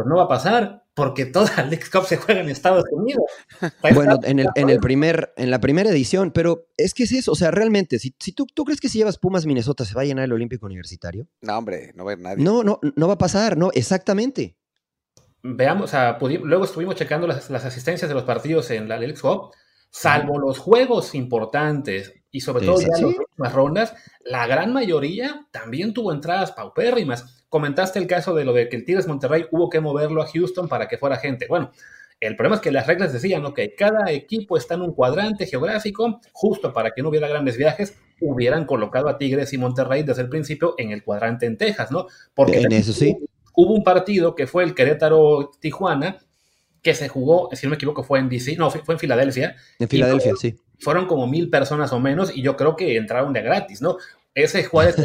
pues 0.00 0.08
no 0.08 0.16
va 0.16 0.24
a 0.24 0.28
pasar, 0.28 0.84
porque 0.94 1.26
toda 1.26 1.50
la 1.56 1.64
League 1.64 1.84
Cup 1.90 2.04
se 2.04 2.16
juega 2.16 2.40
en 2.40 2.48
Estados 2.48 2.84
Unidos. 2.90 3.24
Bueno, 3.82 4.18
en 4.22 4.38
el, 4.40 4.48
en 4.54 4.70
el 4.70 4.80
primer, 4.80 5.32
en 5.36 5.50
la 5.50 5.60
primera 5.60 5.90
edición, 5.90 6.30
pero 6.30 6.68
es 6.76 6.94
que 6.94 7.04
es 7.04 7.12
eso, 7.12 7.32
o 7.32 7.34
sea, 7.34 7.50
realmente, 7.50 7.98
si, 7.98 8.14
si 8.18 8.32
tú, 8.32 8.46
tú 8.46 8.64
crees 8.64 8.80
que 8.80 8.88
si 8.88 8.98
llevas 8.98 9.18
Pumas 9.18 9.46
Minnesota 9.46 9.84
se 9.84 9.94
va 9.94 10.02
a 10.02 10.04
llenar 10.04 10.24
el 10.24 10.32
Olímpico 10.32 10.66
Universitario. 10.66 11.26
No, 11.42 11.58
hombre, 11.58 11.92
no 11.94 12.04
va 12.04 12.12
a 12.12 12.16
nadie. 12.16 12.42
No, 12.42 12.62
no, 12.62 12.80
no 12.82 13.08
va 13.08 13.14
a 13.14 13.18
pasar, 13.18 13.56
no, 13.56 13.70
exactamente 13.72 14.56
veamos, 15.42 15.84
o 15.84 15.88
sea, 15.88 16.18
luego 16.20 16.64
estuvimos 16.64 16.96
checando 16.96 17.26
las, 17.26 17.50
asistencias 17.50 18.08
de 18.08 18.14
los 18.14 18.24
partidos 18.24 18.70
en 18.70 18.88
la 18.88 18.98
League 18.98 19.18
Cup. 19.18 19.52
salvo 19.90 20.38
los 20.38 20.58
juegos 20.58 21.14
importantes 21.14 22.19
y 22.32 22.40
sobre 22.40 22.64
todo 22.64 22.80
ya 22.80 22.88
las 22.88 23.02
últimas 23.02 23.52
rondas, 23.52 23.94
la 24.24 24.46
gran 24.46 24.72
mayoría 24.72 25.46
también 25.50 25.92
tuvo 25.92 26.12
entradas 26.12 26.52
paupérrimas. 26.52 27.44
Comentaste 27.48 27.98
el 27.98 28.06
caso 28.06 28.34
de 28.34 28.44
lo 28.44 28.52
de 28.52 28.68
que 28.68 28.76
el 28.76 28.84
Tigres 28.84 29.08
Monterrey 29.08 29.46
hubo 29.50 29.68
que 29.68 29.80
moverlo 29.80 30.22
a 30.22 30.26
Houston 30.26 30.68
para 30.68 30.86
que 30.86 30.98
fuera 30.98 31.16
gente. 31.16 31.46
Bueno, 31.48 31.72
el 32.20 32.36
problema 32.36 32.56
es 32.56 32.62
que 32.62 32.70
las 32.70 32.86
reglas 32.86 33.12
decían, 33.12 33.44
ok, 33.46 33.60
cada 33.76 34.10
equipo 34.12 34.56
está 34.56 34.74
en 34.74 34.82
un 34.82 34.92
cuadrante 34.92 35.46
geográfico, 35.46 36.20
justo 36.32 36.72
para 36.72 36.90
que 36.92 37.02
no 37.02 37.08
hubiera 37.08 37.26
grandes 37.26 37.56
viajes, 37.56 37.96
hubieran 38.20 38.66
colocado 38.66 39.08
a 39.08 39.16
Tigres 39.16 39.52
y 39.54 39.58
Monterrey 39.58 40.02
desde 40.02 40.22
el 40.22 40.28
principio 40.28 40.74
en 40.76 40.92
el 40.92 41.02
cuadrante 41.02 41.46
en 41.46 41.56
Texas, 41.56 41.90
¿no? 41.90 42.06
Porque 42.34 42.60
en 42.60 42.72
eso 42.72 42.92
sí. 42.92 43.16
Hubo 43.56 43.74
un 43.74 43.82
partido 43.82 44.34
que 44.34 44.46
fue 44.46 44.64
el 44.64 44.74
Querétaro-Tijuana, 44.74 46.18
que 46.82 46.94
se 46.94 47.08
jugó, 47.08 47.48
si 47.52 47.66
no 47.66 47.70
me 47.70 47.76
equivoco, 47.76 48.04
fue 48.04 48.18
en 48.18 48.28
DC, 48.28 48.56
no, 48.56 48.70
fue 48.70 48.94
en 48.94 48.98
Filadelfia. 48.98 49.56
En 49.78 49.88
Filadelfia, 49.88 50.34
sí. 50.36 50.56
Fueron 50.80 51.06
como 51.06 51.26
mil 51.26 51.50
personas 51.50 51.92
o 51.92 52.00
menos 52.00 52.34
y 52.34 52.42
yo 52.42 52.56
creo 52.56 52.76
que 52.76 52.96
entraron 52.96 53.32
de 53.32 53.42
gratis, 53.42 53.82
¿no? 53.82 53.98
Ese 54.34 54.64
jueves 54.64 54.96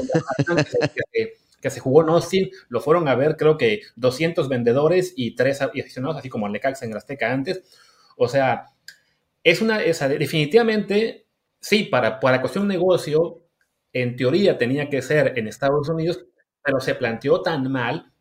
que, 1.61 1.69
se 1.69 1.79
jugó 1.79 2.03
en 2.03 2.09
Austin, 2.09 2.49
lo 2.69 2.79
fueron 2.79 3.07
a 3.07 3.15
ver 3.15 3.37
creo 3.37 3.57
que 3.57 3.81
200 3.95 4.47
vendedores 4.49 5.13
y 5.15 5.35
tres 5.35 5.61
aficionados, 5.61 6.17
así 6.17 6.29
como 6.29 6.45
el 6.45 6.53
Necaxa 6.53 6.85
en 6.85 6.95
Azteca 6.95 7.31
antes. 7.31 7.63
O 8.17 8.27
sea, 8.27 8.67
es 9.43 9.61
una, 9.61 9.81
esa, 9.83 10.07
definitivamente, 10.07 11.27
sí, 11.59 11.83
para, 11.83 12.19
para 12.19 12.41
cuestión 12.41 12.67
de 12.67 12.75
negocio, 12.75 13.45
en 13.93 14.15
teoría 14.15 14.57
tenía 14.57 14.89
que 14.89 15.01
ser 15.01 15.37
en 15.37 15.47
Estados 15.47 15.87
Unidos, 15.87 16.25
pero 16.61 16.79
se 16.79 16.95
planteó 16.95 17.41
tan 17.41 17.71
mal, 17.71 18.11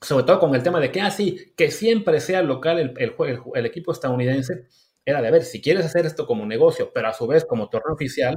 sobre 0.00 0.24
todo 0.24 0.38
con 0.38 0.54
el 0.54 0.62
tema 0.62 0.80
de 0.80 0.90
que, 0.90 1.00
así, 1.00 1.36
ah, 1.38 1.52
que 1.56 1.70
siempre 1.70 2.20
sea 2.20 2.42
local 2.42 2.78
el, 2.78 2.94
el, 2.96 3.14
el, 3.54 3.66
equipo 3.66 3.92
estadounidense, 3.92 4.66
era 5.10 5.22
de 5.22 5.30
ver, 5.30 5.42
si 5.42 5.60
quieres 5.62 5.86
hacer 5.86 6.04
esto 6.04 6.26
como 6.26 6.44
negocio, 6.44 6.90
pero 6.92 7.08
a 7.08 7.14
su 7.14 7.26
vez 7.26 7.44
como 7.46 7.68
torneo 7.68 7.94
oficial, 7.94 8.36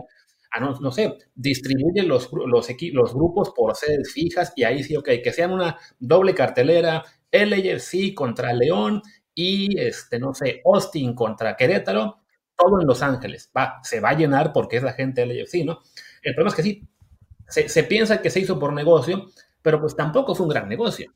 no, 0.59 0.91
sé, 0.91 1.17
distribuye 1.33 2.03
los, 2.03 2.29
los, 2.31 2.67
los 2.93 3.13
grupos 3.13 3.51
por 3.55 3.75
sedes 3.75 4.11
fijas 4.13 4.53
y 4.55 4.63
ahí 4.63 4.83
sí, 4.83 4.95
ok, 4.95 5.09
que 5.23 5.31
sean 5.31 5.51
una 5.51 5.77
doble 5.99 6.33
cartelera, 6.33 7.03
LAFC 7.31 8.13
contra 8.13 8.53
León 8.53 9.01
y, 9.33 9.79
este, 9.79 10.19
no 10.19 10.33
sé, 10.33 10.61
Austin 10.65 11.13
contra 11.15 11.55
Querétaro, 11.55 12.19
todo 12.57 12.81
en 12.81 12.87
Los 12.87 13.01
Ángeles. 13.01 13.49
Va, 13.57 13.79
se 13.83 13.99
va 14.01 14.09
a 14.09 14.17
llenar 14.17 14.51
porque 14.51 14.77
es 14.77 14.83
la 14.83 14.93
gente 14.93 15.25
LAFC, 15.25 15.65
¿no? 15.65 15.79
El 16.21 16.35
problema 16.35 16.49
es 16.49 16.55
que 16.55 16.63
sí, 16.63 16.87
se, 17.47 17.69
se 17.69 17.83
piensa 17.83 18.21
que 18.21 18.29
se 18.29 18.41
hizo 18.41 18.59
por 18.59 18.73
negocio, 18.73 19.27
pero 19.61 19.79
pues 19.79 19.95
tampoco 19.95 20.35
fue 20.35 20.45
un 20.45 20.51
gran 20.51 20.67
negocio. 20.67 21.13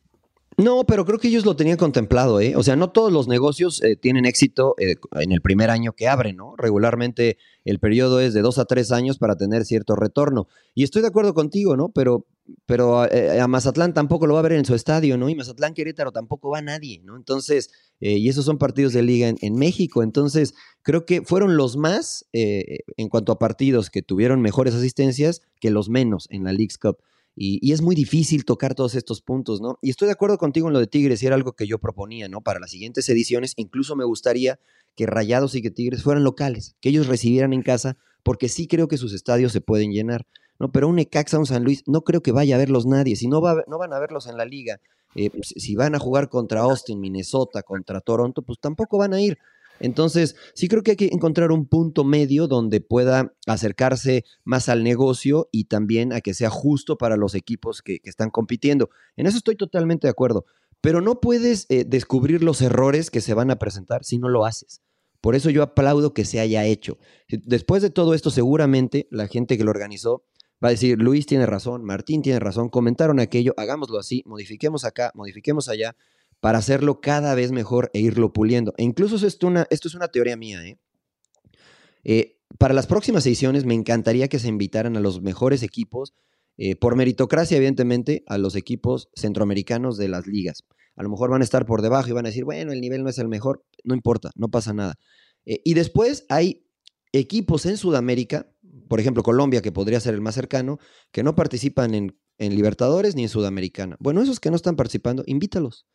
No, 0.57 0.85
pero 0.85 1.03
creo 1.05 1.19
que 1.19 1.27
ellos 1.27 1.45
lo 1.45 1.57
tenían 1.57 1.75
contemplado, 1.75 2.39
¿eh? 2.39 2.55
O 2.55 2.63
sea, 2.63 2.77
no 2.77 2.89
todos 2.89 3.11
los 3.11 3.27
negocios 3.27 3.83
eh, 3.83 3.97
tienen 3.97 4.25
éxito 4.25 4.75
eh, 4.77 4.95
en 5.11 5.33
el 5.33 5.41
primer 5.41 5.69
año 5.69 5.91
que 5.91 6.07
abren, 6.07 6.37
¿no? 6.37 6.55
Regularmente 6.55 7.37
el 7.65 7.79
periodo 7.79 8.21
es 8.21 8.33
de 8.33 8.41
dos 8.41 8.57
a 8.57 8.63
tres 8.63 8.93
años 8.93 9.17
para 9.17 9.35
tener 9.35 9.65
cierto 9.65 9.97
retorno. 9.97 10.47
Y 10.73 10.83
estoy 10.83 11.01
de 11.01 11.09
acuerdo 11.09 11.33
contigo, 11.33 11.75
¿no? 11.75 11.89
Pero, 11.89 12.25
pero 12.65 13.03
eh, 13.11 13.41
a 13.41 13.47
Mazatlán 13.49 13.93
tampoco 13.93 14.27
lo 14.27 14.35
va 14.35 14.39
a 14.39 14.43
ver 14.43 14.53
en 14.53 14.63
su 14.63 14.75
estadio, 14.75 15.17
¿no? 15.17 15.27
Y 15.27 15.35
Mazatlán 15.35 15.73
Querétaro 15.73 16.13
tampoco 16.13 16.51
va 16.51 16.61
nadie, 16.61 17.01
¿no? 17.03 17.17
Entonces, 17.17 17.69
y 17.99 18.29
esos 18.29 18.45
son 18.45 18.57
partidos 18.57 18.93
de 18.93 19.01
liga 19.01 19.27
en, 19.27 19.37
en 19.41 19.55
México. 19.55 20.03
Entonces, 20.03 20.53
creo 20.83 21.05
que 21.05 21.21
fueron 21.21 21.57
los 21.57 21.75
más, 21.75 22.25
en 22.31 23.09
cuanto 23.09 23.33
a 23.33 23.39
partidos 23.39 23.89
que 23.89 24.01
tuvieron 24.01 24.41
mejores 24.41 24.73
asistencias, 24.73 25.41
que 25.59 25.69
los 25.69 25.89
menos 25.89 26.27
en 26.29 26.43
la 26.45 26.53
League's 26.53 26.77
Cup. 26.77 26.97
Y, 27.35 27.73
es 27.73 27.81
muy 27.81 27.95
difícil 27.95 28.45
tocar 28.45 28.75
todos 28.75 28.95
estos 28.95 29.21
puntos, 29.21 29.59
¿no? 29.59 29.77
Y 29.81 29.89
estoy 29.89 30.07
de 30.07 30.13
acuerdo 30.13 30.37
contigo 30.37 30.67
en 30.67 30.73
lo 30.73 30.79
de 30.79 30.87
Tigres, 30.87 31.21
y 31.21 31.27
era 31.27 31.35
algo 31.35 31.53
que 31.53 31.67
yo 31.67 31.79
proponía, 31.79 32.29
¿no? 32.29 32.41
Para 32.41 32.59
las 32.59 32.71
siguientes 32.71 33.07
ediciones, 33.09 33.53
incluso 33.57 33.95
me 33.95 34.05
gustaría 34.05 34.59
que 34.95 35.05
Rayados 35.05 35.55
y 35.55 35.61
que 35.61 35.71
Tigres 35.71 36.03
fueran 36.03 36.23
locales, 36.23 36.75
que 36.79 36.89
ellos 36.89 37.07
recibieran 37.07 37.51
en 37.51 37.61
casa, 37.61 37.97
porque 38.23 38.47
sí 38.47 38.67
creo 38.67 38.87
que 38.87 38.97
sus 38.97 39.13
estadios 39.13 39.51
se 39.51 39.59
pueden 39.59 39.91
llenar, 39.91 40.25
¿no? 40.59 40.71
Pero 40.71 40.87
un 40.87 40.95
Necaxa, 40.95 41.37
un 41.37 41.45
San 41.45 41.63
Luis, 41.63 41.83
no 41.87 42.03
creo 42.03 42.21
que 42.21 42.31
vaya 42.31 42.55
a 42.55 42.57
verlos 42.57 42.85
nadie, 42.85 43.17
si 43.17 43.27
no, 43.27 43.41
va, 43.41 43.63
no 43.67 43.77
van 43.77 43.91
a 43.91 43.99
verlos 43.99 44.27
en 44.27 44.37
la 44.37 44.45
liga, 44.45 44.79
eh, 45.15 45.29
si 45.41 45.75
van 45.75 45.95
a 45.95 45.99
jugar 45.99 46.29
contra 46.29 46.61
Austin, 46.61 46.99
Minnesota, 46.99 47.63
contra 47.63 48.01
Toronto, 48.01 48.41
pues 48.41 48.59
tampoco 48.59 48.97
van 48.97 49.13
a 49.13 49.21
ir. 49.21 49.37
Entonces, 49.79 50.35
sí 50.53 50.67
creo 50.67 50.83
que 50.83 50.91
hay 50.91 50.97
que 50.97 51.09
encontrar 51.11 51.51
un 51.51 51.65
punto 51.67 52.03
medio 52.03 52.47
donde 52.47 52.81
pueda 52.81 53.33
acercarse 53.45 54.23
más 54.43 54.69
al 54.69 54.83
negocio 54.83 55.49
y 55.51 55.65
también 55.65 56.13
a 56.13 56.21
que 56.21 56.33
sea 56.33 56.49
justo 56.49 56.97
para 56.97 57.17
los 57.17 57.35
equipos 57.35 57.81
que, 57.81 57.99
están 58.03 58.29
compitiendo. 58.29 58.89
En 59.15 59.27
eso 59.27 59.37
estoy 59.37 59.55
totalmente 59.55 60.07
de 60.07 60.11
acuerdo, 60.11 60.45
pero 60.81 61.01
no 61.01 61.19
puedes 61.19 61.65
eh, 61.69 61.85
descubrir 61.85 62.43
los 62.43 62.61
errores 62.61 63.09
que 63.09 63.21
se 63.21 63.33
van 63.33 63.51
a 63.51 63.57
presentar 63.57 64.03
si 64.03 64.17
no 64.17 64.29
lo 64.29 64.45
haces. 64.45 64.81
Por 65.21 65.35
eso 65.35 65.49
yo 65.49 65.63
aplaudo 65.63 66.13
que 66.13 66.23
se 66.23 66.39
haya 66.39 66.65
hecho. 66.65 66.99
Después 67.27 67.81
de 67.81 67.89
todo 67.89 68.13
esto, 68.13 68.29
seguramente 68.29 69.07
la 69.09 69.27
gente 69.27 69.57
que 69.57 69.63
lo 69.63 69.71
organizó 69.71 70.23
va 70.63 70.69
a 70.69 70.71
decir, 70.71 70.99
Luis 71.01 71.25
tiene 71.25 71.45
razón, 71.45 71.83
Martín 71.83 72.21
tiene 72.21 72.39
razón, 72.39 72.69
comentaron 72.69 73.19
aquello, 73.19 73.53
hagámoslo 73.57 73.97
así, 73.97 74.23
modifiquemos 74.25 74.85
acá, 74.85 75.11
modifiquemos 75.15 75.67
allá, 75.67 75.95
para 76.39 76.59
hacerlo 76.59 77.01
cada 77.01 77.35
vez 77.35 77.51
mejor 77.51 77.89
e 77.93 77.99
irlo 77.99 78.33
puliendo. 78.33 78.73
E 78.77 78.83
incluso 78.83 79.25
esto, 79.25 79.47
una, 79.47 79.67
esto 79.69 79.87
es 79.87 79.95
una 79.95 80.07
teoría 80.07 80.37
mía. 80.37 80.65
¿eh? 80.65 80.77
¿eh? 82.05 82.37
para 82.57 82.73
las 82.73 82.87
próximas 82.87 83.25
ediciones 83.25 83.65
me 83.65 83.73
encantaría 83.73 84.27
que 84.27 84.39
se 84.39 84.47
invitaran 84.47 84.95
a 84.95 84.99
los 84.99 85.21
mejores 85.21 85.63
equipos, 85.63 86.13
eh, 86.57 86.75
por 86.75 86.95
meritocracia 86.95 87.57
evidentemente, 87.57 88.23
a 88.27 88.37
los 88.37 88.55
equipos 88.55 89.09
centroamericanos 89.15 89.97
de 89.97 90.07
las 90.07 90.27
ligas. 90.27 90.63
A 90.95 91.03
lo 91.03 91.09
mejor 91.09 91.29
van 91.29 91.41
a 91.41 91.43
estar 91.43 91.65
por 91.65 91.81
debajo 91.81 92.09
y 92.09 92.13
van 92.13 92.25
a 92.25 92.29
decir, 92.29 92.45
bueno, 92.45 92.71
el 92.71 92.79
nivel 92.79 93.03
no 93.03 93.09
es 93.09 93.17
el 93.17 93.27
mejor, 93.27 93.65
no 93.83 93.93
importa, 93.93 94.31
no 94.35 94.47
pasa 94.47 94.73
nada. 94.73 94.95
Eh, 95.45 95.59
y 95.65 95.73
después 95.73 96.25
hay 96.29 96.65
equipos 97.11 97.65
en 97.65 97.75
Sudamérica, 97.75 98.49
por 98.87 98.99
ejemplo 98.99 99.23
Colombia, 99.23 99.61
que 99.61 99.71
podría 99.71 99.99
ser 99.99 100.13
el 100.13 100.21
más 100.21 100.35
cercano, 100.35 100.79
que 101.11 101.23
no 101.23 101.35
participan 101.35 101.93
en, 101.93 102.17
en 102.37 102.55
Libertadores 102.55 103.15
ni 103.15 103.23
en 103.23 103.29
Sudamericana. 103.29 103.97
Bueno, 103.99 104.21
esos 104.21 104.39
que 104.39 104.49
no 104.49 104.55
están 104.55 104.75
participando, 104.75 105.23
invítalos 105.25 105.85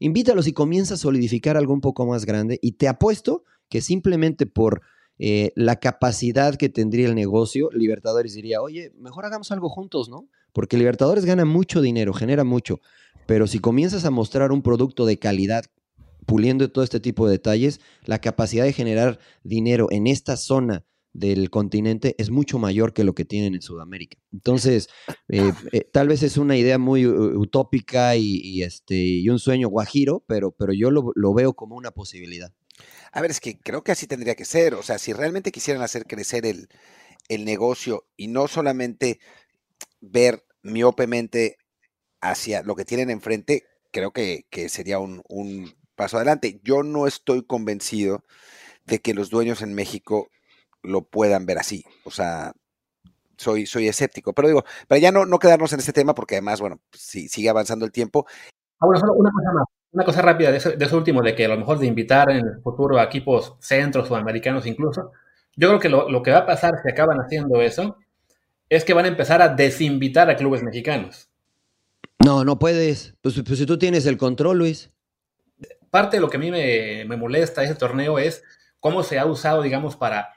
invítalos 0.00 0.48
y 0.48 0.52
comienza 0.52 0.94
a 0.94 0.96
solidificar 0.96 1.56
algo 1.56 1.72
un 1.72 1.80
poco 1.80 2.04
más 2.06 2.24
grande 2.26 2.58
y 2.60 2.72
te 2.72 2.88
apuesto 2.88 3.44
que 3.68 3.80
simplemente 3.80 4.46
por 4.46 4.82
eh, 5.18 5.52
la 5.54 5.76
capacidad 5.76 6.56
que 6.56 6.68
tendría 6.68 7.06
el 7.06 7.14
negocio, 7.14 7.68
Libertadores 7.72 8.34
diría, 8.34 8.62
oye, 8.62 8.92
mejor 8.98 9.26
hagamos 9.26 9.52
algo 9.52 9.68
juntos, 9.68 10.08
¿no? 10.08 10.28
Porque 10.52 10.78
Libertadores 10.78 11.24
gana 11.24 11.44
mucho 11.44 11.80
dinero, 11.80 12.12
genera 12.14 12.42
mucho, 12.42 12.80
pero 13.26 13.46
si 13.46 13.60
comienzas 13.60 14.04
a 14.04 14.10
mostrar 14.10 14.50
un 14.50 14.62
producto 14.62 15.06
de 15.06 15.18
calidad, 15.18 15.64
puliendo 16.26 16.70
todo 16.70 16.82
este 16.82 17.00
tipo 17.00 17.26
de 17.26 17.32
detalles, 17.32 17.80
la 18.06 18.20
capacidad 18.20 18.64
de 18.64 18.72
generar 18.72 19.18
dinero 19.44 19.88
en 19.90 20.06
esta 20.06 20.36
zona 20.36 20.84
del 21.12 21.50
continente 21.50 22.14
es 22.18 22.30
mucho 22.30 22.58
mayor 22.58 22.92
que 22.92 23.04
lo 23.04 23.14
que 23.14 23.24
tienen 23.24 23.54
en 23.54 23.62
Sudamérica. 23.62 24.18
Entonces, 24.32 24.88
eh, 25.28 25.52
eh, 25.72 25.88
tal 25.92 26.08
vez 26.08 26.22
es 26.22 26.36
una 26.36 26.56
idea 26.56 26.78
muy 26.78 27.06
utópica 27.06 28.16
y, 28.16 28.62
este, 28.62 28.94
y 28.94 29.28
un 29.28 29.38
sueño 29.38 29.68
guajiro, 29.68 30.24
pero, 30.26 30.52
pero 30.52 30.72
yo 30.72 30.90
lo, 30.90 31.34
veo 31.34 31.54
como 31.54 31.76
una 31.76 31.90
posibilidad. 31.90 32.52
A 33.12 33.20
ver, 33.20 33.30
es 33.30 33.40
que 33.40 33.58
creo 33.58 33.82
que 33.82 33.92
así 33.92 34.06
tendría 34.06 34.34
que 34.34 34.44
ser. 34.44 34.74
O 34.74 34.82
sea, 34.82 34.98
si 34.98 35.12
realmente 35.12 35.52
quisieran 35.52 35.82
hacer 35.82 36.06
crecer 36.06 36.46
el, 36.46 36.68
negocio 37.44 38.08
y 38.16 38.26
no 38.26 38.48
solamente 38.48 39.20
ver 40.00 40.44
miopemente 40.62 41.58
hacia 42.20 42.62
lo 42.62 42.74
que 42.74 42.84
tienen 42.84 43.08
enfrente, 43.08 43.64
creo 43.92 44.12
que, 44.12 44.46
que 44.50 44.68
sería 44.68 44.98
un, 44.98 45.22
un 45.28 45.72
paso 45.94 46.16
adelante. 46.16 46.60
Yo 46.64 46.82
no 46.82 47.06
estoy 47.06 47.44
convencido 47.46 48.24
de 48.84 48.98
que 48.98 49.14
los 49.14 49.30
dueños 49.30 49.62
en 49.62 49.74
México 49.74 50.28
lo 50.82 51.02
puedan 51.02 51.46
ver 51.46 51.58
así. 51.58 51.84
O 52.04 52.10
sea, 52.10 52.52
soy, 53.36 53.66
soy 53.66 53.88
escéptico. 53.88 54.32
Pero 54.32 54.48
digo, 54.48 54.64
para 54.86 54.98
ya 54.98 55.12
no, 55.12 55.26
no 55.26 55.38
quedarnos 55.38 55.72
en 55.72 55.80
este 55.80 55.92
tema, 55.92 56.14
porque 56.14 56.36
además, 56.36 56.60
bueno, 56.60 56.80
si, 56.92 57.28
sigue 57.28 57.48
avanzando 57.48 57.84
el 57.84 57.92
tiempo. 57.92 58.26
Ahora, 58.78 59.00
solo 59.00 59.14
una 59.14 59.30
cosa 59.30 59.52
más, 59.52 59.64
una 59.92 60.04
cosa 60.04 60.22
rápida 60.22 60.52
de 60.52 60.58
eso, 60.58 60.96
último, 60.96 61.22
de 61.22 61.34
que 61.34 61.46
a 61.46 61.48
lo 61.48 61.56
mejor 61.56 61.78
de 61.78 61.86
invitar 61.86 62.30
en 62.30 62.46
el 62.46 62.62
futuro 62.62 62.98
a 62.98 63.04
equipos 63.04 63.56
centros 63.60 64.10
o 64.10 64.16
americanos 64.16 64.66
incluso. 64.66 65.10
Yo 65.56 65.68
creo 65.68 65.80
que 65.80 65.88
lo, 65.88 66.22
que 66.22 66.30
va 66.30 66.38
a 66.38 66.46
pasar 66.46 66.74
si 66.82 66.90
acaban 66.90 67.18
haciendo 67.18 67.60
eso 67.60 67.96
es 68.68 68.84
que 68.84 68.94
van 68.94 69.06
a 69.06 69.08
empezar 69.08 69.42
a 69.42 69.48
desinvitar 69.48 70.30
a 70.30 70.36
clubes 70.36 70.62
mexicanos. 70.62 71.28
No, 72.24 72.44
no 72.44 72.58
puedes. 72.58 73.14
Pues, 73.20 73.42
pues 73.44 73.58
si 73.58 73.66
tú 73.66 73.78
tienes 73.78 74.06
el 74.06 74.16
control, 74.16 74.58
Luis. 74.58 74.90
Parte 75.90 76.18
de 76.18 76.20
lo 76.20 76.30
que 76.30 76.36
a 76.36 76.40
mí 76.40 76.52
me, 76.52 77.04
me 77.06 77.16
molesta 77.16 77.64
ese 77.64 77.74
torneo 77.74 78.18
es 78.18 78.44
cómo 78.78 79.02
se 79.02 79.18
ha 79.18 79.26
usado, 79.26 79.62
digamos, 79.62 79.96
para 79.96 80.28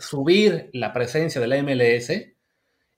subir 0.00 0.70
la 0.72 0.92
presencia 0.92 1.40
de 1.40 1.46
la 1.46 1.62
MLS. 1.62 2.10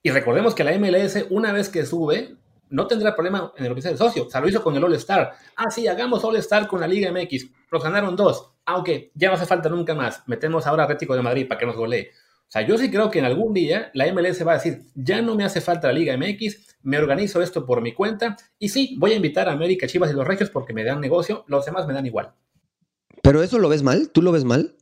Y 0.03 0.11
recordemos 0.11 0.55
que 0.55 0.65
la 0.65 0.77
MLS, 0.79 1.27
una 1.31 1.53
vez 1.53 1.69
que 1.69 1.85
sube, 1.85 2.37
no 2.71 2.87
tendrá 2.87 3.15
problema 3.15 3.53
en 3.57 3.67
el 3.67 3.73
oficial 3.73 3.95
de 3.95 3.99
socio. 3.99 4.27
O 4.27 4.31
sea, 4.31 4.41
lo 4.41 4.49
hizo 4.49 4.63
con 4.63 4.75
el 4.75 4.83
All-Star. 4.83 5.33
Ah, 5.57 5.71
sí, 5.71 5.87
hagamos 5.87 6.25
All-Star 6.25 6.67
con 6.67 6.81
la 6.81 6.89
Liga 6.89 7.13
MX. 7.13 7.47
Los 7.71 7.83
ganaron 7.83 8.17
dos. 8.17 8.53
Aunque 8.65 9.13
ya 9.15 9.29
no 9.29 9.35
hace 9.35 9.47
falta 9.47 9.69
nunca 9.69 9.95
más. 9.95 10.23
Metemos 10.27 10.67
ahora 10.67 10.85
a 10.85 10.87
Rético 10.87 11.15
de 11.15 11.23
Madrid 11.23 11.47
para 11.47 11.59
que 11.59 11.67
nos 11.67 11.77
golee. 11.77 12.11
O 12.13 12.53
sea, 12.53 12.67
yo 12.67 12.77
sí 12.77 12.91
creo 12.91 13.11
que 13.11 13.19
en 13.19 13.25
algún 13.25 13.55
día 13.55 13.91
la 13.95 14.13
MLS 14.13 14.47
va 14.47 14.53
a 14.53 14.57
decir, 14.57 14.83
ya 14.95 15.23
no 15.23 15.35
me 15.35 15.45
hace 15.45 15.63
falta 15.63 15.87
la 15.87 15.95
Liga 15.95 16.17
MX, 16.19 16.77
me 16.83 16.99
organizo 16.99 17.41
esto 17.41 17.65
por 17.65 17.81
mi 17.81 17.95
cuenta 17.95 18.37
y 18.59 18.69
sí, 18.69 18.95
voy 18.99 19.13
a 19.13 19.17
invitar 19.17 19.49
a 19.49 19.53
América, 19.53 19.87
Chivas 19.87 20.11
y 20.11 20.15
los 20.15 20.27
Regios 20.27 20.51
porque 20.51 20.75
me 20.75 20.85
dan 20.85 21.01
negocio, 21.01 21.47
los 21.49 21.65
demás 21.65 21.87
me 21.87 21.95
dan 21.95 22.05
igual. 22.05 22.35
¿Pero 23.23 23.43
eso 23.43 23.59
lo 23.59 23.71
ves 23.71 23.83
mal? 23.83 24.11
¿Tú 24.11 24.21
lo 24.21 24.33
ves 24.33 24.45
mal? 24.45 24.77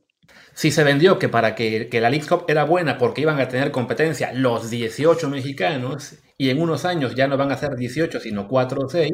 Si 0.61 0.69
se 0.69 0.83
vendió 0.83 1.17
que 1.17 1.27
para 1.27 1.55
que, 1.55 1.89
que 1.89 1.99
la 1.99 2.11
League 2.11 2.27
Cup 2.27 2.45
era 2.47 2.65
buena 2.65 2.99
porque 2.99 3.21
iban 3.21 3.39
a 3.39 3.47
tener 3.47 3.71
competencia 3.71 4.31
los 4.31 4.69
18 4.69 5.27
mexicanos 5.27 6.13
y 6.37 6.51
en 6.51 6.61
unos 6.61 6.85
años 6.85 7.15
ya 7.15 7.27
no 7.27 7.35
van 7.35 7.51
a 7.51 7.57
ser 7.57 7.75
18 7.75 8.19
sino 8.19 8.47
4 8.47 8.81
o 8.85 8.87
6, 8.87 9.11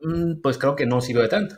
mm, 0.00 0.40
pues 0.42 0.58
creo 0.58 0.74
que 0.74 0.84
no 0.84 1.00
sirve 1.00 1.22
de 1.22 1.28
tanto. 1.28 1.56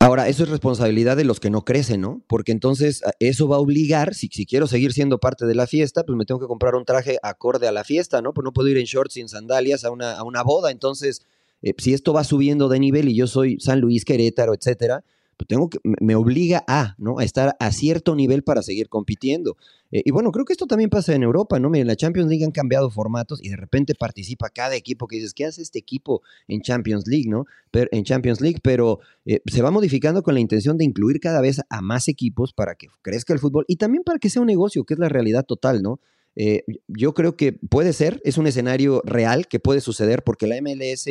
Ahora, 0.00 0.28
eso 0.28 0.42
es 0.42 0.50
responsabilidad 0.50 1.16
de 1.16 1.24
los 1.24 1.40
que 1.40 1.48
no 1.48 1.64
crecen, 1.64 2.02
¿no? 2.02 2.22
Porque 2.28 2.52
entonces 2.52 3.02
eso 3.20 3.48
va 3.48 3.56
a 3.56 3.60
obligar, 3.60 4.14
si, 4.14 4.28
si, 4.28 4.44
quiero 4.44 4.66
seguir 4.66 4.92
siendo 4.92 5.16
parte 5.18 5.46
de 5.46 5.54
la 5.54 5.66
fiesta, 5.66 6.04
pues 6.04 6.18
me 6.18 6.26
tengo 6.26 6.38
que 6.38 6.46
comprar 6.46 6.74
un 6.74 6.84
traje 6.84 7.16
acorde 7.22 7.68
a 7.68 7.72
la 7.72 7.84
fiesta, 7.84 8.20
¿no? 8.20 8.34
Pues 8.34 8.44
no 8.44 8.52
puedo 8.52 8.68
ir 8.68 8.76
en 8.76 8.84
shorts 8.84 9.16
y 9.16 9.22
en 9.22 9.30
sandalias 9.30 9.86
a 9.86 9.90
una, 9.90 10.12
a 10.12 10.24
una 10.24 10.42
boda. 10.42 10.70
Entonces, 10.70 11.22
eh, 11.62 11.72
si 11.78 11.94
esto 11.94 12.12
va 12.12 12.22
subiendo 12.22 12.68
de 12.68 12.80
nivel 12.80 13.08
y 13.08 13.16
yo 13.16 13.26
soy 13.26 13.58
San 13.60 13.80
Luis, 13.80 14.04
Querétaro, 14.04 14.52
etcétera, 14.52 15.04
tengo 15.46 15.70
que, 15.70 15.78
me 15.82 16.14
obliga 16.14 16.64
a, 16.66 16.94
¿no? 16.98 17.18
A 17.18 17.24
estar 17.24 17.56
a 17.60 17.72
cierto 17.72 18.14
nivel 18.14 18.42
para 18.42 18.62
seguir 18.62 18.88
compitiendo. 18.88 19.56
Eh, 19.90 20.02
y 20.04 20.10
bueno, 20.10 20.32
creo 20.32 20.44
que 20.44 20.52
esto 20.52 20.66
también 20.66 20.90
pasa 20.90 21.14
en 21.14 21.22
Europa, 21.22 21.58
¿no? 21.58 21.70
Miren, 21.70 21.86
la 21.86 21.96
Champions 21.96 22.28
League 22.28 22.44
han 22.44 22.50
cambiado 22.50 22.90
formatos 22.90 23.40
y 23.42 23.48
de 23.48 23.56
repente 23.56 23.94
participa 23.94 24.50
cada 24.50 24.74
equipo 24.74 25.06
que 25.06 25.16
dices, 25.16 25.34
¿qué 25.34 25.44
hace 25.44 25.62
este 25.62 25.78
equipo 25.78 26.22
en 26.48 26.60
Champions 26.60 27.06
League, 27.06 27.28
¿no? 27.28 27.46
Pero, 27.70 27.88
en 27.92 28.04
Champions 28.04 28.40
League, 28.40 28.58
pero 28.62 29.00
eh, 29.24 29.40
se 29.46 29.62
va 29.62 29.70
modificando 29.70 30.22
con 30.22 30.34
la 30.34 30.40
intención 30.40 30.76
de 30.76 30.84
incluir 30.84 31.20
cada 31.20 31.40
vez 31.40 31.60
a 31.68 31.80
más 31.80 32.08
equipos 32.08 32.52
para 32.52 32.74
que 32.74 32.88
crezca 33.02 33.32
el 33.32 33.38
fútbol 33.38 33.64
y 33.68 33.76
también 33.76 34.04
para 34.04 34.18
que 34.18 34.30
sea 34.30 34.42
un 34.42 34.48
negocio, 34.48 34.84
que 34.84 34.94
es 34.94 35.00
la 35.00 35.08
realidad 35.08 35.44
total, 35.44 35.82
¿no? 35.82 36.00
Eh, 36.40 36.64
yo 36.86 37.14
creo 37.14 37.36
que 37.36 37.52
puede 37.52 37.92
ser, 37.92 38.20
es 38.24 38.38
un 38.38 38.46
escenario 38.46 39.02
real 39.04 39.48
que 39.48 39.58
puede 39.58 39.80
suceder 39.80 40.22
porque 40.22 40.46
la 40.46 40.60
MLS 40.60 41.08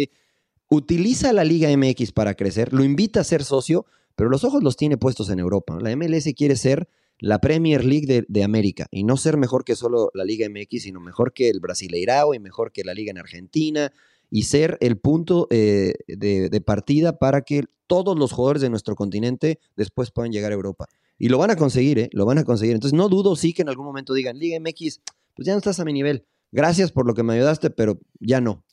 utiliza 0.69 1.33
la 1.33 1.43
Liga 1.43 1.69
MX 1.75 2.11
para 2.11 2.35
crecer, 2.35 2.73
lo 2.73 2.83
invita 2.83 3.21
a 3.21 3.25
ser 3.25 3.43
socio, 3.43 3.85
pero 4.17 4.31
los 4.31 4.43
ojos 4.43 4.63
los 4.63 4.75
tiene 4.75 4.97
puestos 4.97 5.29
en 5.29 5.37
Europa. 5.37 5.77
La 5.79 5.95
MLS 5.95 6.25
quiere 6.35 6.55
ser 6.55 6.89
la 7.19 7.39
Premier 7.39 7.85
League 7.85 8.25
de, 8.27 8.43
América 8.43 8.87
y 8.89 9.03
no 9.03 9.15
ser 9.15 9.37
mejor 9.37 9.63
que 9.63 9.75
solo 9.75 10.09
la 10.15 10.25
Liga 10.25 10.49
MX, 10.49 10.83
sino 10.83 10.99
mejor 10.99 11.33
que 11.33 11.49
el 11.49 11.59
Brasileirao 11.59 12.33
y 12.33 12.39
mejor 12.39 12.71
que 12.71 12.83
la 12.83 12.95
Liga 12.95 13.11
en 13.11 13.19
Argentina 13.19 13.93
y 14.31 14.43
ser 14.43 14.79
el 14.81 14.97
punto 14.97 15.47
eh, 15.51 15.93
de, 16.07 16.61
partida 16.61 17.19
para 17.19 17.41
que 17.41 17.65
todos 17.85 18.17
los 18.17 18.31
jugadores 18.31 18.63
de 18.63 18.71
nuestro 18.71 18.95
continente 18.95 19.59
después 19.75 20.09
puedan 20.09 20.31
llegar 20.31 20.51
a 20.51 20.55
Europa. 20.55 20.87
Y 21.19 21.29
lo 21.29 21.37
van 21.37 21.51
a 21.51 21.55
conseguir, 21.55 21.99
¿eh? 21.99 22.09
Lo 22.11 22.25
van 22.25 22.39
a 22.39 22.43
conseguir. 22.43 22.73
Entonces 22.73 22.97
no 22.97 23.09
dudo 23.09 23.35
sí 23.35 23.53
que 23.53 23.61
en 23.61 23.69
algún 23.69 23.85
momento 23.85 24.15
digan, 24.15 24.39
Liga 24.39 24.59
MX, 24.59 25.01
pues 25.35 25.45
ya 25.45 25.53
no 25.53 25.59
estás 25.59 25.79
a 25.79 25.85
mi 25.85 25.93
nivel. 25.93 26.25
Gracias 26.51 26.91
por 26.91 27.05
lo 27.05 27.13
que 27.13 27.21
me 27.21 27.35
ayudaste, 27.35 27.69
pero 27.69 27.99
ya 28.19 28.41
no. 28.41 28.65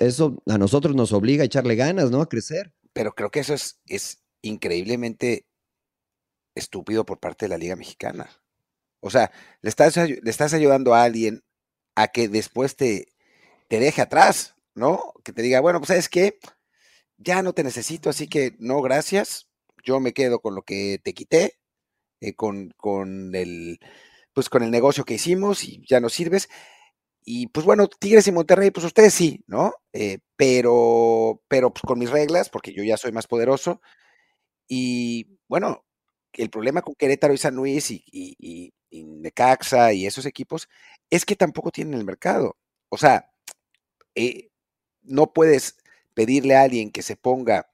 Eso 0.00 0.42
a 0.46 0.58
nosotros 0.58 0.96
nos 0.96 1.12
obliga 1.12 1.44
a 1.44 1.46
echarle 1.46 1.76
ganas, 1.76 2.10
¿no? 2.10 2.20
A 2.20 2.28
crecer. 2.28 2.72
Pero 2.92 3.12
creo 3.12 3.30
que 3.30 3.40
eso 3.40 3.54
es, 3.54 3.80
es 3.86 4.24
increíblemente 4.42 5.46
estúpido 6.54 7.04
por 7.06 7.18
parte 7.20 7.44
de 7.46 7.50
la 7.50 7.58
Liga 7.58 7.76
Mexicana. 7.76 8.30
O 9.00 9.10
sea, 9.10 9.30
le 9.60 9.70
estás, 9.70 9.96
le 9.96 10.20
estás 10.24 10.54
ayudando 10.54 10.94
a 10.94 11.04
alguien 11.04 11.44
a 11.94 12.08
que 12.08 12.28
después 12.28 12.76
te, 12.76 13.08
te 13.68 13.80
deje 13.80 14.02
atrás, 14.02 14.56
¿no? 14.74 15.12
Que 15.24 15.32
te 15.32 15.42
diga, 15.42 15.60
bueno, 15.60 15.78
pues 15.80 15.88
sabes 15.88 16.08
qué, 16.08 16.38
ya 17.18 17.42
no 17.42 17.52
te 17.52 17.64
necesito, 17.64 18.10
así 18.10 18.28
que 18.28 18.54
no, 18.58 18.80
gracias. 18.82 19.48
Yo 19.84 20.00
me 20.00 20.12
quedo 20.12 20.40
con 20.40 20.54
lo 20.54 20.62
que 20.62 21.00
te 21.02 21.14
quité, 21.14 21.58
eh, 22.20 22.34
con, 22.34 22.70
con, 22.76 23.34
el, 23.34 23.80
pues 24.32 24.48
con 24.48 24.62
el 24.62 24.70
negocio 24.70 25.04
que 25.04 25.14
hicimos 25.14 25.64
y 25.64 25.82
ya 25.88 26.00
no 26.00 26.08
sirves. 26.08 26.48
Y 27.24 27.48
pues 27.48 27.66
bueno, 27.66 27.88
Tigres 27.88 28.26
y 28.26 28.32
Monterrey, 28.32 28.70
pues 28.70 28.86
ustedes 28.86 29.14
sí, 29.14 29.44
¿no? 29.46 29.74
Eh, 29.92 30.18
pero, 30.36 31.42
pero 31.48 31.72
pues 31.72 31.82
con 31.82 31.98
mis 31.98 32.10
reglas, 32.10 32.48
porque 32.48 32.72
yo 32.72 32.82
ya 32.84 32.96
soy 32.96 33.12
más 33.12 33.26
poderoso, 33.26 33.80
y 34.68 35.38
bueno, 35.48 35.84
el 36.34 36.50
problema 36.50 36.82
con 36.82 36.94
Querétaro 36.94 37.34
y 37.34 37.38
San 37.38 37.54
Luis 37.54 37.90
y, 37.90 38.04
y, 38.10 38.72
Necaxa 38.90 39.92
y 39.92 40.06
esos 40.06 40.24
equipos 40.24 40.68
es 41.10 41.24
que 41.24 41.36
tampoco 41.36 41.70
tienen 41.70 41.94
el 41.94 42.04
mercado. 42.04 42.56
O 42.88 42.96
sea, 42.96 43.30
eh, 44.14 44.50
no 45.02 45.32
puedes 45.32 45.76
pedirle 46.14 46.56
a 46.56 46.62
alguien 46.62 46.90
que 46.90 47.02
se 47.02 47.16
ponga, 47.16 47.70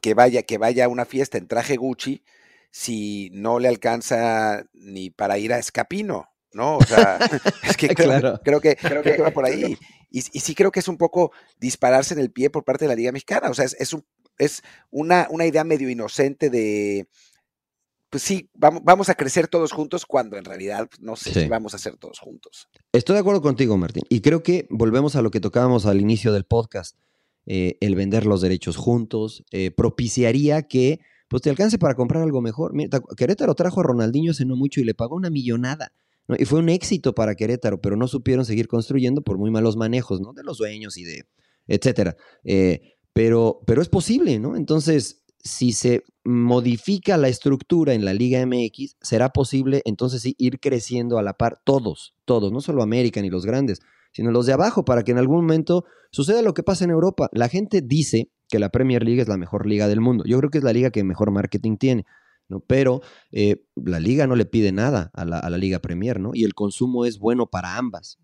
que 0.00 0.14
vaya, 0.14 0.42
que 0.42 0.58
vaya 0.58 0.84
a 0.84 0.88
una 0.88 1.04
fiesta 1.04 1.38
en 1.38 1.48
traje 1.48 1.76
Gucci 1.76 2.22
si 2.70 3.30
no 3.32 3.58
le 3.58 3.68
alcanza 3.68 4.64
ni 4.72 5.10
para 5.10 5.38
ir 5.38 5.52
a 5.52 5.58
Escapino, 5.58 6.28
¿no? 6.52 6.76
O 6.76 6.84
sea, 6.84 7.18
es 7.64 7.76
que 7.76 7.88
creo, 7.88 8.60
que, 8.60 8.76
creo 8.76 9.02
que 9.02 9.16
va 9.18 9.30
por 9.30 9.44
ahí. 9.44 9.76
Y, 10.08 10.20
y, 10.20 10.40
sí 10.40 10.54
creo 10.54 10.70
que 10.70 10.78
es 10.78 10.86
un 10.86 10.96
poco 10.96 11.32
dispararse 11.58 12.14
en 12.14 12.20
el 12.20 12.30
pie 12.30 12.48
por 12.48 12.64
parte 12.64 12.84
de 12.84 12.88
la 12.88 12.94
Liga 12.94 13.10
Mexicana. 13.10 13.50
O 13.50 13.54
sea, 13.54 13.64
es, 13.64 13.74
es 13.78 13.92
un 13.92 14.06
es 14.38 14.62
una, 14.90 15.26
una 15.30 15.46
idea 15.46 15.64
medio 15.64 15.88
inocente 15.88 16.50
de, 16.50 17.08
pues 18.10 18.22
sí, 18.22 18.50
vamos, 18.54 18.82
vamos 18.84 19.08
a 19.08 19.14
crecer 19.14 19.48
todos 19.48 19.72
juntos 19.72 20.06
cuando 20.06 20.36
en 20.36 20.44
realidad 20.44 20.88
pues, 20.88 21.00
no 21.00 21.16
sé 21.16 21.32
si 21.32 21.48
vamos 21.48 21.74
a 21.74 21.76
hacer 21.76 21.96
todos 21.96 22.18
juntos. 22.18 22.68
Estoy 22.92 23.14
de 23.14 23.20
acuerdo 23.20 23.42
contigo, 23.42 23.76
Martín. 23.76 24.04
Y 24.08 24.20
creo 24.20 24.42
que 24.42 24.66
volvemos 24.70 25.16
a 25.16 25.22
lo 25.22 25.30
que 25.30 25.40
tocábamos 25.40 25.86
al 25.86 26.00
inicio 26.00 26.32
del 26.32 26.44
podcast. 26.44 26.96
Eh, 27.46 27.76
el 27.80 27.94
vender 27.94 28.26
los 28.26 28.40
derechos 28.40 28.76
juntos 28.76 29.44
eh, 29.52 29.70
propiciaría 29.70 30.62
que 30.62 30.98
pues 31.28 31.42
te 31.42 31.50
alcance 31.50 31.78
para 31.78 31.94
comprar 31.94 32.22
algo 32.22 32.40
mejor. 32.40 32.72
Mira, 32.74 33.00
Querétaro 33.16 33.54
trajo 33.54 33.80
a 33.80 33.84
Ronaldinho 33.84 34.32
hace 34.32 34.44
no 34.44 34.56
mucho 34.56 34.80
y 34.80 34.84
le 34.84 34.94
pagó 34.94 35.16
una 35.16 35.30
millonada. 35.30 35.92
Y 36.38 36.44
fue 36.44 36.58
un 36.58 36.68
éxito 36.68 37.14
para 37.14 37.36
Querétaro, 37.36 37.80
pero 37.80 37.96
no 37.96 38.08
supieron 38.08 38.44
seguir 38.44 38.66
construyendo 38.66 39.22
por 39.22 39.38
muy 39.38 39.50
malos 39.50 39.76
manejos, 39.76 40.20
¿no? 40.20 40.32
De 40.32 40.42
los 40.42 40.58
dueños 40.58 40.96
y 40.98 41.04
de 41.04 41.24
etcétera. 41.68 42.16
Eh, 42.44 42.95
pero, 43.16 43.62
pero 43.66 43.80
es 43.80 43.88
posible, 43.88 44.38
¿no? 44.38 44.56
Entonces, 44.56 45.24
si 45.42 45.72
se 45.72 46.04
modifica 46.22 47.16
la 47.16 47.28
estructura 47.28 47.94
en 47.94 48.04
la 48.04 48.12
Liga 48.12 48.44
MX, 48.44 48.98
será 49.00 49.30
posible 49.30 49.80
entonces 49.86 50.20
sí 50.20 50.34
ir 50.36 50.60
creciendo 50.60 51.16
a 51.16 51.22
la 51.22 51.32
par 51.32 51.62
todos, 51.64 52.14
todos, 52.26 52.52
no 52.52 52.60
solo 52.60 52.82
América 52.82 53.22
ni 53.22 53.30
los 53.30 53.46
grandes, 53.46 53.80
sino 54.12 54.30
los 54.32 54.44
de 54.44 54.52
abajo, 54.52 54.84
para 54.84 55.02
que 55.02 55.12
en 55.12 55.18
algún 55.18 55.36
momento 55.36 55.86
suceda 56.10 56.42
lo 56.42 56.52
que 56.52 56.62
pasa 56.62 56.84
en 56.84 56.90
Europa. 56.90 57.30
La 57.32 57.48
gente 57.48 57.80
dice 57.80 58.28
que 58.50 58.58
la 58.58 58.68
Premier 58.68 59.02
League 59.02 59.22
es 59.22 59.28
la 59.28 59.38
mejor 59.38 59.64
liga 59.64 59.88
del 59.88 60.02
mundo. 60.02 60.24
Yo 60.26 60.36
creo 60.36 60.50
que 60.50 60.58
es 60.58 60.64
la 60.64 60.74
liga 60.74 60.90
que 60.90 61.02
mejor 61.02 61.30
marketing 61.30 61.78
tiene. 61.78 62.04
¿no? 62.48 62.60
Pero 62.60 63.00
eh, 63.32 63.64
la 63.76 63.98
liga 63.98 64.26
no 64.26 64.36
le 64.36 64.44
pide 64.44 64.72
nada 64.72 65.10
a 65.14 65.24
la, 65.24 65.56
Liga 65.56 65.78
Premier, 65.78 66.20
¿no? 66.20 66.32
Y 66.34 66.44
el 66.44 66.52
consumo 66.52 67.06
es 67.06 67.18
bueno 67.18 67.46
para 67.46 67.78
ambas. 67.78 68.18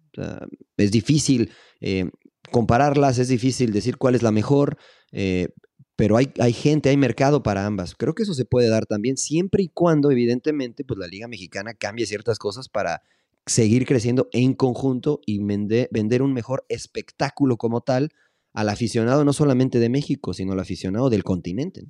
es 0.76 0.90
difícil 0.90 1.51
eh, 1.80 2.11
compararlas, 2.53 3.19
es 3.19 3.27
difícil 3.27 3.73
decir 3.73 3.97
cuál 3.97 4.15
es 4.15 4.23
la 4.23 4.31
mejor, 4.31 4.79
eh, 5.11 5.49
pero 5.97 6.17
hay, 6.17 6.33
hay, 6.39 6.53
gente, 6.53 6.89
hay 6.89 6.97
mercado 6.97 7.43
para 7.43 7.67
ambas. 7.67 7.97
Creo 7.97 8.15
que 8.15 8.23
eso 8.23 8.35
se 8.35 8.45
puede 8.45 8.69
dar 8.69 8.87
también, 8.87 9.17
siempre 9.17 9.65
y 9.65 9.69
cuando, 9.69 10.13
evidentemente, 10.13 10.85
pues 10.85 10.99
la 10.99 11.09
Liga 11.09 11.27
Mexicana 11.27 11.75
cambie 11.75 12.07
ciertas 12.07 12.39
cosas 12.39 12.69
para 12.69 13.03
seguir 13.47 13.87
creciendo 13.87 14.29
en 14.33 14.55
conjunto 14.55 15.21
y 15.27 15.41
vender 15.43 16.23
un 16.23 16.33
mejor 16.33 16.65
espectáculo 16.69 17.57
como 17.57 17.81
tal 17.81 18.11
al 18.53 18.69
aficionado 18.69 19.25
no 19.25 19.33
solamente 19.33 19.79
de 19.79 19.89
México, 19.89 20.35
sino 20.35 20.53
al 20.53 20.61
aficionado 20.61 21.11
del 21.11 21.25
continente. 21.25 21.87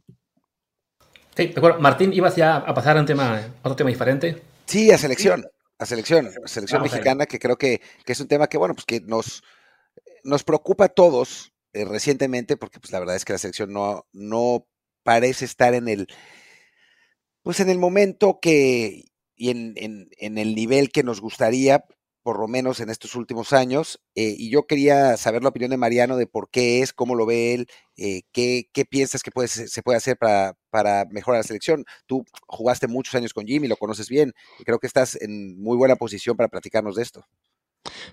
Sí, 1.36 1.48
de 1.48 1.54
acuerdo. 1.56 1.80
Martín, 1.80 2.12
¿ibas 2.12 2.36
ya 2.36 2.56
a 2.56 2.74
pasar 2.74 2.96
a 2.96 3.00
un 3.00 3.06
tema, 3.06 3.40
otro 3.62 3.76
tema 3.76 3.90
diferente? 3.90 4.42
Sí, 4.66 4.90
a 4.90 4.98
selección, 4.98 5.44
a 5.78 5.86
selección, 5.86 6.28
a 6.44 6.48
selección 6.48 6.82
mexicana, 6.82 7.26
que 7.26 7.38
creo 7.38 7.56
que, 7.56 7.80
que, 8.04 8.12
es 8.12 8.20
un 8.20 8.28
tema 8.28 8.46
que, 8.46 8.58
bueno, 8.58 8.74
pues 8.74 8.84
que 8.84 9.00
nos, 9.00 9.42
nos 10.24 10.44
preocupa 10.44 10.86
a 10.86 10.88
todos 10.88 11.52
eh, 11.72 11.84
recientemente, 11.84 12.56
porque 12.56 12.80
pues 12.80 12.92
la 12.92 13.00
verdad 13.00 13.16
es 13.16 13.24
que 13.24 13.32
la 13.32 13.38
selección 13.38 13.72
no, 13.72 14.06
no 14.12 14.66
parece 15.02 15.44
estar 15.44 15.74
en 15.74 15.88
el, 15.88 16.08
pues 17.42 17.60
en 17.60 17.70
el 17.70 17.78
momento 17.78 18.38
que 18.40 19.04
y 19.36 19.50
en, 19.50 19.74
en, 19.76 20.08
en, 20.18 20.38
el 20.38 20.54
nivel 20.54 20.92
que 20.92 21.02
nos 21.02 21.20
gustaría, 21.20 21.84
por 22.22 22.38
lo 22.38 22.48
menos 22.48 22.80
en 22.80 22.90
estos 22.90 23.14
últimos 23.16 23.52
años. 23.52 24.00
Eh, 24.14 24.34
y 24.38 24.50
yo 24.50 24.66
quería 24.66 25.16
saber 25.16 25.42
la 25.42 25.48
opinión 25.48 25.70
de 25.70 25.76
Mariano 25.76 26.16
de 26.16 26.26
por 26.26 26.48
qué 26.50 26.80
es, 26.80 26.92
cómo 26.92 27.14
lo 27.14 27.26
ve 27.26 27.54
él, 27.54 27.66
eh, 27.96 28.22
qué, 28.32 28.68
qué, 28.72 28.84
piensas 28.84 29.22
que 29.22 29.30
puede, 29.30 29.48
se 29.48 29.82
puede 29.82 29.98
hacer 29.98 30.16
para, 30.16 30.56
para, 30.70 31.06
mejorar 31.10 31.40
la 31.40 31.44
selección. 31.44 31.84
Tú 32.06 32.24
jugaste 32.46 32.86
muchos 32.88 33.14
años 33.14 33.34
con 33.34 33.46
Jimmy, 33.46 33.68
lo 33.68 33.76
conoces 33.76 34.08
bien, 34.08 34.32
creo 34.64 34.78
que 34.78 34.86
estás 34.86 35.20
en 35.20 35.60
muy 35.60 35.76
buena 35.76 35.96
posición 35.96 36.36
para 36.36 36.48
platicarnos 36.48 36.96
de 36.96 37.02
esto. 37.02 37.26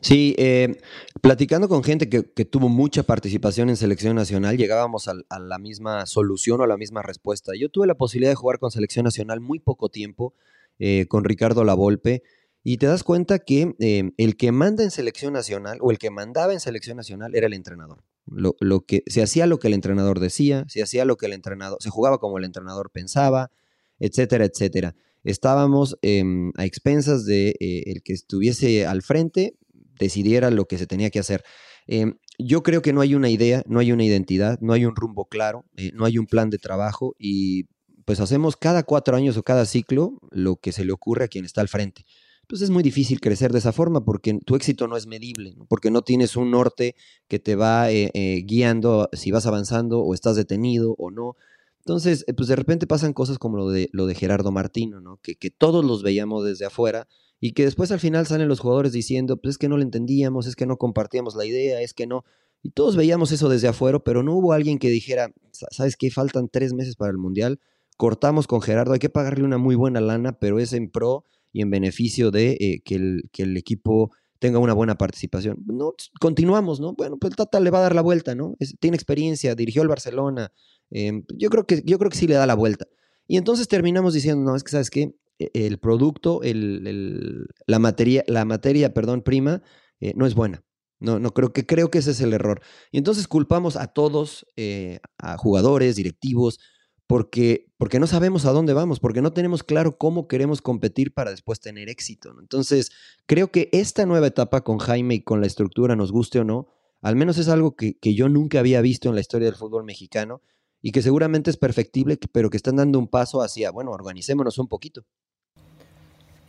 Sí, 0.02 0.36
eh, 0.38 0.80
platicando 1.22 1.68
con 1.70 1.84
gente 1.84 2.10
que, 2.10 2.46
tuvo 2.46 2.70
mucha 2.70 3.04
participación 3.04 3.70
en 3.70 3.78
selección 3.78 4.16
nacional, 4.16 4.58
llegábamos 4.58 5.08
a, 5.08 5.14
la 5.40 5.60
misma 5.60 6.06
solución 6.06 6.62
o 6.62 6.64
a 6.64 6.68
la 6.68 6.78
misma 6.78 7.02
respuesta. 7.02 7.52
Yo 7.60 7.70
tuve 7.70 7.88
la 7.88 7.96
posibilidad 7.96 8.32
de 8.32 8.36
jugar 8.36 8.60
con 8.60 8.72
selección 8.72 9.04
nacional 9.04 9.42
muy 9.42 9.60
poco 9.60 9.90
tiempo, 9.90 10.34
eh, 10.80 11.06
con 11.08 11.24
Ricardo 11.24 11.64
Lavolpe, 11.64 12.24
y 12.64 12.78
te 12.78 12.88
das 12.88 13.04
cuenta 13.04 13.40
que 13.40 13.76
eh, 13.80 14.12
el 14.18 14.38
que 14.38 14.52
manda 14.52 14.84
en 14.84 14.92
selección 14.92 15.34
nacional 15.34 15.78
o 15.82 15.92
el 15.92 15.98
que 15.98 16.10
mandaba 16.10 16.54
en 16.54 16.60
selección 16.60 16.98
nacional 16.98 17.36
era 17.36 17.48
el 17.48 17.54
entrenador. 17.54 18.04
Lo, 18.26 18.86
que, 18.86 19.04
se 19.08 19.24
hacía 19.24 19.48
lo 19.48 19.60
que 19.60 19.68
el 19.68 19.74
entrenador 19.74 20.20
decía, 20.20 20.66
se 20.68 20.84
hacía 20.84 21.04
lo 21.04 21.18
que 21.18 21.26
el 21.26 21.34
entrenador, 21.34 21.80
se 21.82 21.90
jugaba 21.90 22.20
como 22.20 22.38
el 22.38 22.44
entrenador 22.44 22.92
pensaba, 22.92 23.52
etcétera, 24.00 24.46
etcétera 24.46 24.96
estábamos 25.24 25.98
em, 26.02 26.52
a 26.58 26.66
expensas 26.66 27.26
de 27.26 27.56
el 27.60 28.02
que 28.04 28.14
estuviese 28.14 28.86
al 28.86 29.02
frente 29.02 29.56
decidiera 30.00 30.50
lo 30.50 30.66
que 30.66 30.78
se 30.78 30.88
tenía 30.88 31.12
que 31.12 31.20
hacer. 31.20 31.44
Em, 31.86 32.16
yo 32.40 32.64
creo 32.64 32.82
que 32.82 32.94
no 32.94 33.02
hay 33.02 33.16
una 33.16 33.30
idea, 33.30 33.64
no 33.68 33.80
hay 33.80 33.92
una 33.92 34.06
identidad, 34.06 34.60
no 34.62 34.74
hay 34.74 34.86
un 34.86 34.96
rumbo 34.96 35.26
claro, 35.26 35.66
eh, 35.76 35.92
no 35.94 36.06
hay 36.06 36.18
un 36.18 36.26
plan 36.26 36.50
de 36.50 36.58
trabajo 36.58 37.16
y 37.20 37.66
pues 38.06 38.20
hacemos 38.20 38.56
cada 38.56 38.84
cuatro 38.84 39.16
años 39.16 39.38
o 39.38 39.44
cada 39.44 39.66
ciclo 39.66 40.20
lo 40.32 40.56
que 40.56 40.72
se 40.72 40.86
le 40.86 40.94
ocurre 40.94 41.26
a 41.26 41.28
quien 41.28 41.46
está 41.46 41.62
al 41.62 41.68
frente. 41.68 42.06
Pues 42.48 42.64
es 42.64 42.72
muy 42.72 42.82
difícil 42.82 43.20
crecer 43.20 43.52
de 43.52 43.60
esa 43.60 43.72
forma 43.72 44.04
porque 44.04 44.40
tu 44.46 44.56
éxito 44.56 44.88
no 44.88 44.98
es 44.98 45.06
medible, 45.06 45.56
porque 45.68 45.92
no 45.92 46.02
tienes 46.02 46.36
un 46.36 46.50
norte 46.50 46.96
que 47.28 47.38
te 47.38 47.56
va 47.56 47.92
eh, 47.92 48.10
eh, 48.14 48.42
guiando 48.46 49.10
si 49.14 49.30
vas 49.30 49.46
avanzando 49.46 50.00
o 50.00 50.14
estás 50.14 50.36
detenido 50.36 50.96
o 50.98 51.12
no. 51.12 51.36
Entonces, 51.90 52.24
eh, 52.28 52.36
pues 52.36 52.48
de 52.48 52.56
repente 52.56 52.86
pasan 52.86 53.14
cosas 53.14 53.40
como 53.40 53.58
lo 53.58 53.72
de, 53.72 53.90
lo 53.94 54.06
de 54.06 54.14
Gerardo 54.14 54.52
Martino, 54.52 55.02
¿no? 55.02 55.18
Que, 55.24 55.36
que 55.36 55.50
todos 55.50 55.84
los 55.84 56.04
veíamos 56.04 56.46
desde 56.46 56.68
afuera 56.68 57.08
y 57.40 57.54
que 57.54 57.64
después 57.64 57.92
al 57.92 58.00
final 58.00 58.28
salen 58.28 58.48
los 58.48 58.60
jugadores 58.60 58.92
diciendo, 58.92 59.38
pues 59.38 59.54
es 59.54 59.58
que 59.58 59.70
no 59.70 59.76
lo 59.76 59.82
entendíamos, 59.82 60.46
es 60.46 60.56
que 60.56 60.68
no 60.68 60.78
compartíamos 60.78 61.36
la 61.36 61.46
idea, 61.46 61.82
es 61.82 61.96
que 61.96 62.06
no. 62.06 62.26
Y 62.62 62.70
todos 62.70 62.96
veíamos 62.96 63.32
eso 63.32 63.50
desde 63.50 63.70
afuera, 63.70 63.98
pero 63.98 64.22
no 64.22 64.36
hubo 64.36 64.54
alguien 64.54 64.78
que 64.78 64.90
dijera, 64.90 65.34
¿sabes 65.72 65.98
qué? 65.98 66.12
Faltan 66.12 66.48
tres 66.48 66.74
meses 66.74 66.96
para 66.96 67.10
el 67.10 67.18
Mundial, 67.18 67.60
cortamos 67.98 68.46
con 68.46 68.62
Gerardo, 68.62 68.94
hay 68.94 69.00
que 69.00 69.10
pagarle 69.10 69.44
una 69.44 69.58
muy 69.58 69.74
buena 69.74 70.00
lana, 70.00 70.34
pero 70.34 70.60
es 70.60 70.74
en 70.74 70.92
pro 70.92 71.26
y 71.52 71.64
en 71.64 71.72
beneficio 71.72 72.30
de 72.30 72.52
eh, 72.60 72.82
que, 72.86 72.96
el, 72.98 73.30
que, 73.32 73.42
el, 73.42 73.58
equipo 73.58 74.12
tenga 74.38 74.60
una 74.60 74.74
buena 74.74 74.96
participación. 74.96 75.58
No, 75.66 75.94
continuamos, 76.20 76.80
¿no? 76.80 76.94
Bueno, 76.94 77.18
pues 77.18 77.36
Tata 77.36 77.60
le 77.60 77.72
va 77.72 77.80
a 77.80 77.82
dar 77.82 77.96
la 77.96 78.04
vuelta, 78.04 78.36
¿no? 78.36 78.56
tiene 78.80 78.96
experiencia, 78.96 79.56
dirigió 79.56 79.82
el 79.82 79.88
Barcelona. 79.88 80.52
Eh, 80.92 81.24
yo, 81.36 81.50
creo 81.50 81.66
que, 81.66 81.82
yo 81.86 81.98
creo 82.00 82.10
que 82.10 82.18
sí 82.18 82.28
le 82.28 82.36
da 82.36 82.46
la 82.46 82.56
vuelta. 82.56 82.88
Y 83.28 83.38
entonces 83.38 83.68
terminamos 83.68 84.14
diciendo, 84.14 84.44
no, 84.44 84.56
es 84.56 84.64
que, 84.64 84.72
¿sabes 84.72 84.90
qué? 84.90 85.16
E, 85.38 85.52
el 85.54 85.80
producto, 85.80 86.42
el, 86.44 87.48
la, 87.68 87.80
materia, 87.80 88.24
la 88.28 88.46
materia, 88.46 88.94
perdón, 88.94 89.22
prima, 89.22 89.62
eh, 90.00 90.14
no 90.16 90.26
es 90.26 90.36
buena. 90.36 90.64
No, 91.00 91.18
no 91.18 91.34
creo 91.34 91.54
que 91.54 91.66
creo 91.66 91.90
que 91.90 92.00
ese 92.00 92.12
es 92.12 92.22
el 92.22 92.34
error. 92.34 92.62
Y 92.92 92.98
entonces 92.98 93.28
culpamos 93.28 93.78
a 93.78 93.88
todos, 93.88 94.46
eh, 94.58 95.00
a 95.18 95.38
jugadores, 95.38 95.96
directivos, 95.96 96.60
porque, 97.08 97.72
porque 97.78 98.00
no 98.00 98.06
sabemos 98.06 98.46
a 98.46 98.52
dónde 98.52 98.74
vamos, 98.74 99.00
porque 99.00 99.22
no 99.22 99.32
tenemos 99.32 99.64
claro 99.64 99.98
cómo 99.98 100.28
queremos 100.28 100.62
competir 100.62 101.14
para 101.14 101.32
después 101.32 101.60
tener 101.60 101.90
éxito. 101.90 102.36
Entonces, 102.40 102.92
creo 103.26 103.52
que 103.52 103.70
esta 103.72 104.06
nueva 104.06 104.28
etapa 104.28 104.64
con 104.64 104.78
Jaime 104.78 105.16
y 105.16 105.22
con 105.24 105.40
la 105.42 105.48
estructura, 105.48 105.96
nos 105.96 106.12
guste 106.12 106.40
o 106.40 106.44
no, 106.44 106.68
al 107.02 107.16
menos 107.16 107.38
es 107.38 107.48
algo 107.48 107.76
que, 107.76 107.98
que 107.98 108.14
yo 108.14 108.28
nunca 108.28 108.60
había 108.60 108.82
visto 108.82 109.08
en 109.08 109.16
la 109.16 109.22
historia 109.22 109.48
del 109.48 109.56
fútbol 109.56 109.86
mexicano 109.86 110.42
y 110.82 110.92
que 110.92 111.02
seguramente 111.02 111.50
es 111.50 111.58
perfectible, 111.58 112.18
pero 112.32 112.50
que 112.50 112.58
están 112.58 112.78
dando 112.78 113.00
un 113.00 113.08
paso 113.08 113.42
hacia, 113.42 113.72
bueno, 113.72 113.92
organicémonos 113.92 114.58
un 114.58 114.68
poquito 114.68 115.06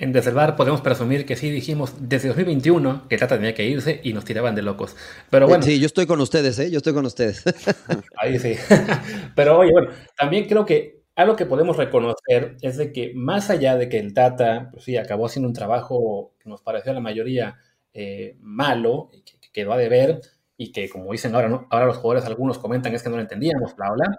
en 0.01 0.13
Bar 0.13 0.57
podemos 0.57 0.81
presumir 0.81 1.27
que 1.27 1.37
sí 1.37 1.51
dijimos 1.51 1.93
desde 2.01 2.29
2021 2.29 3.07
que 3.07 3.19
Tata 3.19 3.37
tenía 3.37 3.53
que 3.53 3.67
irse 3.67 4.01
y 4.03 4.15
nos 4.15 4.25
tiraban 4.25 4.55
de 4.55 4.63
locos. 4.63 4.97
Pero 5.29 5.47
bueno. 5.47 5.63
Sí, 5.63 5.79
yo 5.79 5.85
estoy 5.85 6.07
con 6.07 6.21
ustedes, 6.21 6.59
¿eh? 6.59 6.71
Yo 6.71 6.79
estoy 6.79 6.95
con 6.95 7.05
ustedes. 7.05 7.45
Ahí 8.17 8.39
sí. 8.39 8.55
Pero 9.37 9.59
oye, 9.59 9.71
bueno, 9.73 9.91
también 10.17 10.49
creo 10.49 10.65
que 10.65 11.03
algo 11.17 11.37
que 11.37 11.45
podemos 11.45 11.77
reconocer 11.77 12.57
es 12.63 12.79
de 12.79 12.93
que 12.93 13.13
más 13.15 13.51
allá 13.51 13.77
de 13.77 13.91
que 13.91 13.99
el 13.99 14.15
Tata, 14.15 14.71
pues 14.73 14.85
sí, 14.85 14.97
acabó 14.97 15.27
haciendo 15.27 15.49
un 15.49 15.55
trabajo 15.55 16.33
que 16.43 16.49
nos 16.49 16.63
pareció 16.63 16.93
a 16.93 16.95
la 16.95 17.01
mayoría 17.01 17.59
eh, 17.93 18.37
malo, 18.41 19.11
que, 19.13 19.51
quedó 19.53 19.75
a 19.75 19.77
deber, 19.77 20.23
y 20.61 20.73
que 20.73 20.91
como 20.91 21.11
dicen 21.11 21.35
ahora, 21.35 21.49
¿no? 21.49 21.67
ahora 21.71 21.87
los 21.87 21.97
jugadores 21.97 22.27
algunos 22.27 22.59
comentan 22.59 22.95
es 22.95 23.03
que 23.03 23.09
no 23.09 23.17
lo 23.17 23.23
entendíamos, 23.23 23.75
bla, 23.77 23.93
bla. 23.93 24.19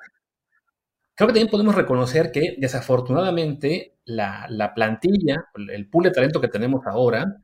Creo 1.13 1.27
que 1.27 1.33
también 1.33 1.51
podemos 1.51 1.75
reconocer 1.75 2.31
que 2.31 2.55
desafortunadamente 2.57 3.99
la, 4.05 4.47
la, 4.49 4.73
plantilla, 4.73 5.45
el 5.53 5.87
pool 5.87 6.05
de 6.05 6.11
talento 6.11 6.41
que 6.41 6.47
tenemos 6.47 6.81
ahora, 6.87 7.37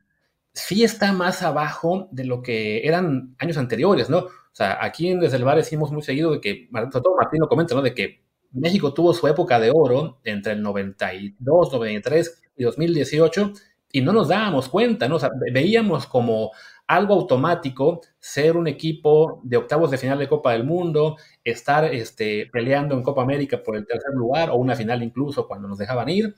sí 0.52 0.82
está 0.82 1.12
más 1.12 1.44
abajo 1.44 2.08
de 2.10 2.24
lo 2.24 2.42
que 2.42 2.88
eran 2.88 3.36
años 3.38 3.56
anteriores, 3.56 4.10
¿no? 4.10 4.18
O 4.18 4.30
sea, 4.52 4.84
aquí 4.84 5.08
en 5.08 5.20
Desde 5.20 5.36
el 5.36 5.44
Bar 5.44 5.58
decimos 5.58 5.92
muy 5.92 6.02
seguido 6.02 6.32
de 6.32 6.40
que, 6.40 6.68
sobre 6.72 6.90
todo 6.90 7.14
Martín 7.16 7.38
lo 7.38 7.48
comenta, 7.48 7.76
¿no? 7.76 7.82
De 7.82 7.94
que 7.94 8.24
México 8.50 8.92
tuvo 8.94 9.14
su 9.14 9.28
época 9.28 9.60
de 9.60 9.70
oro 9.72 10.18
entre 10.24 10.54
el 10.54 10.62
92, 10.62 11.72
93 11.72 12.42
y 12.56 12.64
2018 12.64 13.52
y 13.92 14.00
no 14.00 14.12
nos 14.12 14.28
dábamos 14.28 14.68
cuenta, 14.68 15.08
¿no? 15.08 15.16
O 15.16 15.18
sea, 15.18 15.30
veíamos 15.52 16.06
como 16.06 16.52
algo 16.86 17.14
automático 17.14 18.00
ser 18.18 18.56
un 18.56 18.66
equipo 18.66 19.40
de 19.44 19.56
octavos 19.58 19.90
de 19.90 19.98
final 19.98 20.18
de 20.18 20.28
Copa 20.28 20.52
del 20.52 20.64
Mundo, 20.64 21.16
estar 21.44 21.84
este, 21.84 22.48
peleando 22.52 22.94
en 22.94 23.02
Copa 23.02 23.22
América 23.22 23.62
por 23.62 23.76
el 23.76 23.86
tercer 23.86 24.12
lugar 24.14 24.50
o 24.50 24.56
una 24.56 24.74
final 24.74 25.02
incluso 25.02 25.46
cuando 25.46 25.68
nos 25.68 25.78
dejaban 25.78 26.08
ir. 26.08 26.34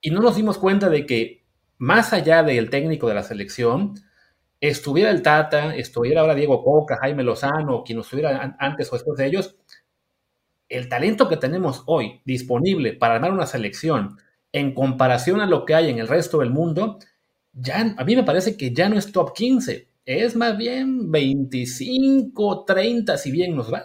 Y 0.00 0.10
no 0.10 0.20
nos 0.20 0.36
dimos 0.36 0.58
cuenta 0.58 0.88
de 0.90 1.06
que 1.06 1.44
más 1.78 2.12
allá 2.12 2.42
del 2.42 2.70
técnico 2.70 3.08
de 3.08 3.14
la 3.14 3.22
selección, 3.22 3.94
estuviera 4.60 5.10
el 5.10 5.22
Tata, 5.22 5.74
estuviera 5.74 6.20
ahora 6.22 6.34
Diego 6.34 6.62
Coca, 6.62 6.98
Jaime 7.00 7.22
Lozano, 7.22 7.84
quien 7.84 8.00
estuviera 8.00 8.56
antes 8.58 8.92
o 8.92 8.96
después 8.96 9.18
de 9.18 9.26
ellos, 9.26 9.56
el 10.68 10.88
talento 10.88 11.28
que 11.28 11.36
tenemos 11.36 11.82
hoy 11.86 12.22
disponible 12.24 12.94
para 12.94 13.14
armar 13.16 13.32
una 13.32 13.46
selección 13.46 14.16
en 14.54 14.72
comparación 14.72 15.40
a 15.40 15.46
lo 15.46 15.64
que 15.64 15.74
hay 15.74 15.90
en 15.90 15.98
el 15.98 16.06
resto 16.06 16.38
del 16.38 16.50
mundo, 16.50 17.00
a 17.74 18.04
mí 18.04 18.14
me 18.14 18.22
parece 18.22 18.56
que 18.56 18.72
ya 18.72 18.88
no 18.88 18.96
es 18.96 19.10
top 19.10 19.34
15, 19.34 19.88
es 20.06 20.36
más 20.36 20.56
bien 20.56 21.10
25, 21.10 22.64
30, 22.64 23.18
si 23.18 23.32
bien 23.32 23.56
nos 23.56 23.72
va. 23.72 23.82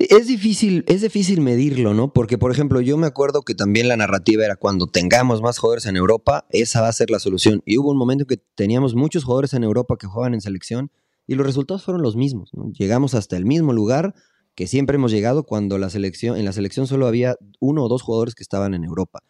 Es 0.00 0.26
difícil, 0.26 0.84
es 0.88 1.02
difícil 1.02 1.40
medirlo, 1.40 1.94
¿no? 1.94 2.12
Porque, 2.12 2.38
por 2.38 2.50
ejemplo, 2.50 2.80
yo 2.80 2.96
me 2.96 3.06
acuerdo 3.06 3.42
que 3.42 3.54
también 3.54 3.86
la 3.86 3.96
narrativa 3.96 4.44
era 4.44 4.56
cuando 4.56 4.88
tengamos 4.88 5.40
más 5.40 5.58
jugadores 5.58 5.86
en 5.86 5.96
Europa, 5.96 6.44
esa 6.50 6.80
va 6.80 6.88
a 6.88 6.92
ser 6.92 7.10
la 7.10 7.20
solución. 7.20 7.62
Y 7.64 7.78
hubo 7.78 7.92
un 7.92 7.98
momento 7.98 8.26
que 8.26 8.38
teníamos 8.56 8.96
muchos 8.96 9.22
jugadores 9.22 9.54
en 9.54 9.62
Europa 9.62 9.96
que 9.96 10.08
jugaban 10.08 10.34
en 10.34 10.40
selección 10.40 10.90
y 11.28 11.36
los 11.36 11.46
resultados 11.46 11.84
fueron 11.84 12.02
los 12.02 12.16
mismos. 12.16 12.50
Llegamos 12.76 13.14
hasta 13.14 13.36
el 13.36 13.44
mismo 13.46 13.72
lugar 13.72 14.12
que 14.56 14.66
siempre 14.66 14.96
hemos 14.96 15.12
llegado 15.12 15.44
cuando 15.44 15.78
la 15.78 15.88
selección, 15.88 16.36
en 16.36 16.46
la 16.46 16.52
selección 16.52 16.88
solo 16.88 17.06
había 17.06 17.36
uno 17.60 17.84
o 17.84 17.88
dos 17.88 18.02
jugadores 18.02 18.34
que 18.34 18.42
estaban 18.42 18.74
en 18.74 18.82
Europa. 18.82 19.20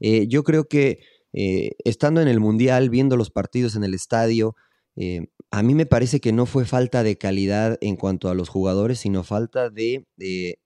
Eh, 0.00 0.26
yo 0.28 0.44
creo 0.44 0.68
que 0.68 1.00
eh, 1.32 1.72
estando 1.84 2.20
en 2.20 2.28
el 2.28 2.40
Mundial, 2.40 2.90
viendo 2.90 3.16
los 3.16 3.30
partidos 3.30 3.76
en 3.76 3.84
el 3.84 3.94
estadio, 3.94 4.56
eh, 4.96 5.28
a 5.50 5.62
mí 5.62 5.74
me 5.74 5.86
parece 5.86 6.20
que 6.20 6.32
no 6.32 6.46
fue 6.46 6.64
falta 6.64 7.02
de 7.02 7.16
calidad 7.16 7.78
en 7.80 7.96
cuanto 7.96 8.28
a 8.28 8.34
los 8.34 8.48
jugadores, 8.48 8.98
sino 9.00 9.22
falta 9.24 9.70
de, 9.70 10.06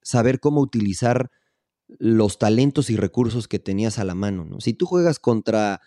saber 0.03 0.41
cómo 0.41 0.61
utilizar 0.61 1.31
los 1.99 2.39
talentos 2.39 2.89
y 2.91 2.97
recursos 2.97 3.49
que 3.49 3.59
tenías 3.59 3.99
a 3.99 4.05
la 4.05 4.15
mano. 4.15 4.45
¿no? 4.45 4.61
Si 4.61 4.73
tú 4.73 4.87
juegas 4.87 5.19
contra 5.19 5.81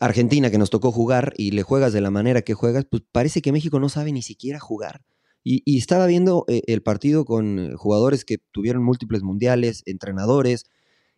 Argentina, 0.00 0.50
que 0.50 0.58
nos 0.58 0.70
tocó 0.70 0.90
jugar, 0.90 1.34
y 1.36 1.50
le 1.50 1.62
juegas 1.62 1.92
de 1.92 2.00
la 2.00 2.10
manera 2.10 2.42
que 2.42 2.54
juegas, 2.54 2.86
pues 2.90 3.02
parece 3.12 3.42
que 3.42 3.52
México 3.52 3.78
no 3.78 3.88
sabe 3.88 4.12
ni 4.12 4.22
siquiera 4.22 4.58
jugar. 4.58 5.02
Y, 5.44 5.76
estaba 5.76 6.06
viendo 6.06 6.44
el 6.46 6.82
partido 6.82 7.24
con 7.24 7.74
jugadores 7.76 8.24
que 8.24 8.38
tuvieron 8.52 8.84
múltiples 8.84 9.22
mundiales, 9.22 9.82
entrenadores, 9.86 10.66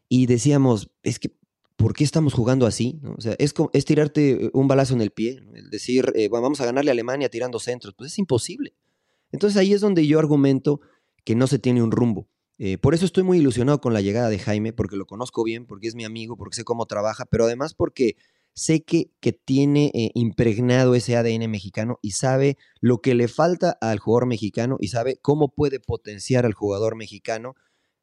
y 0.08 0.26
decíamos, 0.26 0.90
es 1.02 1.18
que 1.18 1.34
¿por 1.76 1.94
qué 1.94 2.04
estamos 2.04 2.34
jugando 2.34 2.66
así? 2.66 2.98
¿no? 3.02 3.14
O 3.16 3.20
sea, 3.20 3.34
es, 3.38 3.54
es, 3.72 3.84
tirarte 3.84 4.50
un 4.52 4.68
balazo 4.68 4.94
en 4.94 5.00
el 5.00 5.10
pie, 5.10 5.40
¿no? 5.40 5.52
decir, 5.70 6.12
eh, 6.14 6.28
vamos 6.28 6.60
a 6.60 6.64
ganarle 6.64 6.90
a 6.90 6.92
Alemania 6.92 7.28
tirando 7.28 7.58
centros, 7.58 7.94
pues 7.96 8.12
es 8.12 8.18
imposible. 8.18 8.74
Entonces 9.32 9.56
ahí 9.58 9.72
es 9.72 9.80
donde 9.80 10.06
yo 10.06 10.18
argumento 10.18 10.80
que 11.24 11.34
no 11.34 11.46
se 11.46 11.58
tiene 11.58 11.82
un 11.82 11.90
rumbo. 11.90 12.28
Eh, 12.58 12.78
por 12.78 12.94
eso 12.94 13.04
estoy 13.04 13.24
muy 13.24 13.38
ilusionado 13.38 13.80
con 13.80 13.92
la 13.92 14.00
llegada 14.00 14.28
de 14.28 14.38
Jaime, 14.38 14.72
porque 14.72 14.96
lo 14.96 15.06
conozco 15.06 15.42
bien, 15.42 15.66
porque 15.66 15.88
es 15.88 15.96
mi 15.96 16.04
amigo, 16.04 16.36
porque 16.36 16.56
sé 16.56 16.64
cómo 16.64 16.86
trabaja, 16.86 17.24
pero 17.26 17.44
además 17.44 17.74
porque 17.74 18.16
sé 18.52 18.84
que, 18.84 19.10
que 19.20 19.32
tiene 19.32 19.90
eh, 19.92 20.12
impregnado 20.14 20.94
ese 20.94 21.16
ADN 21.16 21.50
mexicano 21.50 21.98
y 22.00 22.12
sabe 22.12 22.56
lo 22.80 22.98
que 22.98 23.16
le 23.16 23.26
falta 23.26 23.76
al 23.80 23.98
jugador 23.98 24.26
mexicano 24.26 24.76
y 24.78 24.88
sabe 24.88 25.18
cómo 25.20 25.48
puede 25.48 25.80
potenciar 25.80 26.46
al 26.46 26.52
jugador 26.52 26.94
mexicano, 26.94 27.56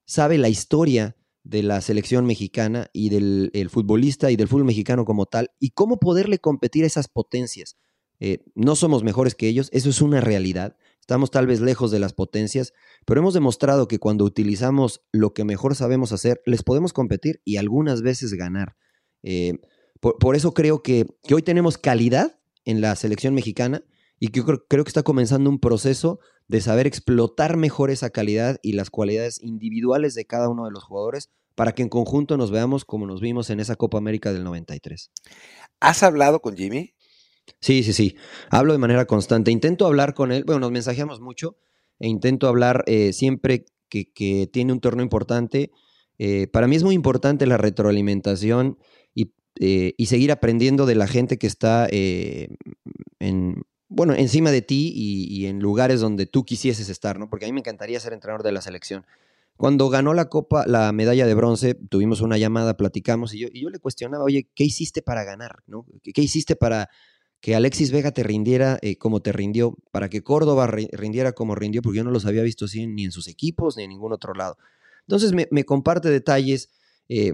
sabe 0.05 0.37
la 0.37 0.49
historia 0.49 1.15
de 1.43 1.63
la 1.63 1.81
selección 1.81 2.25
mexicana 2.25 2.89
y 2.93 3.09
del 3.09 3.49
el 3.53 3.69
futbolista 3.69 4.31
y 4.31 4.35
del 4.35 4.47
fútbol 4.47 4.65
mexicano 4.65 5.05
como 5.05 5.25
tal 5.25 5.51
y 5.59 5.71
cómo 5.71 5.97
poderle 5.97 6.39
competir 6.39 6.83
a 6.83 6.87
esas 6.87 7.07
potencias. 7.07 7.77
Eh, 8.19 8.43
no 8.53 8.75
somos 8.75 9.03
mejores 9.03 9.33
que 9.33 9.47
ellos, 9.47 9.69
eso 9.73 9.89
es 9.89 10.01
una 10.01 10.21
realidad. 10.21 10.77
Estamos 10.99 11.31
tal 11.31 11.47
vez 11.47 11.59
lejos 11.59 11.89
de 11.89 11.99
las 11.99 12.13
potencias, 12.13 12.73
pero 13.05 13.19
hemos 13.19 13.33
demostrado 13.33 13.87
que 13.87 13.97
cuando 13.97 14.23
utilizamos 14.23 15.01
lo 15.11 15.33
que 15.33 15.43
mejor 15.43 15.75
sabemos 15.75 16.11
hacer, 16.11 16.41
les 16.45 16.61
podemos 16.61 16.93
competir 16.93 17.41
y 17.43 17.57
algunas 17.57 18.03
veces 18.03 18.33
ganar. 18.33 18.77
Eh, 19.23 19.53
por, 19.99 20.19
por, 20.19 20.35
eso 20.35 20.53
creo 20.53 20.83
que, 20.83 21.07
que, 21.23 21.33
hoy 21.33 21.41
tenemos 21.41 21.79
calidad 21.79 22.39
en 22.63 22.81
la 22.81 22.95
selección 22.95 23.33
mexicana 23.33 23.83
y 24.19 24.27
que 24.27 24.43
creo, 24.43 24.65
creo 24.67 24.83
que 24.83 24.89
está 24.89 25.01
comenzando 25.01 25.49
un 25.49 25.59
proceso 25.59 26.19
de 26.51 26.59
saber 26.59 26.85
explotar 26.85 27.55
mejor 27.55 27.91
esa 27.91 28.09
calidad 28.09 28.59
y 28.61 28.73
las 28.73 28.89
cualidades 28.89 29.41
individuales 29.41 30.15
de 30.15 30.25
cada 30.25 30.49
uno 30.49 30.65
de 30.65 30.71
los 30.71 30.83
jugadores 30.83 31.29
para 31.55 31.71
que 31.71 31.81
en 31.81 31.87
conjunto 31.87 32.35
nos 32.35 32.51
veamos 32.51 32.83
como 32.83 33.07
nos 33.07 33.21
vimos 33.21 33.49
en 33.49 33.61
esa 33.61 33.77
Copa 33.77 33.97
América 33.97 34.33
del 34.33 34.43
93. 34.43 35.11
¿Has 35.79 36.03
hablado 36.03 36.41
con 36.41 36.57
Jimmy? 36.57 36.93
Sí, 37.61 37.83
sí, 37.83 37.93
sí. 37.93 38.17
Hablo 38.49 38.73
de 38.73 38.79
manera 38.79 39.05
constante. 39.05 39.49
Intento 39.49 39.85
hablar 39.85 40.13
con 40.13 40.33
él, 40.33 40.43
bueno, 40.43 40.59
nos 40.59 40.71
mensajeamos 40.71 41.21
mucho 41.21 41.55
e 42.01 42.09
intento 42.09 42.49
hablar 42.49 42.83
eh, 42.85 43.13
siempre 43.13 43.63
que, 43.87 44.11
que, 44.11 44.49
tiene 44.51 44.73
un 44.73 44.81
torneo 44.81 45.03
importante. 45.03 45.71
Eh, 46.17 46.47
para 46.47 46.67
mí 46.67 46.75
es 46.75 46.83
muy 46.83 46.95
importante 46.95 47.45
la 47.45 47.55
retroalimentación 47.55 48.77
y, 49.13 49.31
eh, 49.61 49.93
y, 49.95 50.07
seguir 50.07 50.33
aprendiendo 50.33 50.85
de 50.85 50.95
la 50.95 51.07
gente 51.07 51.37
que 51.37 51.47
está 51.47 51.87
en, 51.89 52.57
bueno, 53.91 54.13
encima 54.15 54.51
de 54.51 54.61
ti 54.61 54.91
y, 54.95 55.27
y, 55.29 55.47
en 55.47 55.59
lugares 55.59 55.99
donde 55.99 56.25
tú 56.25 56.45
quisieses 56.45 56.89
estar, 56.89 57.19
¿no? 57.19 57.29
Porque 57.29 57.45
a 57.45 57.47
mí 57.47 57.53
me 57.53 57.59
encantaría 57.59 57.99
ser 57.99 58.13
entrenador 58.13 58.43
de 58.43 58.51
la 58.51 58.61
selección. 58.61 59.05
Cuando 59.57 59.89
ganó 59.89 60.13
la 60.13 60.29
copa, 60.29 60.65
la 60.65 60.91
medalla 60.91 61.27
de 61.27 61.33
bronce, 61.35 61.75
tuvimos 61.75 62.21
una 62.21 62.37
llamada, 62.37 62.77
platicamos 62.77 63.33
y 63.33 63.39
yo, 63.39 63.47
y 63.51 63.61
yo 63.61 63.69
le 63.69 63.79
cuestionaba, 63.79 64.23
oye, 64.23 64.49
¿qué 64.55 64.63
hiciste 64.63 65.01
para 65.01 65.23
ganar? 65.23 65.59
¿no? 65.67 65.85
¿Qué, 66.01 66.21
hiciste 66.21 66.55
para 66.55 66.89
que 67.41 67.53
Alexis 67.53 67.91
Vega 67.91 68.11
te 68.11 68.23
rindiera 68.23 68.79
eh, 68.81 68.97
como 68.97 69.21
te 69.21 69.31
rindió, 69.31 69.77
para 69.91 70.09
que 70.09 70.23
Córdoba 70.23 70.67
rindiera 70.67 71.33
como 71.33 71.53
rindió, 71.53 71.81
porque 71.81 71.97
yo 71.97 72.03
no 72.03 72.11
los 72.11 72.25
había 72.25 72.43
visto 72.43 72.65
así 72.65 72.87
ni 72.87 73.05
en 73.05 73.11
sus 73.11 73.27
equipos 73.27 73.77
ni 73.77 73.83
en 73.83 73.89
ningún 73.89 74.13
otro 74.13 74.33
lado. 74.33 74.57
Entonces 75.01 75.33
me, 75.33 75.63
comparte 75.63 76.09
detalles 76.09 76.69
eh, 77.09 77.33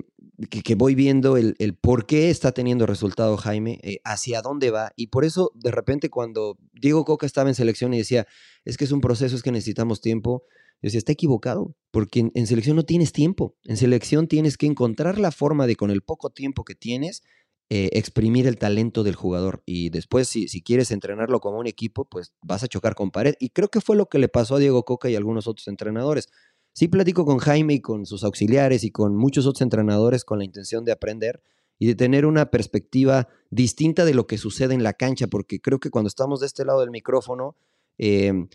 que, 0.50 0.76
voy 0.76 0.96
viendo 0.96 1.38
el, 1.38 1.56
por 1.82 2.06
qué 2.06 2.30
está 2.30 2.52
teniendo 2.52 2.86
resultado 2.86 3.38
Jaime, 3.38 3.80
eh, 3.84 4.00
hacia 4.04 4.42
dónde 4.42 4.72
va. 4.72 4.92
Y 4.96 5.08
por 5.08 5.26
eso, 5.26 5.52
de 5.56 5.72
repente, 5.72 6.10
cuando 6.10 6.58
Diego 6.74 7.06
Coca 7.06 7.26
estaba 7.26 7.50
en 7.50 7.56
selección 7.56 7.94
y 7.94 8.00
decía, 8.00 8.28
es 8.66 8.78
que 8.78 8.86
es 8.86 8.92
un 8.92 9.02
proceso, 9.02 9.36
es 9.36 9.44
que 9.44 9.52
necesitamos 9.52 10.02
tiempo, 10.02 10.44
yo 10.82 10.88
decía, 10.88 11.00
está 11.00 11.12
equivocado, 11.12 11.76
porque 11.90 12.30
en, 12.34 12.48
selección 12.48 12.76
no 12.76 12.84
tienes 12.84 13.12
tiempo. 13.12 13.56
En 13.64 13.78
selección 13.78 14.28
tienes 14.28 14.58
que 14.58 14.68
encontrar 14.68 15.18
la 15.18 15.32
forma 15.32 15.66
de, 15.66 15.76
con 15.76 15.90
el 15.90 16.04
poco 16.04 16.30
tiempo 16.30 16.64
que 16.64 16.76
tienes, 16.76 17.24
eh, 17.70 17.90
exprimir 17.94 18.46
el 18.46 18.58
talento 18.58 19.04
del 19.04 19.16
jugador. 19.16 19.64
Y 19.66 19.90
después, 19.90 20.28
si, 20.28 20.48
si, 20.48 20.62
quieres 20.62 20.92
entrenarlo 20.92 21.40
como 21.40 21.58
un 21.58 21.66
equipo, 21.66 22.06
pues 22.06 22.32
vas 22.44 22.64
a 22.64 22.68
chocar 22.68 22.94
con 22.94 23.10
pared. 23.10 23.34
Y 23.40 23.50
creo 23.50 23.70
que 23.70 23.82
fue 23.82 23.96
lo 23.96 24.06
que 24.06 24.20
le 24.20 24.30
pasó 24.30 24.56
a 24.56 24.60
Diego 24.60 24.84
Coca 24.84 25.10
y 25.10 25.16
a 25.16 25.18
algunos 25.18 25.48
otros 25.48 25.68
entrenadores. 25.68 26.30
Sí 26.78 26.88
platico 26.88 27.26
con 27.26 27.40
Jaime 27.40 27.74
y 27.74 27.82
con 27.82 28.06
sus 28.06 28.24
auxiliares 28.24 28.84
y 28.84 28.92
con 28.92 29.16
muchos 29.16 29.48
otros 29.48 29.64
entrenadores 29.64 30.24
con 30.24 30.38
la 30.38 30.46
intención 30.46 30.86
de 30.86 30.92
aprender 30.92 31.42
y 31.80 31.88
de 31.88 31.96
tener 31.96 32.24
una 32.24 32.52
perspectiva 32.52 33.30
distinta 33.50 34.06
de 34.06 34.14
lo 34.14 34.28
que 34.28 34.38
sucede 34.38 34.76
en 34.76 34.84
la 34.84 34.94
cancha, 34.94 35.26
porque 35.26 35.60
creo 35.60 35.80
que 35.80 35.90
cuando 35.90 36.08
estamos 36.08 36.40
de 36.40 36.46
este 36.46 36.66
lado 36.66 36.82
del 36.82 36.92
micrófono, 36.92 37.56
em, 37.98 38.48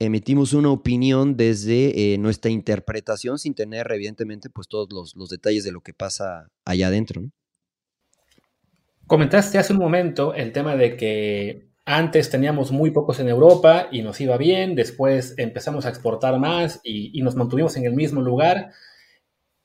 emitimos 0.00 0.52
una 0.52 0.70
opinión 0.70 1.36
desde 1.36 2.14
eh, 2.14 2.18
nuestra 2.18 2.50
interpretación 2.50 3.38
sin 3.38 3.54
tener, 3.54 3.86
evidentemente, 3.92 4.50
pues 4.50 4.66
todos 4.66 5.14
los, 5.14 5.28
detalles 5.28 5.62
de 5.62 5.70
lo 5.70 5.80
que 5.80 5.94
pasa 5.94 6.50
allá 6.64 6.88
adentro. 6.88 7.22
Comentaste 9.06 9.58
hace 9.58 9.74
un 9.74 9.78
momento 9.78 10.34
el 10.34 10.50
tema 10.50 10.74
de 10.74 10.96
que 10.96 11.68
antes 11.86 12.30
teníamos 12.30 12.72
muy 12.72 12.90
pocos 12.90 13.20
en 13.20 13.28
Europa 13.28 13.88
y 13.90 14.02
nos 14.02 14.20
iba 14.20 14.36
bien, 14.38 14.74
después 14.74 15.34
empezamos 15.36 15.84
a 15.84 15.90
exportar 15.90 16.38
más 16.38 16.80
y, 16.82 17.20
nos 17.22 17.36
mantuvimos 17.36 17.76
en 17.76 17.84
el 17.84 17.94
mismo 17.94 18.22
lugar. 18.22 18.70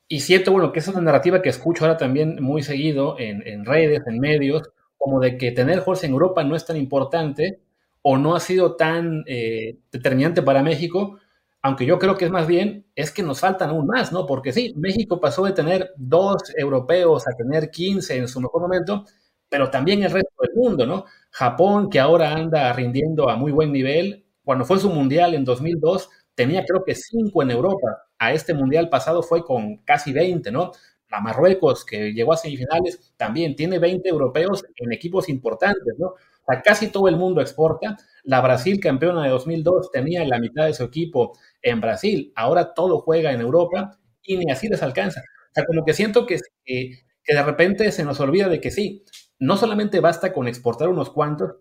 Y 0.08 0.20
siento, 0.20 0.52
bueno, 0.52 0.72
que 0.72 0.80
esa 0.80 0.90
es 0.90 0.96
una 0.96 1.04
narrativa 1.06 1.40
que 1.40 1.48
escucho 1.48 1.84
ahora 1.84 1.96
también 1.96 2.42
muy 2.42 2.62
seguido 2.62 3.16
en, 3.18 3.64
redes, 3.64 4.02
en 4.06 4.18
medios, 4.18 4.70
como 4.98 5.20
de 5.20 5.38
que 5.38 5.52
tener 5.52 5.78
jugadores 5.78 6.04
en 6.04 6.12
Europa 6.12 6.44
no 6.44 6.56
es 6.56 6.66
tan 6.66 6.76
importante 6.76 7.60
o 8.02 8.18
no 8.18 8.34
ha 8.34 8.40
sido 8.40 8.76
tan 8.76 9.24
eh, 9.26 9.78
determinante 9.92 10.42
para 10.42 10.62
México, 10.62 11.18
aunque 11.62 11.86
yo 11.86 11.98
creo 11.98 12.16
que 12.16 12.24
es 12.24 12.30
más 12.30 12.46
bien, 12.46 12.86
es 12.94 13.10
que 13.12 13.22
nos 13.22 13.40
faltan 13.40 13.70
aún 13.70 13.86
más, 13.86 14.12
¿no? 14.12 14.26
Porque 14.26 14.52
sí, 14.52 14.74
México 14.76 15.20
pasó 15.20 15.44
de 15.44 15.52
tener 15.52 15.92
dos 15.96 16.42
europeos 16.56 17.26
a 17.28 17.36
tener 17.36 17.70
15 17.70 18.16
en 18.16 18.28
su 18.28 18.40
mejor 18.40 18.62
momento, 18.62 19.04
pero 19.48 19.70
también 19.70 20.02
el 20.02 20.10
resto 20.10 20.32
del 20.42 20.54
mundo, 20.54 20.86
¿no? 20.86 21.04
Japón, 21.30 21.90
que 21.90 22.00
ahora 22.00 22.32
anda 22.32 22.72
rindiendo 22.72 23.28
a 23.30 23.36
muy 23.36 23.52
buen 23.52 23.72
nivel, 23.72 24.26
cuando 24.44 24.64
fue 24.64 24.78
su 24.78 24.90
mundial 24.90 25.34
en 25.34 25.44
2002, 25.44 26.08
tenía 26.34 26.64
creo 26.64 26.82
que 26.84 26.94
cinco 26.94 27.42
en 27.42 27.50
Europa. 27.50 28.04
A 28.18 28.32
este 28.32 28.54
mundial 28.54 28.88
pasado 28.88 29.22
fue 29.22 29.44
con 29.44 29.78
casi 29.78 30.12
20, 30.12 30.50
¿no? 30.50 30.72
La 31.10 31.20
Marruecos, 31.20 31.84
que 31.84 32.12
llegó 32.12 32.32
a 32.32 32.36
semifinales, 32.36 33.12
también 33.16 33.56
tiene 33.56 33.78
20 33.78 34.08
europeos 34.08 34.64
en 34.76 34.92
equipos 34.92 35.28
importantes, 35.28 35.94
¿no? 35.98 36.08
O 36.08 36.52
sea, 36.52 36.62
casi 36.62 36.88
todo 36.88 37.08
el 37.08 37.16
mundo 37.16 37.40
exporta. 37.40 37.96
La 38.24 38.40
Brasil, 38.40 38.80
campeona 38.80 39.24
de 39.24 39.30
2002, 39.30 39.90
tenía 39.92 40.24
la 40.24 40.38
mitad 40.38 40.66
de 40.66 40.74
su 40.74 40.84
equipo 40.84 41.32
en 41.62 41.80
Brasil. 41.80 42.32
Ahora 42.36 42.74
todo 42.74 43.00
juega 43.00 43.32
en 43.32 43.40
Europa 43.40 43.98
y 44.22 44.36
ni 44.36 44.50
así 44.50 44.68
les 44.68 44.82
alcanza. 44.82 45.20
O 45.20 45.54
sea, 45.54 45.64
como 45.64 45.84
que 45.84 45.94
siento 45.94 46.26
que, 46.26 46.38
que 46.64 47.34
de 47.34 47.42
repente 47.42 47.90
se 47.92 48.04
nos 48.04 48.20
olvida 48.20 48.48
de 48.48 48.60
que 48.60 48.70
sí, 48.70 49.04
no 49.40 49.56
solamente 49.56 50.00
basta 50.00 50.32
con 50.32 50.46
exportar 50.46 50.88
unos 50.88 51.10
cuantos, 51.10 51.56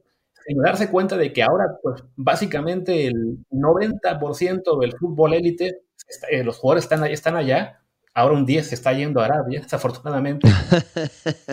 sino 0.46 0.62
darse 0.62 0.90
cuenta 0.90 1.18
de 1.18 1.34
que 1.34 1.42
ahora, 1.42 1.78
pues 1.82 2.04
básicamente 2.16 3.08
el 3.08 3.40
90% 3.50 4.80
del 4.80 4.94
fútbol 4.98 5.34
élite, 5.34 5.82
eh, 6.30 6.44
los 6.44 6.58
jugadores 6.58 6.84
están, 6.84 7.06
están 7.06 7.36
allá, 7.36 7.82
ahora 8.14 8.36
un 8.36 8.46
10 8.46 8.68
se 8.68 8.76
está 8.76 8.94
yendo 8.94 9.22
a 9.22 9.26
Arabia, 9.26 9.62
desafortunadamente. 9.64 10.48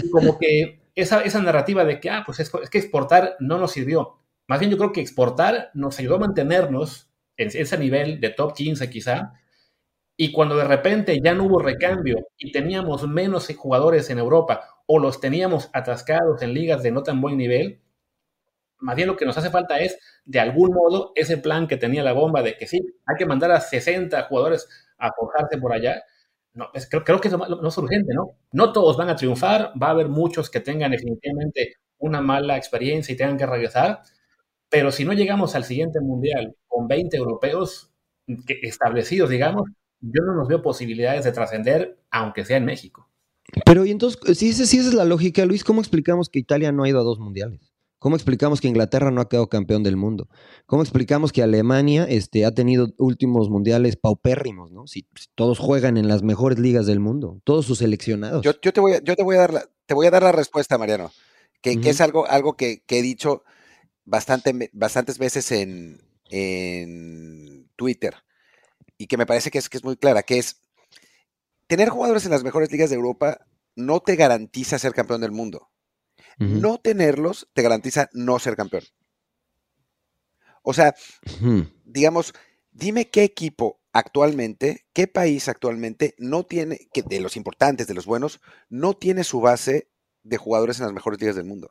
y 0.02 0.10
como 0.10 0.38
que 0.38 0.80
esa, 0.94 1.20
esa 1.22 1.40
narrativa 1.40 1.84
de 1.84 2.00
que, 2.00 2.10
ah, 2.10 2.22
pues 2.26 2.40
es, 2.40 2.50
que 2.50 2.78
exportar 2.78 3.36
no 3.38 3.58
nos 3.58 3.72
sirvió. 3.72 4.16
Más 4.48 4.58
bien 4.60 4.70
yo 4.70 4.78
creo 4.78 4.92
que 4.92 5.00
exportar 5.00 5.70
nos 5.74 5.98
ayudó 5.98 6.16
a 6.16 6.20
mantenernos 6.20 7.10
en 7.36 7.48
ese 7.52 7.78
nivel 7.78 8.20
de 8.20 8.30
top 8.30 8.54
15 8.54 8.88
quizá, 8.88 9.34
y 10.16 10.32
cuando 10.32 10.56
de 10.56 10.64
repente 10.64 11.20
ya 11.22 11.34
no 11.34 11.44
hubo 11.44 11.58
recambio 11.58 12.28
y 12.38 12.52
teníamos 12.52 13.06
menos 13.06 13.48
jugadores 13.54 14.08
en 14.10 14.18
Europa 14.18 14.82
o 14.86 14.98
los 14.98 15.20
teníamos 15.20 15.68
atascados 15.72 16.42
en 16.42 16.54
ligas 16.54 16.82
de 16.82 16.90
no 16.90 17.02
tan 17.02 17.20
buen 17.20 17.36
nivel, 17.36 17.82
más 18.78 18.96
bien 18.96 19.08
lo 19.08 19.16
que 19.16 19.24
nos 19.26 19.36
hace 19.36 19.50
falta 19.50 19.78
es, 19.80 19.98
de 20.24 20.40
algún 20.40 20.70
modo, 20.72 21.12
ese 21.14 21.38
plan 21.38 21.66
que 21.66 21.76
tenía 21.76 22.02
la 22.02 22.12
bomba 22.12 22.42
de 22.42 22.56
que 22.56 22.66
sí, 22.66 22.80
hay 23.06 23.16
que 23.16 23.26
mandar 23.26 23.50
a 23.50 23.60
60 23.60 24.22
jugadores 24.24 24.68
a 24.98 25.12
forjarse 25.12 25.58
por 25.58 25.72
allá. 25.72 26.02
No, 26.52 26.70
creo, 27.04 27.20
que 27.20 27.28
no 27.30 27.68
es 27.68 27.78
urgente, 27.78 28.14
¿no? 28.14 28.38
No 28.52 28.72
todos 28.72 28.96
van 28.96 29.10
a 29.10 29.16
triunfar, 29.16 29.72
va 29.80 29.88
a 29.88 29.90
haber 29.90 30.08
muchos 30.08 30.48
que 30.50 30.60
tengan 30.60 30.90
definitivamente 30.90 31.74
una 31.98 32.20
mala 32.20 32.56
experiencia 32.56 33.12
y 33.12 33.16
tengan 33.16 33.36
que 33.36 33.46
regresar, 33.46 34.00
pero 34.68 34.90
si 34.92 35.04
no 35.04 35.12
llegamos 35.12 35.54
al 35.54 35.64
siguiente 35.64 36.00
mundial 36.00 36.56
con 36.66 36.88
20 36.88 37.16
europeos 37.16 37.90
establecidos, 38.62 39.30
digamos, 39.30 39.68
yo 40.00 40.22
no 40.24 40.34
nos 40.34 40.48
veo 40.48 40.62
posibilidades 40.62 41.24
de 41.24 41.32
trascender, 41.32 41.98
aunque 42.10 42.44
sea 42.44 42.56
en 42.56 42.64
México. 42.64 43.08
Pero 43.64 43.84
y 43.84 43.90
entonces, 43.90 44.38
si, 44.38 44.48
esa, 44.48 44.62
es 44.64 44.94
la 44.94 45.04
lógica, 45.04 45.44
Luis, 45.44 45.64
¿cómo 45.64 45.80
explicamos 45.80 46.28
que 46.28 46.38
Italia 46.38 46.72
no 46.72 46.82
ha 46.82 46.88
ido 46.88 47.00
a 47.00 47.04
dos 47.04 47.18
mundiales? 47.18 47.72
¿Cómo 47.98 48.14
explicamos 48.14 48.60
que 48.60 48.68
Inglaterra 48.68 49.10
no 49.10 49.20
ha 49.20 49.28
quedado 49.28 49.48
campeón 49.48 49.82
del 49.82 49.96
mundo? 49.96 50.28
¿Cómo 50.66 50.82
explicamos 50.82 51.32
que 51.32 51.42
Alemania 51.42 52.06
este, 52.08 52.44
ha 52.44 52.52
tenido 52.52 52.88
últimos 52.98 53.48
mundiales 53.48 53.96
paupérrimos, 53.96 54.70
¿no? 54.70 54.86
Si, 54.86 55.06
todos 55.34 55.58
juegan 55.58 55.96
en 55.96 56.06
las 56.06 56.22
mejores 56.22 56.58
ligas 56.58 56.86
del 56.86 57.00
mundo, 57.00 57.40
todos 57.44 57.64
sus 57.64 57.78
seleccionados. 57.78 58.44
Yo, 58.44 58.54
te, 58.54 58.80
voy 58.80 58.92
a, 58.92 59.02
yo 59.02 59.16
te, 59.16 59.22
voy 59.22 59.36
a 59.36 59.40
dar 59.40 59.52
la, 59.54 59.64
te 59.86 59.94
voy 59.94 60.06
a 60.06 60.10
dar 60.10 60.22
la 60.22 60.32
respuesta, 60.32 60.76
Mariano, 60.76 61.10
que, 61.62 61.78
es 61.82 62.00
algo, 62.00 62.26
algo 62.26 62.56
que, 62.56 62.82
he 62.86 63.02
dicho 63.02 63.44
bastante, 64.04 64.70
bastantes 64.72 65.18
veces 65.18 65.50
en, 65.52 66.02
en 66.28 67.68
Twitter 67.76 68.14
y 68.98 69.06
que 69.06 69.16
me 69.16 69.26
parece 69.26 69.50
que 69.50 69.58
es, 69.58 69.68
que 69.68 69.78
es 69.78 69.84
muy 69.84 69.96
clara, 69.96 70.22
que 70.22 70.38
es 70.38 70.60
tener 71.66 71.88
jugadores 71.88 72.24
en 72.24 72.30
las 72.30 72.44
mejores 72.44 72.70
ligas 72.70 72.90
de 72.90 72.96
Europa 72.96 73.46
no 73.74 74.00
te 74.00 74.16
garantiza 74.16 74.78
ser 74.78 74.92
campeón 74.92 75.20
del 75.20 75.32
mundo. 75.32 75.70
No 76.38 76.78
tenerlos 76.78 77.48
te 77.54 77.62
garantiza 77.62 78.10
no 78.12 78.38
ser 78.38 78.56
campeón. 78.56 78.84
O 80.62 80.74
sea, 80.74 80.94
digamos, 81.84 82.34
dime 82.72 83.08
qué 83.08 83.22
equipo 83.22 83.80
actualmente, 83.92 84.84
qué 84.92 85.06
país 85.06 85.48
actualmente 85.48 86.14
no 86.18 86.44
tiene, 86.44 86.88
que 86.92 87.02
de 87.02 87.20
los 87.20 87.36
importantes, 87.36 87.86
de 87.86 87.94
los 87.94 88.04
buenos, 88.04 88.40
no 88.68 88.94
tiene 88.94 89.24
su 89.24 89.40
base 89.40 89.88
de 90.24 90.36
jugadores 90.36 90.78
en 90.78 90.86
las 90.86 90.92
mejores 90.92 91.20
ligas 91.20 91.36
del 91.36 91.46
mundo. 91.46 91.70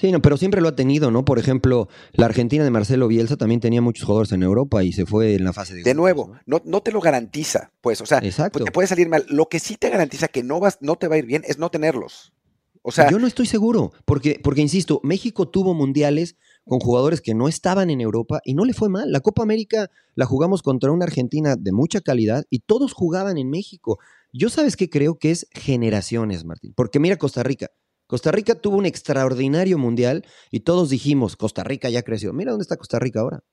Sí, 0.00 0.10
no, 0.12 0.22
pero 0.22 0.38
siempre 0.38 0.62
lo 0.62 0.68
ha 0.68 0.74
tenido, 0.74 1.10
¿no? 1.10 1.26
Por 1.26 1.38
ejemplo, 1.38 1.88
la 2.12 2.24
Argentina 2.24 2.64
de 2.64 2.70
Marcelo 2.70 3.06
Bielsa 3.06 3.36
también 3.36 3.60
tenía 3.60 3.82
muchos 3.82 4.06
jugadores 4.06 4.32
en 4.32 4.42
Europa 4.42 4.82
y 4.82 4.92
se 4.92 5.04
fue 5.04 5.34
en 5.34 5.44
la 5.44 5.52
fase 5.52 5.74
de. 5.74 5.82
De 5.82 5.92
nuevo, 5.92 6.32
¿no? 6.46 6.62
No, 6.64 6.80
te 6.80 6.90
lo 6.90 7.02
garantiza, 7.02 7.70
pues, 7.82 8.00
o 8.00 8.06
sea, 8.06 8.22
te 8.22 8.70
puede 8.72 8.88
salir 8.88 9.10
mal. 9.10 9.26
Lo 9.28 9.50
que 9.50 9.58
sí 9.58 9.76
te 9.76 9.90
garantiza 9.90 10.28
que 10.28 10.42
no 10.42 10.58
vas, 10.58 10.78
no 10.80 10.96
te 10.96 11.06
va 11.06 11.16
a 11.16 11.18
ir 11.18 11.26
bien 11.26 11.42
es 11.46 11.58
no 11.58 11.70
tenerlos. 11.70 12.32
O 12.80 12.92
sea, 12.92 13.10
yo 13.10 13.18
no 13.18 13.26
estoy 13.26 13.44
seguro, 13.44 13.92
porque, 14.06 14.40
porque 14.42 14.62
insisto, 14.62 15.00
México 15.02 15.46
tuvo 15.46 15.74
mundiales 15.74 16.36
con 16.64 16.80
jugadores 16.80 17.20
que 17.20 17.34
no 17.34 17.46
estaban 17.46 17.90
en 17.90 18.00
Europa 18.00 18.40
y 18.42 18.54
no 18.54 18.64
le 18.64 18.72
fue 18.72 18.88
mal. 18.88 19.12
La 19.12 19.20
Copa 19.20 19.42
América 19.42 19.90
la 20.14 20.24
jugamos 20.24 20.62
contra 20.62 20.90
una 20.92 21.04
Argentina 21.04 21.56
de 21.56 21.72
mucha 21.72 22.00
calidad 22.00 22.46
y 22.48 22.60
todos 22.60 22.94
jugaban 22.94 23.36
en 23.36 23.50
México. 23.50 23.98
Yo 24.32 24.48
sabes 24.48 24.76
qué 24.76 24.88
creo 24.88 25.18
que 25.18 25.30
es 25.30 25.46
generaciones, 25.52 26.46
Martín. 26.46 26.72
Porque 26.74 27.00
mira 27.00 27.16
Costa 27.16 27.42
Rica, 27.42 27.68
Costa 28.10 28.32
Rica 28.32 28.56
tuvo 28.56 28.76
un 28.76 28.86
extraordinario 28.86 29.78
mundial 29.78 30.26
y 30.50 30.60
todos 30.60 30.90
dijimos, 30.90 31.36
Costa 31.36 31.62
Rica 31.62 31.90
ya 31.90 32.02
creció. 32.02 32.32
Mira 32.32 32.50
dónde 32.50 32.64
está 32.64 32.76
Costa 32.76 32.98
Rica 32.98 33.20
ahora. 33.20 33.44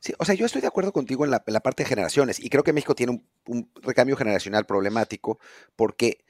Sí, 0.00 0.12
o 0.18 0.24
sea, 0.24 0.34
yo 0.34 0.46
estoy 0.46 0.62
de 0.62 0.66
acuerdo 0.66 0.92
contigo 0.92 1.24
en 1.24 1.30
la, 1.30 1.44
parte 1.44 1.84
de 1.84 1.88
generaciones 1.88 2.40
y 2.40 2.50
creo 2.50 2.64
que 2.64 2.72
México 2.72 2.96
tiene 2.96 3.22
un, 3.46 3.70
recambio 3.76 4.16
generacional 4.16 4.66
problemático 4.66 5.38
porque, 5.76 6.24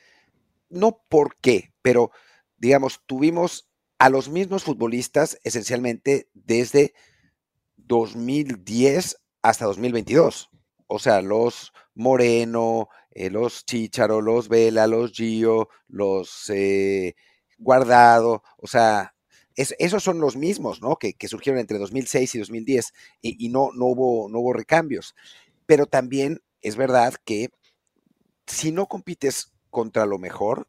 no 0.69 1.01
por 1.09 1.37
qué, 1.37 1.73
pero 1.81 2.11
digamos, 2.59 3.01
tuvimos 3.07 3.71
a 3.99 4.11
los 4.11 4.29
mismos 4.29 4.65
futbolistas 4.65 5.39
esencialmente 5.43 6.29
desde 6.35 6.93
2010 7.79 9.23
hasta 9.41 9.65
2022. 9.65 10.51
O 10.87 10.99
sea, 10.99 11.23
los 11.23 11.73
Moreno, 11.95 12.91
eh, 13.11 13.31
los 13.31 13.65
Chicharo, 13.65 14.21
los 14.21 14.51
Vela, 14.51 14.87
los 14.87 15.13
Gio, 15.13 15.71
los 15.89 16.51
eh, 16.51 17.15
guardado, 17.59 18.43
o 18.57 18.67
sea, 18.67 19.15
esos 19.57 20.05
son 20.05 20.21
los 20.21 20.37
mismos, 20.37 20.81
¿no? 20.81 20.97
Que, 20.97 21.17
surgieron 21.27 21.61
entre 21.61 21.79
2006 21.79 22.35
y 22.35 22.39
2010 22.39 22.93
y, 23.21 23.49
no, 23.49 23.71
no, 23.75 23.87
hubo, 23.87 24.29
no 24.29 24.39
hubo 24.39 24.53
recambios. 24.53 25.17
Pero 25.67 25.87
también 25.87 26.41
es 26.63 26.77
verdad 26.77 27.15
que 27.25 27.51
si 28.47 28.71
no 28.71 28.87
compites 28.87 29.53
contra 29.71 30.07
lo 30.07 30.19
mejor, 30.19 30.69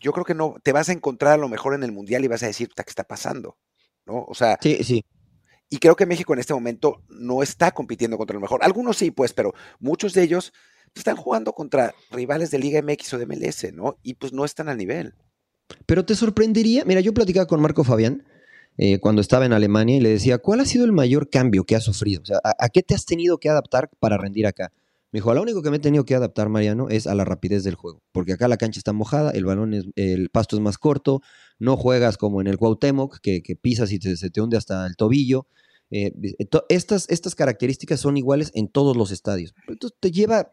yo 0.00 0.12
creo 0.12 0.26
que 0.26 0.34
no 0.34 0.56
te 0.62 0.72
vas 0.72 0.90
a 0.90 0.92
encontrar 0.92 1.32
a 1.32 1.38
lo 1.38 1.48
mejor 1.48 1.74
en 1.74 1.82
el 1.82 1.92
mundial 1.92 2.24
y 2.24 2.28
vas 2.28 2.42
a 2.42 2.46
decir, 2.46 2.68
¿qué 2.74 2.82
está 2.86 3.04
pasando? 3.04 3.56
¿No? 4.04 4.24
O 4.28 4.34
sea, 4.34 4.58
sí, 4.60 4.84
sí. 4.84 5.04
Y 5.70 5.78
creo 5.78 5.96
que 5.96 6.06
México 6.06 6.34
en 6.34 6.40
este 6.40 6.52
momento 6.52 7.02
no 7.08 7.42
está 7.42 7.70
compitiendo 7.70 8.18
contra 8.18 8.34
lo 8.34 8.40
mejor. 8.40 8.62
Algunos 8.62 8.98
sí, 8.98 9.10
pues, 9.10 9.32
pero 9.32 9.54
muchos 9.80 10.12
de 10.12 10.22
ellos 10.22 10.52
están 10.94 11.16
jugando 11.16 11.54
contra 11.54 11.94
rivales 12.10 12.50
de 12.50 12.58
Liga 12.58 12.82
MX 12.82 13.14
o 13.14 13.18
de 13.18 13.26
MLS, 13.26 13.72
¿no? 13.72 13.96
Y 14.02 14.14
pues 14.14 14.32
no 14.32 14.44
están 14.44 14.68
al 14.68 14.76
nivel. 14.76 15.14
Pero 15.86 16.04
te 16.04 16.14
sorprendería, 16.14 16.84
mira, 16.84 17.00
yo 17.00 17.14
platicaba 17.14 17.46
con 17.46 17.60
Marco 17.60 17.84
Fabián 17.84 18.24
eh, 18.76 18.98
cuando 18.98 19.20
estaba 19.20 19.46
en 19.46 19.52
Alemania 19.52 19.96
y 19.96 20.00
le 20.00 20.08
decía, 20.10 20.38
¿cuál 20.38 20.60
ha 20.60 20.66
sido 20.66 20.84
el 20.84 20.92
mayor 20.92 21.30
cambio 21.30 21.64
que 21.64 21.76
has 21.76 21.84
sufrido? 21.84 22.22
O 22.22 22.26
sea, 22.26 22.40
¿a, 22.42 22.68
qué 22.68 22.82
te 22.82 22.94
has 22.94 23.04
tenido 23.04 23.38
que 23.38 23.48
adaptar 23.48 23.90
para 24.00 24.18
rendir 24.18 24.46
acá? 24.46 24.72
Me 25.12 25.18
dijo, 25.18 25.32
lo 25.32 25.42
único 25.42 25.62
que 25.62 25.70
me 25.70 25.76
he 25.76 25.80
tenido 25.80 26.04
que 26.04 26.16
adaptar, 26.16 26.48
Mariano, 26.48 26.88
es 26.88 27.06
a 27.06 27.14
la 27.14 27.24
rapidez 27.24 27.62
del 27.62 27.76
juego, 27.76 28.02
porque 28.10 28.32
acá 28.32 28.48
la 28.48 28.56
cancha 28.56 28.80
está 28.80 28.92
mojada, 28.92 29.30
el 29.30 29.44
balón 29.44 29.72
es, 29.72 29.84
el 29.94 30.28
pasto 30.28 30.56
es 30.56 30.62
más 30.62 30.76
corto, 30.76 31.20
no 31.60 31.76
juegas 31.76 32.16
como 32.16 32.40
en 32.40 32.48
el 32.48 32.58
Cuauhtémoc, 32.58 33.20
que, 33.20 33.40
pisas 33.60 33.92
y 33.92 34.00
se 34.00 34.30
te 34.30 34.40
hunde 34.40 34.56
hasta 34.56 34.84
el 34.86 34.96
tobillo. 34.96 35.46
Eh, 35.92 36.12
estas, 36.68 37.06
estas 37.08 37.36
características 37.36 38.00
son 38.00 38.16
iguales 38.16 38.50
en 38.54 38.66
todos 38.66 38.96
los 38.96 39.12
estadios. 39.12 39.54
Entonces 39.68 39.96
te 40.00 40.10
lleva 40.10 40.52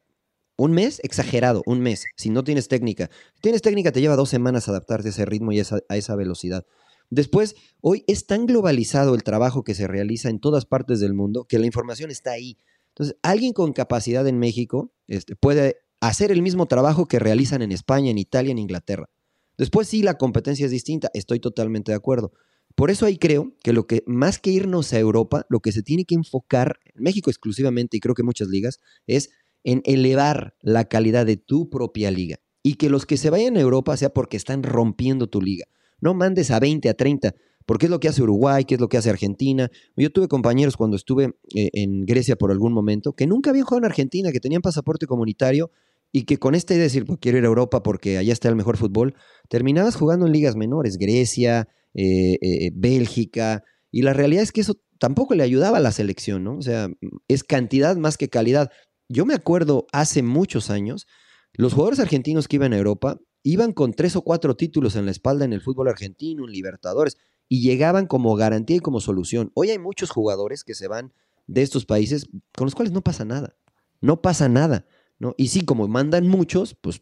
un 0.62 0.74
mes, 0.74 1.00
exagerado, 1.04 1.64
un 1.66 1.82
mes, 1.82 2.06
si 2.16 2.30
no 2.30 2.44
tienes 2.44 2.68
técnica. 2.68 3.10
Si 3.34 3.42
tienes 3.42 3.64
técnica, 3.64 3.92
te 3.92 4.00
lleva 4.00 4.16
dos 4.16 4.30
semanas 4.30 4.70
adaptarte 4.70 5.08
a 5.08 5.12
ese 5.12 5.26
ritmo 5.26 5.52
y 5.52 5.60
a 5.60 5.96
esa 5.96 6.16
velocidad. 6.16 6.66
Después, 7.10 7.56
hoy 7.82 8.04
es 8.06 8.28
tan 8.28 8.46
globalizado 8.46 9.16
el 9.16 9.24
trabajo 9.24 9.64
que 9.64 9.74
se 9.74 9.88
realiza 9.88 10.30
en 10.30 10.40
todas 10.40 10.66
partes 10.66 11.00
del 11.00 11.16
mundo 11.16 11.46
que 11.50 11.58
la 11.58 11.66
información 11.66 12.12
está 12.12 12.34
ahí. 12.34 12.60
Entonces, 12.90 13.18
alguien 13.24 13.54
con 13.54 13.74
capacidad 13.74 14.28
en 14.28 14.38
México 14.38 14.94
este, 15.08 15.36
puede 15.36 15.78
hacer 16.00 16.32
el 16.32 16.44
mismo 16.44 16.68
trabajo 16.68 17.08
que 17.08 17.18
realizan 17.18 17.64
en 17.64 17.72
España, 17.72 18.12
en 18.12 18.20
Italia, 18.20 18.52
en 18.52 18.60
Inglaterra. 18.60 19.10
Después 19.58 19.88
sí, 19.88 20.04
la 20.04 20.20
competencia 20.20 20.66
es 20.66 20.72
distinta, 20.72 21.10
estoy 21.16 21.40
totalmente 21.40 21.92
de 21.92 21.96
acuerdo. 21.96 22.34
Por 22.76 22.92
eso 22.92 23.06
ahí 23.06 23.18
creo 23.18 23.56
que 23.64 23.74
lo 23.74 23.88
que 23.88 24.04
más 24.06 24.40
que 24.40 24.52
irnos 24.52 24.94
a 24.94 25.00
Europa, 25.00 25.46
lo 25.50 25.60
que 25.60 25.72
se 25.72 25.82
tiene 25.84 26.06
que 26.06 26.16
enfocar 26.16 26.80
en 26.86 27.04
México 27.04 27.30
exclusivamente 27.30 27.98
y 27.98 28.00
creo 28.00 28.16
que 28.16 28.24
muchas 28.24 28.48
ligas 28.48 28.80
es 29.08 29.32
en 29.64 29.82
elevar 29.86 30.56
la 30.62 30.86
calidad 30.86 31.26
de 31.26 31.38
tu 31.38 31.70
propia 31.70 32.12
liga 32.12 32.38
y 32.64 32.76
que 32.76 32.90
los 32.90 33.06
que 33.06 33.18
se 33.18 33.30
vayan 33.30 33.58
a 33.58 33.62
Europa 33.62 33.96
sea 33.98 34.14
porque 34.14 34.38
están 34.38 34.64
rompiendo 34.64 35.28
tu 35.28 35.42
liga. 35.42 35.66
No 36.00 36.14
mandes 36.14 36.52
a 36.52 36.60
20, 36.60 36.90
a 36.90 36.94
30, 36.94 37.36
porque 37.66 37.86
es 37.86 37.90
lo 37.90 38.00
que 38.00 38.08
hace 38.08 38.24
Uruguay, 38.24 38.66
que 38.66 38.76
es 38.76 38.82
lo 38.82 38.90
que 38.90 38.98
hace 38.98 39.10
Argentina. 39.10 39.70
Yo 39.96 40.12
tuve 40.12 40.28
compañeros 40.28 40.78
cuando 40.78 40.96
estuve 40.96 41.36
eh, 41.56 41.70
en 41.74 42.06
Grecia 42.06 42.36
por 42.36 42.52
algún 42.52 42.74
momento 42.74 43.14
que 43.14 43.28
nunca 43.28 43.52
habían 43.52 43.66
jugado 43.66 43.86
en 43.86 43.92
Argentina, 43.92 44.32
que 44.32 44.40
tenían 44.40 44.62
pasaporte 44.62 45.06
comunitario 45.06 45.72
y 46.12 46.24
que 46.24 46.38
con 46.38 46.56
esta 46.56 46.74
idea 46.74 46.82
de 46.82 46.88
decir, 46.88 47.06
pues 47.06 47.20
quiero 47.22 47.38
ir 47.38 47.46
a 47.46 47.48
Europa 47.48 47.84
porque 47.84 48.18
allá 48.18 48.34
está 48.34 48.50
el 48.50 48.56
mejor 48.56 48.78
fútbol, 48.78 49.16
terminabas 49.48 49.96
jugando 49.96 50.26
en 50.26 50.34
ligas 50.34 50.56
menores, 50.56 50.98
Grecia, 50.98 51.68
eh, 51.94 52.38
eh, 52.42 52.72
Bélgica, 52.74 53.64
y 53.92 54.02
la 54.02 54.14
realidad 54.14 54.44
es 54.44 54.52
que 54.52 54.62
eso 54.62 54.82
tampoco 55.00 55.36
le 55.36 55.44
ayudaba 55.44 55.78
a 55.78 55.82
la 55.82 55.92
selección, 55.92 56.44
¿no? 56.44 56.58
O 56.58 56.62
sea, 56.62 56.88
es 57.28 57.44
cantidad 57.44 57.98
más 57.98 58.18
que 58.18 58.30
calidad. 58.30 58.72
Yo 59.12 59.26
me 59.26 59.34
acuerdo 59.34 59.88
hace 59.92 60.24
muchos 60.24 60.70
años, 60.70 61.06
los 61.54 61.74
jugadores 61.74 62.00
argentinos 62.00 62.48
que 62.48 62.56
iban 62.56 62.72
a 62.72 62.78
Europa 62.78 63.20
iban 63.44 63.74
con 63.74 63.94
tres 63.94 64.16
o 64.16 64.22
cuatro 64.22 64.56
títulos 64.56 64.96
en 64.96 65.06
la 65.06 65.12
espalda 65.12 65.44
en 65.44 65.52
el 65.52 65.60
fútbol 65.60 65.90
argentino, 65.90 66.46
en 66.46 66.52
Libertadores, 66.52 67.18
y 67.50 67.62
llegaban 67.62 68.08
como 68.08 68.34
garantía 68.36 68.78
y 68.78 68.80
como 68.80 69.02
solución. 69.02 69.52
Hoy 69.54 69.72
hay 69.72 69.80
muchos 69.80 70.12
jugadores 70.12 70.64
que 70.64 70.76
se 70.76 70.88
van 70.88 71.12
de 71.46 71.62
estos 71.62 71.86
países 71.86 72.30
con 72.56 72.66
los 72.68 72.74
cuales 72.74 72.94
no 72.94 73.02
pasa 73.02 73.26
nada. 73.26 73.58
No 74.00 74.22
pasa 74.22 74.48
nada, 74.48 74.86
¿no? 75.20 75.36
Y 75.38 75.50
sí, 75.50 75.66
como 75.66 75.90
mandan 75.90 76.28
muchos, 76.28 76.76
pues 76.80 77.02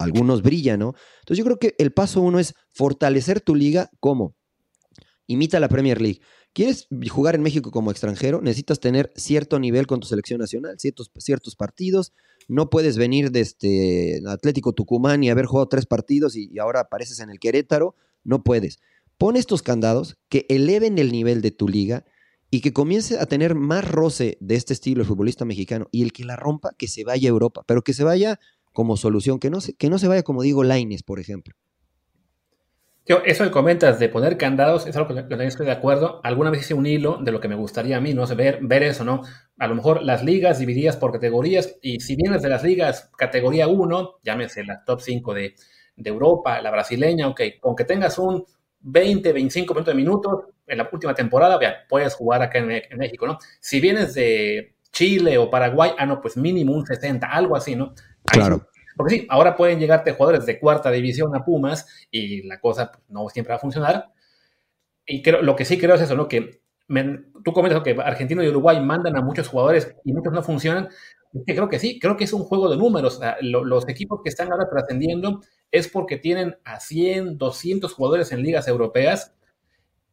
algunos 0.00 0.42
brillan, 0.42 0.80
¿no? 0.80 0.94
Entonces 1.20 1.38
yo 1.38 1.44
creo 1.44 1.58
que 1.60 1.76
el 1.78 1.92
paso 1.92 2.22
uno 2.22 2.40
es 2.40 2.54
fortalecer 2.72 3.40
tu 3.40 3.54
liga, 3.54 3.90
¿cómo? 4.00 4.34
Imita 5.28 5.60
la 5.60 5.68
Premier 5.68 6.00
League. 6.00 6.20
¿Quieres 6.56 6.88
jugar 7.10 7.34
en 7.34 7.42
México 7.42 7.70
como 7.70 7.90
extranjero? 7.90 8.40
Necesitas 8.40 8.80
tener 8.80 9.12
cierto 9.14 9.58
nivel 9.58 9.86
con 9.86 10.00
tu 10.00 10.06
selección 10.06 10.40
nacional, 10.40 10.76
ciertos, 10.78 11.10
ciertos 11.18 11.54
partidos. 11.54 12.14
No 12.48 12.70
puedes 12.70 12.96
venir 12.96 13.30
de 13.30 13.40
este 13.40 14.22
Atlético 14.26 14.72
Tucumán 14.72 15.22
y 15.22 15.28
haber 15.28 15.44
jugado 15.44 15.68
tres 15.68 15.84
partidos 15.84 16.34
y, 16.34 16.58
ahora 16.58 16.80
apareces 16.80 17.20
en 17.20 17.28
el 17.28 17.40
Querétaro. 17.40 17.94
No 18.24 18.42
puedes. 18.42 18.78
Pon 19.18 19.36
estos 19.36 19.60
candados 19.60 20.16
que 20.30 20.46
eleven 20.48 20.96
el 20.96 21.12
nivel 21.12 21.42
de 21.42 21.50
tu 21.50 21.68
liga 21.68 22.06
y 22.50 22.62
que 22.62 22.72
comience 22.72 23.18
a 23.18 23.26
tener 23.26 23.54
más 23.54 23.86
roce 23.86 24.38
de 24.40 24.54
este 24.54 24.72
estilo 24.72 25.02
el 25.02 25.06
futbolista 25.06 25.44
mexicano. 25.44 25.88
Y 25.92 26.04
el 26.04 26.14
que 26.14 26.24
la 26.24 26.36
rompa, 26.36 26.70
que 26.78 26.88
se 26.88 27.04
vaya 27.04 27.28
a 27.28 27.32
Europa, 27.32 27.64
pero 27.66 27.82
que 27.82 27.92
se 27.92 28.02
vaya 28.02 28.40
como 28.72 28.96
solución, 28.96 29.40
que 29.40 29.50
no 29.50 29.60
se, 29.60 29.74
que 29.74 29.90
no 29.90 29.98
se 29.98 30.08
vaya 30.08 30.22
como 30.22 30.40
digo 30.40 30.64
Laines, 30.64 31.02
por 31.02 31.20
ejemplo 31.20 31.54
eso 33.06 33.44
que 33.44 33.50
comentas 33.52 34.00
de 34.00 34.08
poner 34.08 34.36
candados 34.36 34.86
es 34.86 34.96
algo 34.96 35.08
que 35.08 35.14
también 35.14 35.48
estoy 35.48 35.66
de 35.66 35.72
acuerdo. 35.72 36.20
Alguna 36.24 36.50
vez 36.50 36.62
hice 36.62 36.74
un 36.74 36.86
hilo 36.86 37.18
de 37.22 37.30
lo 37.30 37.40
que 37.40 37.46
me 37.46 37.54
gustaría 37.54 37.98
a 37.98 38.00
mí, 38.00 38.14
no 38.14 38.26
sé, 38.26 38.34
ver, 38.34 38.82
eso, 38.82 39.04
¿no? 39.04 39.22
A 39.58 39.68
lo 39.68 39.76
mejor 39.76 40.02
las 40.02 40.24
ligas 40.24 40.58
divididas 40.58 40.96
por 40.96 41.12
categorías, 41.12 41.76
y 41.82 42.00
si 42.00 42.16
vienes 42.16 42.42
de 42.42 42.48
las 42.48 42.64
ligas 42.64 43.10
categoría 43.16 43.68
1, 43.68 44.18
llámese 44.24 44.64
la 44.64 44.84
top 44.84 45.00
5 45.00 45.34
de, 45.34 45.54
Europa, 45.96 46.60
la 46.60 46.70
brasileña, 46.70 47.28
ok, 47.28 47.40
con 47.60 47.76
que 47.76 47.84
tengas 47.84 48.18
un 48.18 48.44
20, 48.80 49.32
25 49.32 49.72
minutos 49.72 49.94
de 49.94 49.96
minutos 49.96 50.44
en 50.66 50.78
la 50.78 50.88
última 50.92 51.14
temporada, 51.14 51.58
puedes 51.88 52.14
jugar 52.14 52.42
acá 52.42 52.58
en, 52.58 52.98
México, 52.98 53.26
¿no? 53.26 53.38
Si 53.60 53.80
vienes 53.80 54.14
de 54.14 54.74
Chile 54.90 55.38
o 55.38 55.48
Paraguay, 55.48 55.92
ah, 55.96 56.06
no, 56.06 56.20
pues 56.20 56.36
mínimo 56.36 56.74
un 56.74 56.84
60, 56.84 57.26
algo 57.26 57.56
así, 57.56 57.76
¿no? 57.76 57.94
claro. 58.24 58.66
Porque 58.96 59.14
sí, 59.14 59.26
ahora 59.28 59.56
pueden 59.56 59.78
llegarte 59.78 60.12
jugadores 60.12 60.46
de 60.46 60.58
cuarta 60.58 60.90
división 60.90 61.34
a 61.36 61.44
Pumas 61.44 61.86
y 62.10 62.42
la 62.42 62.58
cosa 62.60 62.90
pues, 62.92 63.04
no 63.08 63.28
siempre 63.28 63.52
va 63.52 63.56
a 63.56 63.60
funcionar. 63.60 64.12
Y 65.06 65.22
creo, 65.22 65.42
lo 65.42 65.54
que 65.54 65.64
sí 65.64 65.78
creo 65.78 65.94
es 65.94 66.00
eso, 66.00 66.16
¿no? 66.16 66.28
Que 66.28 66.62
tú 67.44 67.52
comentas 67.52 67.82
que 67.82 67.96
Argentina 68.00 68.44
y 68.44 68.48
Uruguay 68.48 68.80
mandan 68.80 69.16
a 69.16 69.20
muchos 69.20 69.48
jugadores 69.48 69.94
y 70.04 70.12
muchos 70.12 70.32
no 70.32 70.42
funcionan. 70.42 70.88
Creo 71.46 71.68
que 71.68 71.78
sí, 71.78 71.98
creo 72.00 72.16
que 72.16 72.24
es 72.24 72.32
un 72.32 72.44
juego 72.44 72.70
de 72.70 72.76
números. 72.76 73.20
los 73.42 73.88
equipos 73.88 74.20
que 74.22 74.30
están 74.30 74.50
ahora 74.50 74.68
trascendiendo 74.68 75.42
es 75.70 75.88
porque 75.88 76.16
tienen 76.16 76.56
a 76.64 76.80
100, 76.80 77.36
200 77.38 77.92
jugadores 77.92 78.32
en 78.32 78.42
ligas 78.42 78.68
europeas 78.68 79.34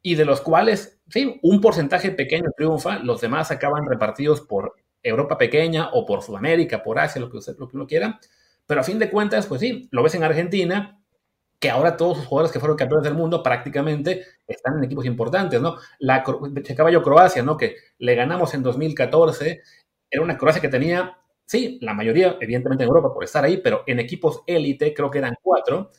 y 0.02 0.16
de 0.16 0.26
los 0.26 0.42
cuales, 0.42 1.00
sí, 1.08 1.40
un 1.42 1.62
porcentaje 1.62 2.12
pequeño 2.12 2.52
triunfa, 2.58 3.00
los 3.00 3.22
demás 3.22 3.52
acaban 3.52 3.88
repartidos 3.88 4.42
por 4.42 4.76
Europa 5.02 5.38
pequeña 5.38 5.90
o 5.94 6.06
por 6.06 6.22
Sudamérica, 6.22 6.84
por 6.84 7.00
Asia, 7.00 7.22
lo 7.22 7.30
que, 7.30 7.38
usted, 7.38 7.56
lo 7.58 7.70
que 7.70 7.78
uno 7.78 7.88
quiera. 7.88 8.20
Pero 8.68 8.82
a 8.82 8.84
fin 8.84 9.00
de 9.00 9.10
cuentas, 9.10 9.48
pues 9.48 9.62
sí, 9.62 9.88
lo 9.92 10.04
ves 10.04 10.16
en 10.16 10.24
Argentina, 10.24 11.04
que 11.60 11.70
ahora 11.70 11.96
todos 11.96 12.18
los 12.18 12.26
jugadores 12.26 12.52
que 12.52 12.60
fueron 12.60 12.78
campeones 12.78 13.06
del 13.06 13.14
mundo 13.14 13.42
prácticamente 13.42 14.26
están 14.46 14.78
en 14.78 14.84
equipos 14.84 15.06
importantes, 15.06 15.62
¿no? 15.62 15.78
La 16.00 16.24
caballo 16.76 17.02
Croacia, 17.02 17.42
¿no? 17.42 17.56
Que 17.56 17.78
le 18.00 18.16
ganamos 18.16 18.54
en 18.54 18.64
2014, 18.64 19.62
era 20.10 20.22
una 20.22 20.38
Croacia 20.38 20.62
que 20.62 20.68
tenía, 20.70 21.18
sí, 21.46 21.80
la 21.82 21.94
mayoría, 21.94 22.38
evidentemente 22.42 22.84
en 22.84 22.90
Europa 22.90 23.14
por 23.14 23.24
estar 23.24 23.46
ahí, 23.46 23.58
pero 23.64 23.84
en 23.88 24.00
equipos 24.00 24.42
élite 24.46 24.94
creo 24.94 25.10
que 25.10 25.20
eran 25.20 25.36
cuatro, 25.42 25.92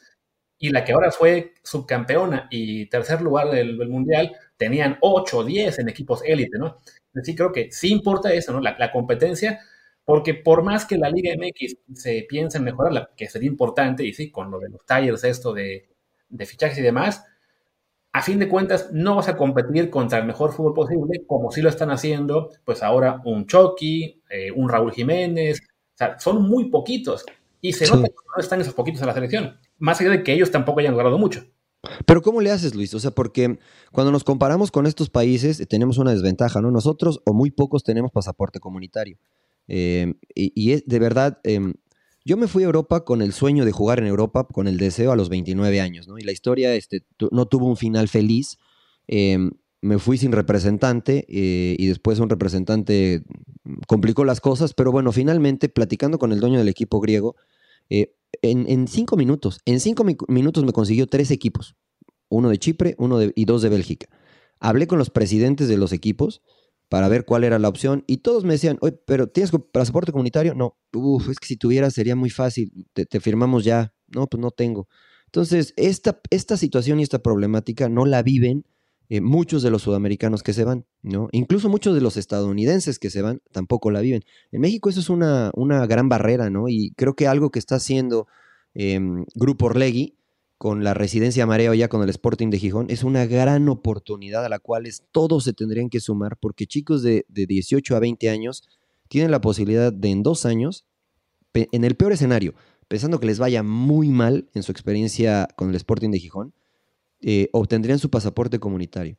y 0.59 0.71
la 0.71 0.85
que 0.85 0.93
ahora 0.93 1.11
fue 1.11 1.55
subcampeona 1.63 2.49
y 2.51 2.87
tercer 2.91 3.23
lugar 3.23 3.51
del, 3.51 3.77
Mundial, 3.89 4.37
tenían 4.59 4.99
ocho 5.01 5.39
o 5.39 5.45
diez 5.45 5.79
en 5.79 5.89
equipos 5.89 6.23
élite, 6.27 6.59
¿no? 6.59 6.77
Sí, 7.23 7.35
creo 7.35 7.53
que 7.53 7.73
sí 7.73 7.91
importa 7.91 8.33
eso, 8.35 8.53
¿no? 8.53 8.61
La 8.61 8.93
competencia 8.93 9.61
porque 10.05 10.35
por 10.35 10.63
más 10.63 10.85
que 10.85 10.99
la 10.99 11.11
Liga 11.11 11.35
MX 11.37 11.77
se 11.95 12.27
piense 12.29 12.59
en 12.59 12.65
mejorarla, 12.65 13.11
que 13.17 13.29
sería 13.29 13.49
importante, 13.49 14.05
y 14.05 14.13
sí, 14.13 14.31
con 14.31 14.51
lo 14.51 14.59
de 14.59 14.69
los 14.69 14.85
tires, 14.85 15.25
esto 15.25 15.53
de, 15.53 15.89
fichajes 16.47 16.79
y 16.79 16.83
demás, 16.83 17.25
a 18.13 18.23
fin 18.23 18.39
de 18.39 18.49
cuentas 18.49 18.91
no 18.93 19.17
vas 19.17 19.29
a 19.29 19.37
competir 19.37 19.91
contra 19.91 20.19
el 20.19 20.27
mejor 20.27 20.53
fútbol 20.53 20.75
posible, 20.75 21.25
como 21.27 21.51
sí 21.51 21.63
lo 21.63 21.69
están 21.69 21.91
haciendo, 21.91 22.51
pues 22.65 22.83
ahora 22.83 23.21
un 23.25 23.47
Chucky, 23.47 24.23
eh, 24.31 24.53
un 24.53 24.69
Raúl 24.69 24.93
Jiménez, 24.93 25.61
o 25.61 25.97
sea, 25.97 26.19
son 26.19 26.43
muy 26.43 26.71
poquitos. 26.71 27.25
Y 27.61 27.73
se 27.73 27.87
nota 27.87 28.09
que 28.09 28.15
no 28.37 28.41
están 28.41 28.61
esos 28.61 28.75
poquitos 28.75 29.01
en 29.01 29.07
la 29.07 29.15
selección, 29.15 29.59
más 29.79 30.01
allá 30.01 30.11
de 30.11 30.23
que 30.23 30.35
ellos 30.35 30.51
tampoco 30.51 30.81
hayan 30.81 30.93
logrado 30.93 31.19
mucho. 31.19 31.45
Pero 32.07 32.23
¿cómo 32.23 32.41
le 32.41 32.51
haces, 32.51 32.75
Luis? 32.75 32.95
O 32.95 33.01
sea, 33.01 33.11
porque 33.11 33.59
cuando 33.91 34.13
nos 34.13 34.25
comparamos 34.25 34.71
con 34.71 34.87
estos 34.87 35.11
países 35.11 35.67
tenemos 35.69 35.99
una 35.99 36.13
desventaja, 36.13 36.61
¿no? 36.61 36.71
Nosotros 36.71 37.21
o 37.25 37.33
muy 37.33 37.51
pocos 37.51 37.85
tenemos 37.85 38.13
pasaporte 38.13 38.61
comunitario. 38.61 39.19
Em, 39.69 40.15
y, 40.35 40.73
es 40.73 40.87
de 40.87 40.99
verdad, 40.99 41.41
em, 41.45 41.75
yo 42.25 42.37
me 42.37 42.49
fui 42.49 42.63
a 42.63 42.67
Europa 42.67 43.05
con 43.05 43.23
el 43.23 43.33
sueño 43.33 43.65
de 43.65 43.73
jugar 43.73 43.99
en 43.99 44.07
Europa, 44.07 44.47
con 44.47 44.69
el 44.69 44.79
deseo 44.79 45.13
a 45.13 45.17
los 45.17 45.29
29 45.29 45.81
años, 45.81 46.09
¿no? 46.09 46.19
Y 46.19 46.23
la 46.23 46.33
historia 46.33 46.75
este, 46.75 47.05
no 47.31 47.47
tuvo 47.47 47.67
un 47.67 47.77
final 47.77 48.09
feliz. 48.09 48.59
Em, 49.07 49.51
me 49.83 49.99
fui 49.99 50.17
sin 50.17 50.33
representante 50.33 51.27
eh, 51.29 51.77
y 51.79 51.87
después 51.87 52.19
un 52.19 52.31
representante 52.31 53.23
complicó 53.87 54.25
las 54.25 54.41
cosas, 54.41 54.73
pero 54.73 54.91
bueno, 54.91 55.13
finalmente, 55.13 55.69
platicando 55.69 56.19
con 56.19 56.33
el 56.33 56.41
dueño 56.41 56.59
del 56.59 56.69
equipo 56.69 57.01
griego, 57.01 57.37
eh, 57.91 58.15
en, 58.41 58.89
cinco 58.89 59.17
minutos, 59.17 59.61
en 59.67 59.81
cinco 59.81 60.05
minutos 60.29 60.65
me 60.65 60.73
consiguió 60.73 61.07
tres 61.07 61.31
equipos, 61.31 61.77
uno 62.31 62.49
de 62.49 62.59
Chipre, 62.59 62.95
uno 62.99 63.19
de, 63.19 63.33
y 63.37 63.45
dos 63.45 63.61
de 63.61 63.69
Bélgica. 63.69 64.09
Hablé 64.59 64.87
con 64.87 64.99
los 64.99 65.11
presidentes 65.11 65.69
de 65.69 65.77
los 65.77 65.93
equipos 65.93 66.41
para 66.89 67.09
ver 67.09 67.25
cuál 67.25 67.45
era 67.45 67.59
la 67.59 67.69
opción 67.69 68.05
y 68.07 68.19
todos 68.19 68.45
me 68.45 68.53
decían, 68.53 68.79
oye, 68.81 68.99
pero 69.07 69.29
¿tienes 69.29 69.53
pasaporte 69.73 70.13
comunitario? 70.13 70.55
No, 70.55 70.77
Uf, 70.93 71.29
es 71.29 71.39
que 71.39 71.47
si 71.47 71.57
tuvieras 71.57 71.95
sería 71.95 72.17
muy 72.17 72.31
fácil, 72.31 72.87
te, 72.93 73.21
firmamos 73.21 73.65
ya. 73.65 73.93
No, 74.09 74.27
pues 74.27 74.41
no 74.41 74.51
tengo. 74.51 74.89
Entonces, 75.27 75.75
esta, 75.77 76.21
esta 76.31 76.57
situación 76.57 77.01
y 77.01 77.03
esta 77.03 77.19
problemática 77.19 77.89
no 77.89 78.07
la 78.07 78.23
viven 78.23 78.65
eh, 79.09 79.21
muchos 79.21 79.63
de 79.63 79.71
los 79.71 79.83
sudamericanos 79.83 80.43
que 80.43 80.53
se 80.53 80.65
van, 80.65 80.87
¿no? 81.03 81.29
Incluso 81.33 81.69
muchos 81.69 81.95
de 81.95 82.01
los 82.01 82.17
estadounidenses 82.17 82.99
que 82.99 83.11
se 83.11 83.23
van 83.23 83.43
tampoco 83.51 83.91
la 83.91 84.01
viven. 84.01 84.23
En 84.53 84.61
México 84.61 84.89
eso 84.89 85.01
es 85.01 85.11
una, 85.11 85.51
una 85.55 85.87
gran 85.87 86.09
barrera, 86.09 86.49
¿no? 86.49 86.69
Y 86.69 86.93
creo 86.97 87.15
que 87.15 87.27
algo 87.27 87.51
que 87.51 87.59
está 87.59 87.77
haciendo 87.77 88.29
em, 88.75 89.25
Grupo 89.35 89.67
Orlegui 89.67 90.17
con 90.65 90.83
la 90.83 90.95
residencia 90.95 91.45
Mareo 91.45 91.75
ya 91.75 91.89
con 91.89 92.03
el 92.03 92.09
Sporting 92.09 92.49
de 92.49 92.59
Gijón, 92.59 92.87
es 92.89 93.05
una 93.05 93.27
gran 93.27 93.69
oportunidad 93.69 94.47
a 94.47 94.49
la 94.49 94.59
cual 94.59 94.89
todos 95.13 95.45
se 95.45 95.53
tendrían 95.53 95.91
que 95.91 96.01
sumar, 96.01 96.39
porque 96.41 96.67
chicos 96.67 97.03
de, 97.03 97.27
18 97.29 97.95
a 97.95 98.01
20 98.01 98.31
años 98.31 98.67
tienen 99.09 99.31
la 99.31 99.43
posibilidad 99.43 99.93
de 99.93 100.09
en 100.09 100.23
dos 100.23 100.47
años, 100.47 100.87
en 101.53 101.85
el 101.85 101.97
peor 101.97 102.13
escenario, 102.13 102.55
pensando 102.89 103.21
que 103.21 103.27
les 103.27 103.39
vaya 103.39 103.63
muy 103.63 104.09
mal 104.09 104.49
en 104.55 104.63
su 104.63 104.73
experiencia 104.73 105.49
con 105.55 105.69
el 105.69 105.75
Sporting 105.75 106.09
de 106.09 106.19
Gijón, 106.19 106.55
eh, 107.21 107.51
obtendrían 107.53 107.99
su 107.99 108.09
pasaporte 108.09 108.59
comunitario. 108.59 109.19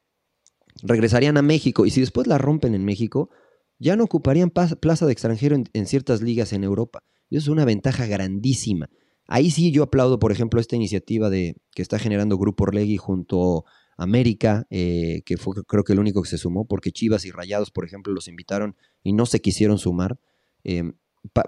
Regresarían 0.81 1.37
a 1.37 1.43
México 1.43 1.85
y 1.85 1.91
si 1.91 1.99
después 1.99 2.25
la 2.25 2.39
rompen 2.39 2.73
en 2.73 2.85
México, 2.85 3.29
ya 3.77 3.95
no 3.95 4.05
ocuparían 4.05 4.49
plaza 4.49 5.05
de 5.05 5.11
extranjero 5.11 5.55
en, 5.55 5.69
en 5.73 5.85
ciertas 5.85 6.23
ligas 6.23 6.53
en 6.53 6.63
Europa. 6.63 7.03
Y 7.29 7.37
eso 7.37 7.43
es 7.43 7.49
una 7.49 7.65
ventaja 7.65 8.07
grandísima. 8.07 8.89
Ahí 9.27 9.51
sí 9.51 9.71
yo 9.71 9.83
aplaudo, 9.83 10.19
por 10.19 10.31
ejemplo, 10.31 10.59
esta 10.59 10.75
iniciativa 10.75 11.29
de 11.29 11.55
que 11.73 11.81
está 11.81 11.99
generando 11.99 12.37
Grupo 12.37 12.65
Orlegui 12.65 12.97
junto 12.97 13.65
a 13.97 14.03
América, 14.03 14.67
eh, 14.69 15.21
que 15.25 15.37
fue 15.37 15.55
creo 15.67 15.83
que 15.83 15.93
el 15.93 15.99
único 15.99 16.21
que 16.21 16.29
se 16.29 16.37
sumó, 16.37 16.65
porque 16.67 16.91
Chivas 16.91 17.25
y 17.25 17.31
Rayados, 17.31 17.71
por 17.71 17.85
ejemplo, 17.85 18.13
los 18.13 18.27
invitaron 18.27 18.75
y 19.03 19.13
no 19.13 19.25
se 19.25 19.41
quisieron 19.41 19.77
sumar, 19.77 20.19
em, 20.63 20.93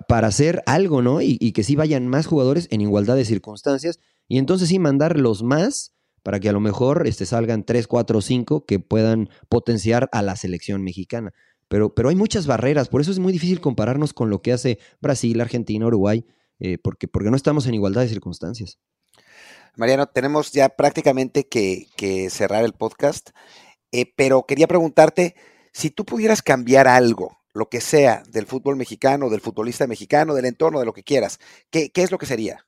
para 0.07 0.27
hacer 0.27 0.63
algo, 0.65 1.01
¿no? 1.03 1.21
Y, 1.21 1.51
que 1.51 1.63
sí 1.63 1.75
vayan 1.75 2.07
más 2.07 2.25
jugadores 2.25 2.67
en 2.71 2.81
igualdad 2.81 3.15
de 3.15 3.25
circunstancias, 3.25 3.99
y 4.27 4.39
entonces 4.39 4.69
sí 4.69 4.79
mandar 4.79 5.19
los 5.19 5.43
más 5.43 5.93
para 6.23 6.39
que 6.39 6.49
a 6.49 6.51
lo 6.51 6.59
mejor 6.59 7.07
este, 7.07 7.25
salgan 7.25 7.63
3, 7.63 7.87
4, 7.87 8.21
5 8.21 8.65
que 8.65 8.79
puedan 8.79 9.29
potenciar 9.49 10.09
a 10.11 10.21
la 10.21 10.35
selección 10.35 10.83
mexicana. 10.83 11.33
Pero, 11.67 11.93
pero 11.93 12.09
hay 12.09 12.15
muchas 12.15 12.47
barreras, 12.47 12.89
por 12.89 13.01
eso 13.01 13.11
es 13.11 13.19
muy 13.19 13.31
difícil 13.31 13.61
compararnos 13.61 14.13
con 14.13 14.29
lo 14.29 14.41
que 14.41 14.51
hace 14.53 14.79
Brasil, 14.99 15.39
Argentina, 15.39 15.85
Uruguay, 15.85 16.25
eh, 16.59 16.77
porque, 16.77 17.07
porque 17.07 17.29
no 17.29 17.35
estamos 17.35 17.67
en 17.67 17.73
igualdad 17.73 18.01
de 18.01 18.09
circunstancias. 18.09 18.79
Mariano, 19.77 20.07
tenemos 20.07 20.51
ya 20.51 20.69
prácticamente 20.69 21.47
que, 21.47 21.87
cerrar 22.31 22.65
el 22.65 22.73
podcast, 22.73 23.29
eh, 23.91 24.11
pero 24.15 24.45
quería 24.47 24.67
preguntarte 24.67 25.35
si 25.71 25.91
tú 25.91 26.03
pudieras 26.03 26.41
cambiar 26.41 26.87
algo, 26.87 27.37
lo 27.53 27.69
que 27.69 27.79
sea, 27.79 28.23
del 28.27 28.47
fútbol 28.47 28.75
mexicano, 28.75 29.29
del 29.29 29.41
futbolista 29.41 29.85
mexicano, 29.85 30.33
del 30.33 30.45
entorno, 30.45 30.79
de 30.79 30.85
lo 30.85 30.93
que 30.93 31.03
quieras, 31.03 31.39
¿qué, 31.69 31.91
es 31.93 32.11
lo 32.11 32.17
que 32.17 32.25
sería? 32.25 32.65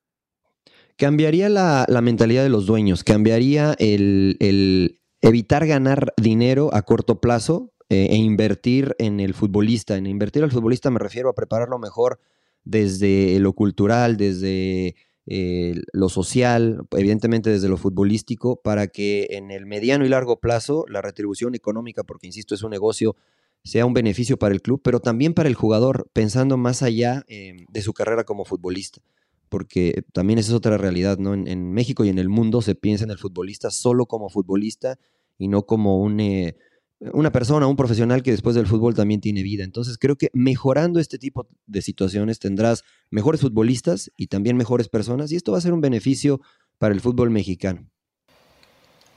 Cambiaría 0.98 1.50
la, 1.50 1.88
mentalidad 2.04 2.44
de 2.44 2.50
los 2.50 2.68
dueños, 2.68 3.04
cambiaría 3.04 3.76
el, 3.80 5.00
evitar 5.22 5.66
ganar 5.66 6.14
dinero 6.16 6.70
a 6.74 6.84
corto 6.84 7.20
plazo 7.20 7.74
eh, 7.90 8.10
e 8.12 8.16
invertir 8.18 8.96
en 9.00 9.20
el 9.20 9.34
futbolista. 9.34 9.98
En 9.98 10.06
invertir 10.06 10.44
al 10.44 10.52
futbolista 10.52 10.92
me 10.92 11.00
refiero 11.00 11.30
a 11.30 11.34
prepararlo 11.34 11.80
mejor 11.80 12.20
desde 12.64 13.40
lo 13.40 13.54
cultural, 13.54 14.18
desde 14.18 14.96
eh, 15.32 15.76
lo 15.94 16.10
social, 16.10 16.88
evidentemente 16.98 17.52
desde 17.52 17.70
lo 17.70 17.78
futbolístico, 17.78 18.60
para 18.62 18.88
que 18.88 19.28
en 19.30 19.52
el 19.52 19.68
mediano 19.68 20.04
y 20.04 20.10
largo 20.10 20.40
plazo 20.40 20.86
la 20.90 21.04
retribución 21.04 21.54
económica, 21.54 22.04
porque 22.04 22.26
insisto, 22.26 22.56
es 22.56 22.64
un 22.64 22.72
negocio, 22.72 23.16
sea 23.64 23.86
un 23.86 23.94
beneficio 23.94 24.38
para 24.40 24.56
el 24.56 24.62
club, 24.64 24.82
pero 24.84 25.00
también 25.00 25.36
para 25.36 25.48
el 25.48 25.54
jugador, 25.54 26.10
pensando 26.14 26.58
más 26.58 26.82
allá 26.82 27.24
eh, 27.28 27.58
de 27.70 27.82
su 27.84 27.94
carrera 27.94 28.24
como 28.24 28.44
futbolista. 28.44 29.02
Porque 29.50 30.04
también 30.14 30.40
esa 30.40 30.50
es 30.50 30.56
otra 30.56 30.78
realidad, 30.78 31.20
¿no? 31.20 31.34
En, 31.36 31.74
México 31.74 32.04
y 32.06 32.10
en 32.10 32.18
el 32.18 32.30
mundo 32.30 32.64
se 32.64 32.74
piensa 32.74 33.04
en 33.04 33.12
el 33.12 33.18
futbolista 33.20 33.70
solo 33.70 34.08
como 34.08 34.30
futbolista 34.30 34.98
y 35.38 35.48
no 35.48 35.64
como 35.68 36.00
un, 36.00 36.20
eh, 36.20 36.56
una 37.00 37.32
persona, 37.32 37.68
un 37.68 37.76
profesional 37.76 38.24
que 38.24 38.32
después 38.32 38.56
del 38.56 38.68
fútbol 38.68 38.94
también 38.94 39.22
tiene 39.22 39.44
vida. 39.44 39.64
Entonces 39.64 39.98
creo 39.98 40.18
que 40.18 40.30
mejorando 40.34 41.00
este 41.00 41.18
tipo 41.18 41.48
de 41.66 41.82
situaciones 41.82 42.40
tendrás 42.40 42.84
mejores 43.10 43.42
futbolistas 43.42 44.12
y 44.18 44.28
también 44.28 44.58
mejores 44.58 44.90
personas 44.90 45.32
y 45.32 45.36
esto 45.36 45.54
va 45.54 45.60
a 45.60 45.62
ser 45.62 45.74
un 45.74 45.82
beneficio 45.82 46.42
para 46.78 46.94
el 46.94 47.02
fútbol 47.02 47.30
mexicano. 47.30 47.90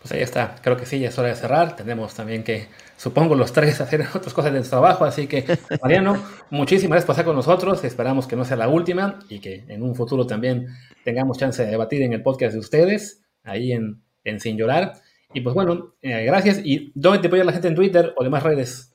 Pues 0.02 0.12
ahí 0.12 0.20
está, 0.20 0.56
creo 0.60 0.76
que 0.76 0.84
sí, 0.84 0.98
ya 0.98 1.10
es 1.10 1.18
hora 1.18 1.28
de 1.28 1.36
cerrar. 1.36 1.76
Tenemos 1.76 2.12
también 2.14 2.42
que, 2.42 2.66
supongo, 2.96 3.36
los 3.36 3.52
tres 3.52 3.80
hacer 3.80 4.04
otras 4.12 4.34
cosas 4.34 4.52
de 4.52 4.58
nuestro 4.58 4.80
trabajo. 4.80 5.04
Así 5.04 5.28
que, 5.28 5.44
Mariano, 5.82 6.20
muchísimas 6.50 6.96
gracias 6.96 7.06
por 7.06 7.12
estar 7.14 7.24
con 7.24 7.36
nosotros. 7.36 7.84
Esperamos 7.84 8.26
que 8.26 8.34
no 8.34 8.44
sea 8.44 8.56
la 8.56 8.68
última 8.68 9.20
y 9.28 9.38
que 9.38 9.64
en 9.68 9.82
un 9.82 9.94
futuro 9.94 10.26
también 10.26 10.66
tengamos 11.04 11.38
chance 11.38 11.64
de 11.64 11.70
debatir 11.70 12.02
en 12.02 12.12
el 12.12 12.22
podcast 12.22 12.52
de 12.52 12.58
ustedes, 12.58 13.22
ahí 13.44 13.72
en, 13.72 14.02
en 14.24 14.40
Sin 14.40 14.56
Llorar. 14.56 14.94
Y 15.34 15.40
pues 15.40 15.54
bueno, 15.54 15.94
eh, 16.02 16.24
gracias. 16.24 16.60
¿Y 16.64 16.92
dónde 16.94 17.20
te 17.20 17.28
puede 17.28 17.44
la 17.44 17.52
gente 17.52 17.68
en 17.68 17.74
Twitter 17.74 18.12
o 18.16 18.24
demás 18.24 18.42
redes? 18.42 18.94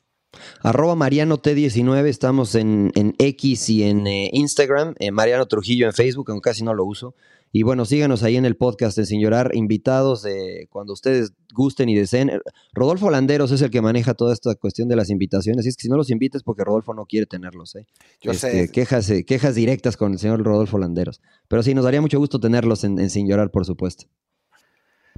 Arroba 0.62 0.96
Mariano 0.96 1.38
T19, 1.38 2.06
estamos 2.06 2.54
en, 2.54 2.92
X 3.18 3.70
y 3.70 3.84
en 3.84 4.06
eh, 4.06 4.30
Instagram, 4.34 4.94
eh, 5.00 5.12
Mariano 5.12 5.48
Trujillo 5.48 5.88
en 5.88 5.94
Facebook, 5.94 6.30
aunque 6.30 6.50
casi 6.50 6.64
no 6.64 6.74
lo 6.74 6.86
uso. 6.86 7.16
Y 7.52 7.64
bueno, 7.64 7.86
síganos 7.86 8.24
ahí 8.24 8.36
en 8.36 8.46
el 8.46 8.58
podcast 8.58 8.98
de 8.98 9.06
Sin 9.06 9.22
Llorar, 9.22 9.52
invitados 9.54 10.26
cuando 10.70 10.92
ustedes 10.92 11.32
gusten 11.54 11.88
y 11.88 11.96
deseen. 11.96 12.30
Rodolfo 12.74 13.10
Landeros 13.10 13.52
es 13.52 13.62
el 13.62 13.72
que 13.72 13.82
maneja 13.82 14.14
toda 14.14 14.34
esta 14.34 14.54
cuestión 14.56 14.90
de 14.90 14.98
las 14.98 15.10
invitaciones, 15.10 15.60
así 15.60 15.70
es 15.70 15.78
que 15.78 15.84
si 15.84 15.90
no 15.90 15.96
los 15.96 16.10
invites 16.10 16.44
porque 16.44 16.66
Rodolfo 16.66 16.94
no 16.94 17.06
quiere 17.06 17.26
tenerlos. 17.26 17.76
¿eh? 17.78 17.88
Yo 18.20 18.34
sé. 18.34 18.64
Este, 18.64 18.72
quejas, 18.74 19.12
quejas 19.26 19.56
directas 19.56 19.96
con 19.96 20.12
el 20.12 20.20
señor 20.20 20.44
Rodolfo 20.44 20.78
Landeros. 20.78 21.22
Pero 21.48 21.64
sí, 21.64 21.74
nos 21.74 21.86
daría 21.86 22.02
mucho 22.02 22.20
gusto 22.20 22.38
tenerlos 22.38 22.84
en 22.84 23.10
Sin 23.10 23.30
Llorar, 23.30 23.50
por 23.50 23.66
supuesto. 23.66 24.08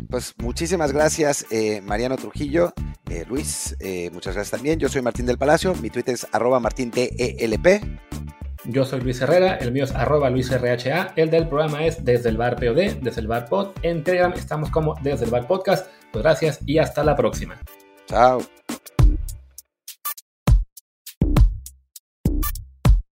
Pues 0.08 0.36
muchísimas 0.38 0.92
gracias, 0.92 1.46
eh, 1.50 1.82
Mariano 1.82 2.16
Trujillo. 2.16 2.74
Eh, 3.10 3.26
Luis, 3.28 3.76
eh, 3.80 4.10
muchas 4.12 4.36
gracias 4.36 4.52
también. 4.52 4.80
Yo 4.80 4.88
soy 4.88 5.02
Martín 5.02 5.26
del 5.26 5.38
Palacio. 5.38 5.74
Mi 5.76 5.90
Twitter 5.90 6.14
es 6.14 6.28
arroba 6.32 6.60
martintelp. 6.60 7.92
Yo 8.66 8.86
soy 8.86 9.02
Luis 9.02 9.22
Herrera, 9.22 9.56
el 9.56 9.72
mío 9.72 9.86
es 9.86 9.92
arroba 9.96 10.30
luisrha, 10.30 11.14
el 11.16 11.30
del 11.30 11.48
programa 11.48 11.86
es 11.86 12.04
desde 12.04 12.30
el 12.30 12.38
bar 12.38 12.58
POD, 12.58 13.02
desde 13.02 13.22
el 13.22 13.28
bar 13.28 13.48
pod. 13.48 13.70
En 13.82 14.04
Telegram 14.04 14.34
estamos 14.34 14.70
como 14.70 14.96
desde 15.02 15.26
el 15.26 15.32
bar 15.32 15.48
podcast. 15.48 15.88
Pues 16.12 16.24
gracias 16.24 16.60
y 16.66 16.78
hasta 16.78 17.04
la 17.04 17.16
próxima. 17.16 17.58
Chao. 18.06 18.42